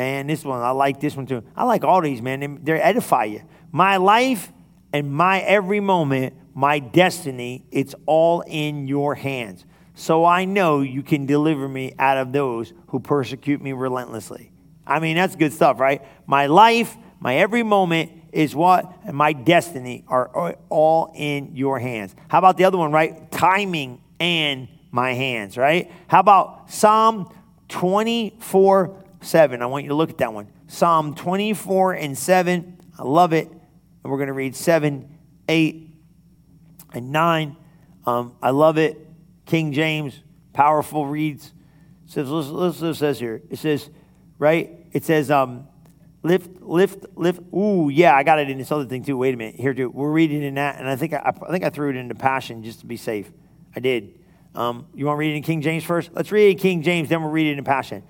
Man, 0.00 0.28
this 0.28 0.46
one, 0.46 0.62
I 0.62 0.70
like 0.70 0.98
this 0.98 1.14
one 1.14 1.26
too. 1.26 1.44
I 1.54 1.64
like 1.64 1.84
all 1.84 2.00
these, 2.00 2.22
man. 2.22 2.60
They 2.62 2.80
edify 2.80 3.24
you. 3.24 3.42
My 3.70 3.98
life 3.98 4.50
and 4.94 5.12
my 5.12 5.40
every 5.40 5.80
moment 5.80 6.32
my 6.54 6.78
destiny, 6.78 7.66
it's 7.70 7.94
all 8.06 8.40
in 8.46 8.88
your 8.88 9.14
hands. 9.14 9.66
So 9.94 10.24
I 10.24 10.46
know 10.46 10.80
you 10.80 11.02
can 11.02 11.26
deliver 11.26 11.68
me 11.68 11.92
out 11.98 12.16
of 12.16 12.32
those 12.32 12.72
who 12.86 12.98
persecute 13.00 13.60
me 13.60 13.72
relentlessly. 13.72 14.52
I 14.86 15.00
mean, 15.00 15.16
that's 15.16 15.36
good 15.36 15.52
stuff, 15.52 15.78
right? 15.78 16.02
My 16.26 16.46
life, 16.46 16.96
my 17.18 17.36
every 17.36 17.62
moment 17.62 18.10
is 18.32 18.54
what? 18.54 18.90
And 19.04 19.14
my 19.14 19.34
destiny 19.34 20.04
are 20.08 20.56
all 20.70 21.12
in 21.14 21.56
your 21.56 21.78
hands. 21.78 22.14
How 22.28 22.38
about 22.38 22.56
the 22.56 22.64
other 22.64 22.78
one, 22.78 22.90
right? 22.90 23.30
Timing 23.30 24.00
and 24.18 24.66
my 24.90 25.12
hands, 25.12 25.58
right? 25.58 25.92
How 26.08 26.20
about 26.20 26.70
Psalm 26.70 27.30
24 27.68 28.99
7? 29.20 29.62
I 29.62 29.66
want 29.66 29.84
you 29.84 29.88
to 29.90 29.94
look 29.94 30.10
at 30.10 30.18
that 30.18 30.32
one. 30.32 30.48
Psalm 30.66 31.14
24 31.14 31.94
and 31.94 32.16
7. 32.16 32.78
I 32.98 33.02
love 33.02 33.32
it. 33.32 33.48
And 33.48 34.10
we're 34.10 34.18
going 34.18 34.28
to 34.28 34.32
read 34.32 34.56
7, 34.56 35.08
8, 35.48 35.90
and 36.94 37.12
9. 37.12 37.56
Um, 38.06 38.34
I 38.42 38.50
love 38.50 38.78
it. 38.78 39.06
King 39.46 39.72
James, 39.72 40.20
powerful 40.52 41.06
reads. 41.06 41.52
It 42.06 42.12
says, 42.12 42.28
listen, 42.28 42.54
listen 42.54 42.86
what 42.86 42.90
it 42.92 42.98
says 42.98 43.18
here. 43.18 43.42
It 43.50 43.58
says, 43.58 43.90
right? 44.38 44.86
It 44.92 45.04
says, 45.04 45.30
um, 45.30 45.68
lift, 46.22 46.62
lift, 46.62 47.06
lift. 47.14 47.40
Ooh, 47.54 47.90
yeah, 47.92 48.14
I 48.14 48.22
got 48.22 48.38
it 48.38 48.50
in 48.50 48.58
this 48.58 48.72
other 48.72 48.86
thing 48.86 49.04
too. 49.04 49.16
Wait 49.16 49.34
a 49.34 49.36
minute. 49.36 49.56
Here, 49.56 49.74
too. 49.74 49.90
We're 49.90 50.10
reading 50.10 50.42
in 50.42 50.54
that, 50.54 50.78
and 50.78 50.88
I 50.88 50.96
think 50.96 51.12
I, 51.12 51.32
I 51.46 51.50
think 51.50 51.64
I 51.64 51.70
threw 51.70 51.90
it 51.90 51.96
into 51.96 52.14
Passion 52.14 52.62
just 52.62 52.80
to 52.80 52.86
be 52.86 52.96
safe. 52.96 53.30
I 53.74 53.80
did. 53.80 54.18
Um, 54.54 54.86
you 54.94 55.06
want 55.06 55.16
to 55.16 55.18
read 55.20 55.32
it 55.32 55.36
in 55.36 55.42
King 55.42 55.62
James 55.62 55.84
first? 55.84 56.10
Let's 56.12 56.32
read 56.32 56.48
it 56.48 56.50
in 56.52 56.58
King 56.58 56.82
James, 56.82 57.08
then 57.08 57.22
we'll 57.22 57.30
read 57.30 57.46
it 57.46 57.58
in 57.58 57.64
Passion. 57.64 58.02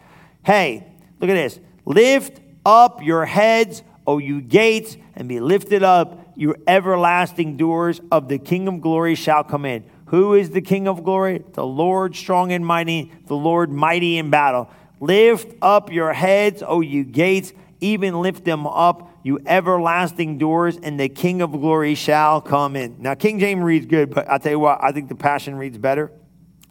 Hey, 0.42 0.86
look 1.20 1.30
at 1.30 1.34
this. 1.34 1.60
Lift 1.84 2.40
up 2.64 3.02
your 3.02 3.24
heads, 3.26 3.82
O 4.06 4.18
you 4.18 4.40
gates, 4.40 4.96
and 5.14 5.28
be 5.28 5.40
lifted 5.40 5.82
up, 5.82 6.32
your 6.36 6.56
everlasting 6.66 7.56
doors 7.56 8.00
of 8.10 8.28
the 8.28 8.38
King 8.38 8.68
of 8.68 8.80
glory 8.80 9.14
shall 9.14 9.44
come 9.44 9.64
in. 9.64 9.84
Who 10.06 10.34
is 10.34 10.50
the 10.50 10.60
King 10.60 10.88
of 10.88 11.04
glory? 11.04 11.44
The 11.52 11.64
Lord 11.64 12.16
strong 12.16 12.50
and 12.52 12.66
mighty, 12.66 13.12
the 13.26 13.36
Lord 13.36 13.70
mighty 13.70 14.18
in 14.18 14.30
battle. 14.30 14.70
Lift 14.98 15.56
up 15.62 15.92
your 15.92 16.12
heads, 16.12 16.62
O 16.66 16.80
you 16.80 17.04
gates, 17.04 17.52
even 17.80 18.20
lift 18.20 18.44
them 18.44 18.66
up, 18.66 19.10
you 19.22 19.38
everlasting 19.46 20.38
doors, 20.38 20.78
and 20.82 20.98
the 20.98 21.08
King 21.08 21.42
of 21.42 21.52
glory 21.52 21.94
shall 21.94 22.40
come 22.40 22.76
in. 22.76 22.96
Now, 23.00 23.14
King 23.14 23.38
James 23.38 23.62
reads 23.62 23.86
good, 23.86 24.14
but 24.14 24.28
I'll 24.28 24.38
tell 24.38 24.52
you 24.52 24.58
what, 24.58 24.82
I 24.82 24.92
think 24.92 25.08
the 25.08 25.14
Passion 25.14 25.54
reads 25.56 25.78
better. 25.78 26.10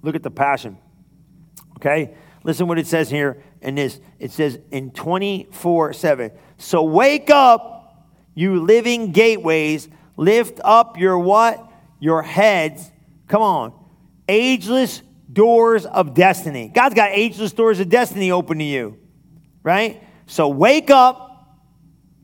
Look 0.01 0.15
at 0.15 0.23
the 0.23 0.31
Passion. 0.31 0.77
Okay? 1.77 2.15
Listen 2.49 2.67
what 2.67 2.79
it 2.79 2.87
says 2.87 3.11
here 3.11 3.43
in 3.61 3.75
this. 3.75 3.99
It 4.17 4.31
says 4.31 4.57
in 4.71 4.89
24 4.89 5.93
7. 5.93 6.31
So 6.57 6.81
wake 6.81 7.29
up 7.29 8.07
you 8.33 8.65
living 8.65 9.11
gateways, 9.11 9.87
lift 10.17 10.59
up 10.63 10.97
your 10.97 11.19
what? 11.19 11.63
Your 11.99 12.23
heads. 12.23 12.89
Come 13.27 13.43
on. 13.43 13.71
Ageless 14.27 15.03
doors 15.31 15.85
of 15.85 16.15
destiny. 16.15 16.71
God's 16.73 16.95
got 16.95 17.11
ageless 17.11 17.53
doors 17.53 17.79
of 17.79 17.87
destiny 17.87 18.31
open 18.31 18.57
to 18.57 18.63
you, 18.63 18.97
right? 19.61 20.01
So 20.25 20.47
wake 20.47 20.89
up, 20.89 21.59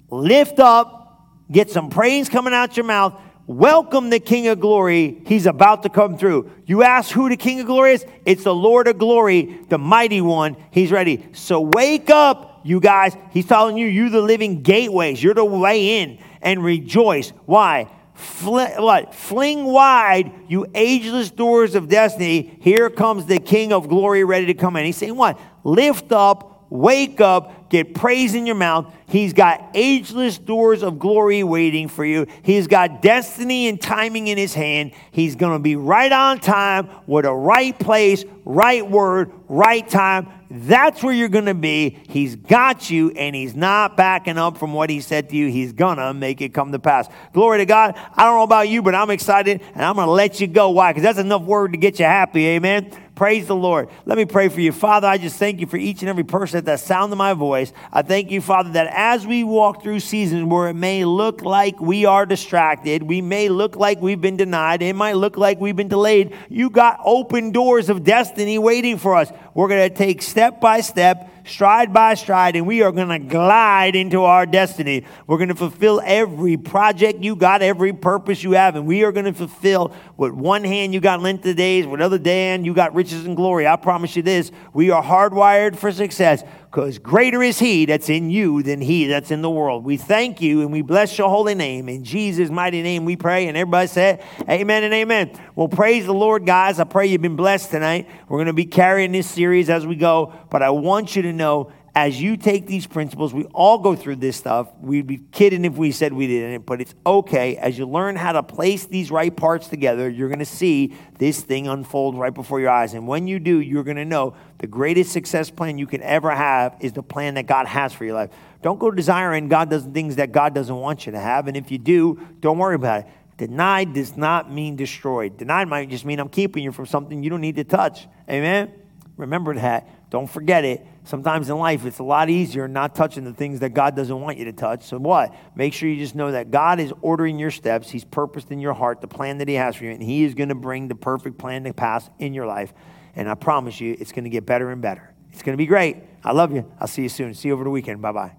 lift 0.09 0.57
up, 0.57 1.21
get 1.51 1.69
some 1.69 1.91
praise 1.91 2.29
coming 2.29 2.55
out 2.55 2.77
your 2.77 2.87
mouth. 2.87 3.21
Welcome 3.47 4.09
the 4.09 4.19
King 4.19 4.47
of 4.47 4.59
Glory. 4.59 5.21
He's 5.27 5.45
about 5.45 5.83
to 5.83 5.89
come 5.89 6.17
through. 6.17 6.49
You 6.65 6.81
ask 6.81 7.11
who 7.11 7.29
the 7.29 7.37
King 7.37 7.59
of 7.59 7.67
Glory 7.67 7.93
is? 7.93 8.05
It's 8.25 8.43
the 8.43 8.55
Lord 8.55 8.87
of 8.87 8.97
Glory, 8.97 9.59
the 9.69 9.77
mighty 9.77 10.19
one. 10.19 10.57
He's 10.71 10.91
ready. 10.91 11.27
So 11.33 11.61
wake 11.61 12.09
up, 12.09 12.61
you 12.63 12.79
guys, 12.79 13.15
he's 13.29 13.45
telling 13.45 13.77
you, 13.77 13.85
you're 13.85 14.09
the 14.09 14.21
living 14.21 14.63
gateways. 14.63 15.21
You're 15.21 15.35
the 15.35 15.45
way 15.45 16.01
in 16.01 16.17
and 16.41 16.63
rejoice. 16.63 17.29
Why? 17.45 17.87
Fl- 18.15 18.61
what? 18.79 19.13
Fling 19.13 19.65
wide, 19.65 20.31
you 20.47 20.65
ageless 20.73 21.29
doors 21.29 21.75
of 21.75 21.87
destiny. 21.87 22.57
Here 22.61 22.89
comes 22.89 23.27
the 23.27 23.37
King 23.37 23.73
of 23.73 23.87
glory 23.87 24.23
ready 24.23 24.47
to 24.47 24.55
come 24.55 24.75
in. 24.75 24.85
He's 24.85 24.97
saying, 24.97 25.15
What? 25.15 25.39
Lift 25.63 26.11
up, 26.11 26.54
wake 26.77 27.21
up, 27.21 27.69
get 27.69 27.95
praise 27.95 28.35
in 28.35 28.45
your 28.45 28.55
mouth. 28.55 28.93
He's 29.07 29.33
got 29.33 29.71
ageless 29.73 30.37
doors 30.37 30.83
of 30.83 30.99
glory 30.99 31.43
waiting 31.43 31.87
for 31.87 32.05
you. 32.05 32.27
He's 32.43 32.67
got 32.67 33.01
destiny 33.01 33.67
and 33.67 33.79
timing 33.79 34.27
in 34.27 34.37
his 34.37 34.53
hand. 34.53 34.91
He's 35.11 35.35
going 35.35 35.53
to 35.53 35.59
be 35.59 35.75
right 35.75 36.11
on 36.11 36.39
time 36.39 36.89
with 37.07 37.25
a 37.25 37.33
right 37.33 37.77
place, 37.77 38.25
right 38.43 38.87
word, 38.87 39.31
right 39.47 39.87
time 39.87 40.27
that's 40.49 41.03
where 41.03 41.13
you're 41.13 41.29
going 41.29 41.45
to 41.45 41.53
be. 41.53 41.97
He's 42.07 42.35
got 42.35 42.89
you, 42.89 43.11
and 43.11 43.35
he's 43.35 43.55
not 43.55 43.97
backing 43.97 44.37
up 44.37 44.57
from 44.57 44.73
what 44.73 44.89
he 44.89 45.01
said 45.01 45.29
to 45.29 45.35
you. 45.35 45.49
He's 45.49 45.73
going 45.73 45.97
to 45.97 46.13
make 46.13 46.41
it 46.41 46.53
come 46.53 46.71
to 46.71 46.79
pass. 46.79 47.09
Glory 47.33 47.59
to 47.59 47.65
God. 47.65 47.95
I 48.13 48.25
don't 48.25 48.37
know 48.37 48.43
about 48.43 48.69
you, 48.69 48.81
but 48.81 48.95
I'm 48.95 49.09
excited, 49.09 49.61
and 49.73 49.83
I'm 49.83 49.95
going 49.95 50.07
to 50.07 50.11
let 50.11 50.39
you 50.39 50.47
go. 50.47 50.69
Why? 50.69 50.91
Because 50.91 51.03
that's 51.03 51.19
enough 51.19 51.41
word 51.41 51.73
to 51.73 51.77
get 51.77 51.99
you 51.99 52.05
happy. 52.05 52.45
Amen. 52.47 52.91
Praise 53.15 53.47
the 53.47 53.55
Lord. 53.55 53.87
Let 54.03 54.17
me 54.17 54.25
pray 54.25 54.49
for 54.49 54.59
you. 54.59 54.73
Father, 54.73 55.07
I 55.07 55.17
just 55.17 55.37
thank 55.37 55.61
you 55.61 55.67
for 55.67 55.77
each 55.77 56.01
and 56.01 56.09
every 56.09 56.25
person 56.25 56.57
at 56.57 56.65
the 56.65 56.75
sound 56.75 57.13
of 57.13 57.17
my 57.17 57.33
voice. 57.33 57.71
I 57.93 58.01
thank 58.01 58.29
you, 58.29 58.41
Father, 58.41 58.71
that 58.71 58.87
as 58.91 59.25
we 59.25 59.45
walk 59.45 59.81
through 59.81 60.01
seasons 60.01 60.43
where 60.43 60.67
it 60.67 60.73
may 60.73 61.05
look 61.05 61.41
like 61.41 61.79
we 61.79 62.03
are 62.03 62.25
distracted, 62.25 63.03
we 63.03 63.21
may 63.21 63.47
look 63.47 63.77
like 63.77 64.01
we've 64.01 64.19
been 64.19 64.35
denied, 64.35 64.81
it 64.81 64.97
might 64.97 65.15
look 65.15 65.37
like 65.37 65.61
we've 65.61 65.77
been 65.77 65.87
delayed, 65.87 66.35
you 66.49 66.69
got 66.69 66.99
open 67.05 67.51
doors 67.51 67.87
of 67.89 68.03
destiny 68.03 68.59
waiting 68.59 68.97
for 68.97 69.15
us. 69.15 69.31
We're 69.55 69.69
going 69.69 69.89
to 69.89 69.95
take 69.95 70.21
step 70.21 70.61
by 70.61 70.81
step 70.81 71.31
stride 71.45 71.93
by 71.93 72.15
stride, 72.15 72.55
and 72.55 72.67
we 72.67 72.81
are 72.81 72.91
going 72.91 73.07
to 73.07 73.19
glide 73.19 73.95
into 73.95 74.23
our 74.23 74.45
destiny. 74.45 75.05
We're 75.27 75.37
going 75.37 75.49
to 75.49 75.55
fulfill 75.55 76.01
every 76.03 76.57
project 76.57 77.23
you 77.23 77.35
got, 77.35 77.61
every 77.61 77.93
purpose 77.93 78.43
you 78.43 78.53
have, 78.53 78.75
and 78.75 78.85
we 78.85 79.03
are 79.03 79.11
going 79.11 79.25
to 79.25 79.33
fulfill 79.33 79.93
with 80.17 80.33
one 80.33 80.63
hand 80.63 80.93
you 80.93 80.99
got 80.99 81.21
length 81.21 81.45
of 81.45 81.55
days, 81.55 81.85
with 81.85 82.01
other 82.01 82.19
hand 82.23 82.65
you 82.65 82.73
got 82.73 82.93
riches 82.93 83.25
and 83.25 83.35
glory. 83.35 83.67
I 83.67 83.75
promise 83.75 84.15
you 84.15 84.23
this 84.23 84.51
we 84.73 84.89
are 84.89 85.03
hardwired 85.03 85.77
for 85.77 85.91
success 85.91 86.43
because 86.75 86.99
greater 86.99 87.41
is 87.41 87.57
He 87.57 87.85
that's 87.85 88.09
in 88.09 88.29
you 88.29 88.61
than 88.61 88.81
He 88.81 89.07
that's 89.07 89.31
in 89.31 89.41
the 89.41 89.49
world. 89.49 89.85
We 89.85 89.95
thank 89.95 90.41
you 90.41 90.61
and 90.61 90.73
we 90.73 90.81
bless 90.81 91.17
your 91.17 91.29
holy 91.29 91.55
name. 91.55 91.87
In 91.87 92.03
Jesus' 92.03 92.49
mighty 92.49 92.81
name 92.81 93.05
we 93.05 93.15
pray. 93.15 93.47
And 93.47 93.55
everybody 93.55 93.87
said, 93.87 94.21
Amen 94.49 94.83
and 94.83 94.93
Amen. 94.93 95.31
Well, 95.55 95.69
praise 95.69 96.05
the 96.05 96.13
Lord, 96.13 96.45
guys. 96.45 96.77
I 96.77 96.83
pray 96.83 97.07
you've 97.07 97.21
been 97.21 97.37
blessed 97.37 97.71
tonight. 97.71 98.09
We're 98.27 98.39
going 98.39 98.47
to 98.47 98.53
be 98.53 98.65
carrying 98.65 99.13
this 99.13 99.29
series 99.29 99.44
as 99.69 99.85
we 99.85 99.95
go, 99.95 100.33
but 100.49 100.61
I 100.61 100.69
want 100.69 101.15
you 101.15 101.21
to 101.23 101.33
know 101.33 101.71
as 101.95 102.21
you 102.21 102.35
take 102.35 102.67
these 102.67 102.85
principles, 102.85 103.33
we 103.33 103.45
all 103.45 103.77
go 103.77 103.95
through 103.95 104.17
this 104.17 104.35
stuff. 104.35 104.67
We'd 104.81 105.07
be 105.07 105.17
kidding 105.31 105.63
if 105.63 105.75
we 105.75 105.93
said 105.93 106.11
we 106.11 106.27
didn't, 106.27 106.65
but 106.65 106.81
it's 106.81 106.93
okay. 107.05 107.55
As 107.55 107.77
you 107.77 107.87
learn 107.87 108.17
how 108.17 108.33
to 108.33 108.43
place 108.43 108.85
these 108.85 109.09
right 109.09 109.33
parts 109.33 109.69
together, 109.69 110.09
you're 110.09 110.27
going 110.27 110.39
to 110.39 110.45
see 110.45 110.93
this 111.19 111.39
thing 111.39 111.69
unfold 111.69 112.17
right 112.17 112.33
before 112.33 112.59
your 112.59 112.69
eyes. 112.69 112.93
And 112.93 113.07
when 113.07 113.27
you 113.27 113.39
do, 113.39 113.61
you're 113.61 113.85
going 113.85 113.95
to 113.95 114.03
know 114.03 114.35
the 114.57 114.67
greatest 114.67 115.13
success 115.13 115.49
plan 115.49 115.77
you 115.77 115.87
can 115.87 116.01
ever 116.01 116.31
have 116.31 116.75
is 116.81 116.91
the 116.91 117.03
plan 117.03 117.35
that 117.35 117.47
God 117.47 117.65
has 117.65 117.93
for 117.93 118.03
your 118.03 118.15
life. 118.15 118.31
Don't 118.61 118.77
go 118.77 118.91
desiring 118.91 119.47
God 119.47 119.69
does 119.69 119.85
things 119.85 120.17
that 120.17 120.33
God 120.33 120.53
doesn't 120.53 120.75
want 120.75 121.05
you 121.05 121.13
to 121.13 121.19
have. 121.19 121.47
And 121.47 121.55
if 121.55 121.71
you 121.71 121.77
do, 121.77 122.19
don't 122.41 122.57
worry 122.57 122.75
about 122.75 123.01
it. 123.01 123.07
Denied 123.37 123.93
does 123.93 124.17
not 124.17 124.51
mean 124.51 124.75
destroyed. 124.75 125.37
Denied 125.37 125.69
might 125.69 125.89
just 125.89 126.03
mean 126.03 126.19
I'm 126.19 126.29
keeping 126.29 126.63
you 126.63 126.73
from 126.73 126.87
something 126.87 127.23
you 127.23 127.29
don't 127.29 127.41
need 127.41 127.55
to 127.55 127.63
touch. 127.63 128.07
Amen? 128.29 128.71
Remember 129.17 129.55
that. 129.55 130.09
Don't 130.09 130.29
forget 130.29 130.65
it. 130.65 130.85
Sometimes 131.05 131.49
in 131.49 131.57
life, 131.57 131.85
it's 131.85 131.99
a 131.99 132.03
lot 132.03 132.29
easier 132.29 132.67
not 132.67 132.95
touching 132.95 133.23
the 133.23 133.33
things 133.33 133.61
that 133.61 133.69
God 133.69 133.95
doesn't 133.95 134.19
want 134.19 134.37
you 134.37 134.45
to 134.45 134.53
touch. 134.53 134.83
So, 134.83 134.97
what? 134.97 135.33
Make 135.55 135.73
sure 135.73 135.87
you 135.87 135.97
just 135.97 136.15
know 136.15 136.31
that 136.31 136.51
God 136.51 136.79
is 136.79 136.91
ordering 137.01 137.39
your 137.39 137.51
steps. 137.51 137.89
He's 137.89 138.03
purposed 138.03 138.51
in 138.51 138.59
your 138.59 138.73
heart 138.73 139.01
the 139.01 139.07
plan 139.07 139.37
that 139.37 139.47
He 139.47 139.55
has 139.55 139.77
for 139.77 139.85
you, 139.85 139.91
and 139.91 140.03
He 140.03 140.23
is 140.23 140.33
going 140.33 140.49
to 140.49 140.55
bring 140.55 140.87
the 140.87 140.95
perfect 140.95 141.37
plan 141.37 141.63
to 141.63 141.73
pass 141.73 142.09
in 142.19 142.33
your 142.33 142.45
life. 142.45 142.73
And 143.15 143.29
I 143.29 143.35
promise 143.35 143.79
you, 143.79 143.95
it's 143.99 144.11
going 144.11 144.25
to 144.25 144.29
get 144.29 144.45
better 144.45 144.69
and 144.71 144.81
better. 144.81 145.13
It's 145.31 145.43
going 145.43 145.53
to 145.53 145.57
be 145.57 145.65
great. 145.65 145.97
I 146.23 146.31
love 146.31 146.53
you. 146.53 146.69
I'll 146.79 146.87
see 146.87 147.03
you 147.03 147.09
soon. 147.09 147.33
See 147.33 147.47
you 147.47 147.53
over 147.53 147.63
the 147.63 147.69
weekend. 147.69 148.01
Bye 148.01 148.11
bye. 148.11 148.35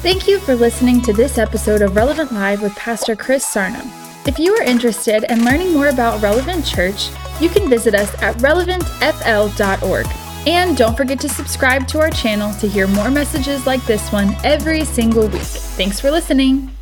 Thank 0.00 0.28
you 0.28 0.38
for 0.38 0.54
listening 0.54 1.02
to 1.02 1.12
this 1.12 1.38
episode 1.38 1.82
of 1.82 1.96
Relevant 1.96 2.32
Live 2.32 2.62
with 2.62 2.74
Pastor 2.76 3.16
Chris 3.16 3.44
Sarno. 3.44 4.07
If 4.28 4.38
you 4.38 4.54
are 4.56 4.62
interested 4.62 5.24
in 5.32 5.42
learning 5.42 5.72
more 5.72 5.88
about 5.88 6.20
Relevant 6.20 6.62
Church, 6.62 7.08
you 7.40 7.48
can 7.48 7.66
visit 7.70 7.94
us 7.94 8.12
at 8.20 8.36
relevantfl.org. 8.36 10.06
And 10.46 10.76
don't 10.76 10.94
forget 10.94 11.18
to 11.20 11.30
subscribe 11.30 11.88
to 11.88 12.00
our 12.00 12.10
channel 12.10 12.52
to 12.60 12.68
hear 12.68 12.86
more 12.86 13.10
messages 13.10 13.66
like 13.66 13.82
this 13.86 14.12
one 14.12 14.36
every 14.44 14.84
single 14.84 15.28
week. 15.28 15.40
Thanks 15.40 15.98
for 15.98 16.10
listening. 16.10 16.77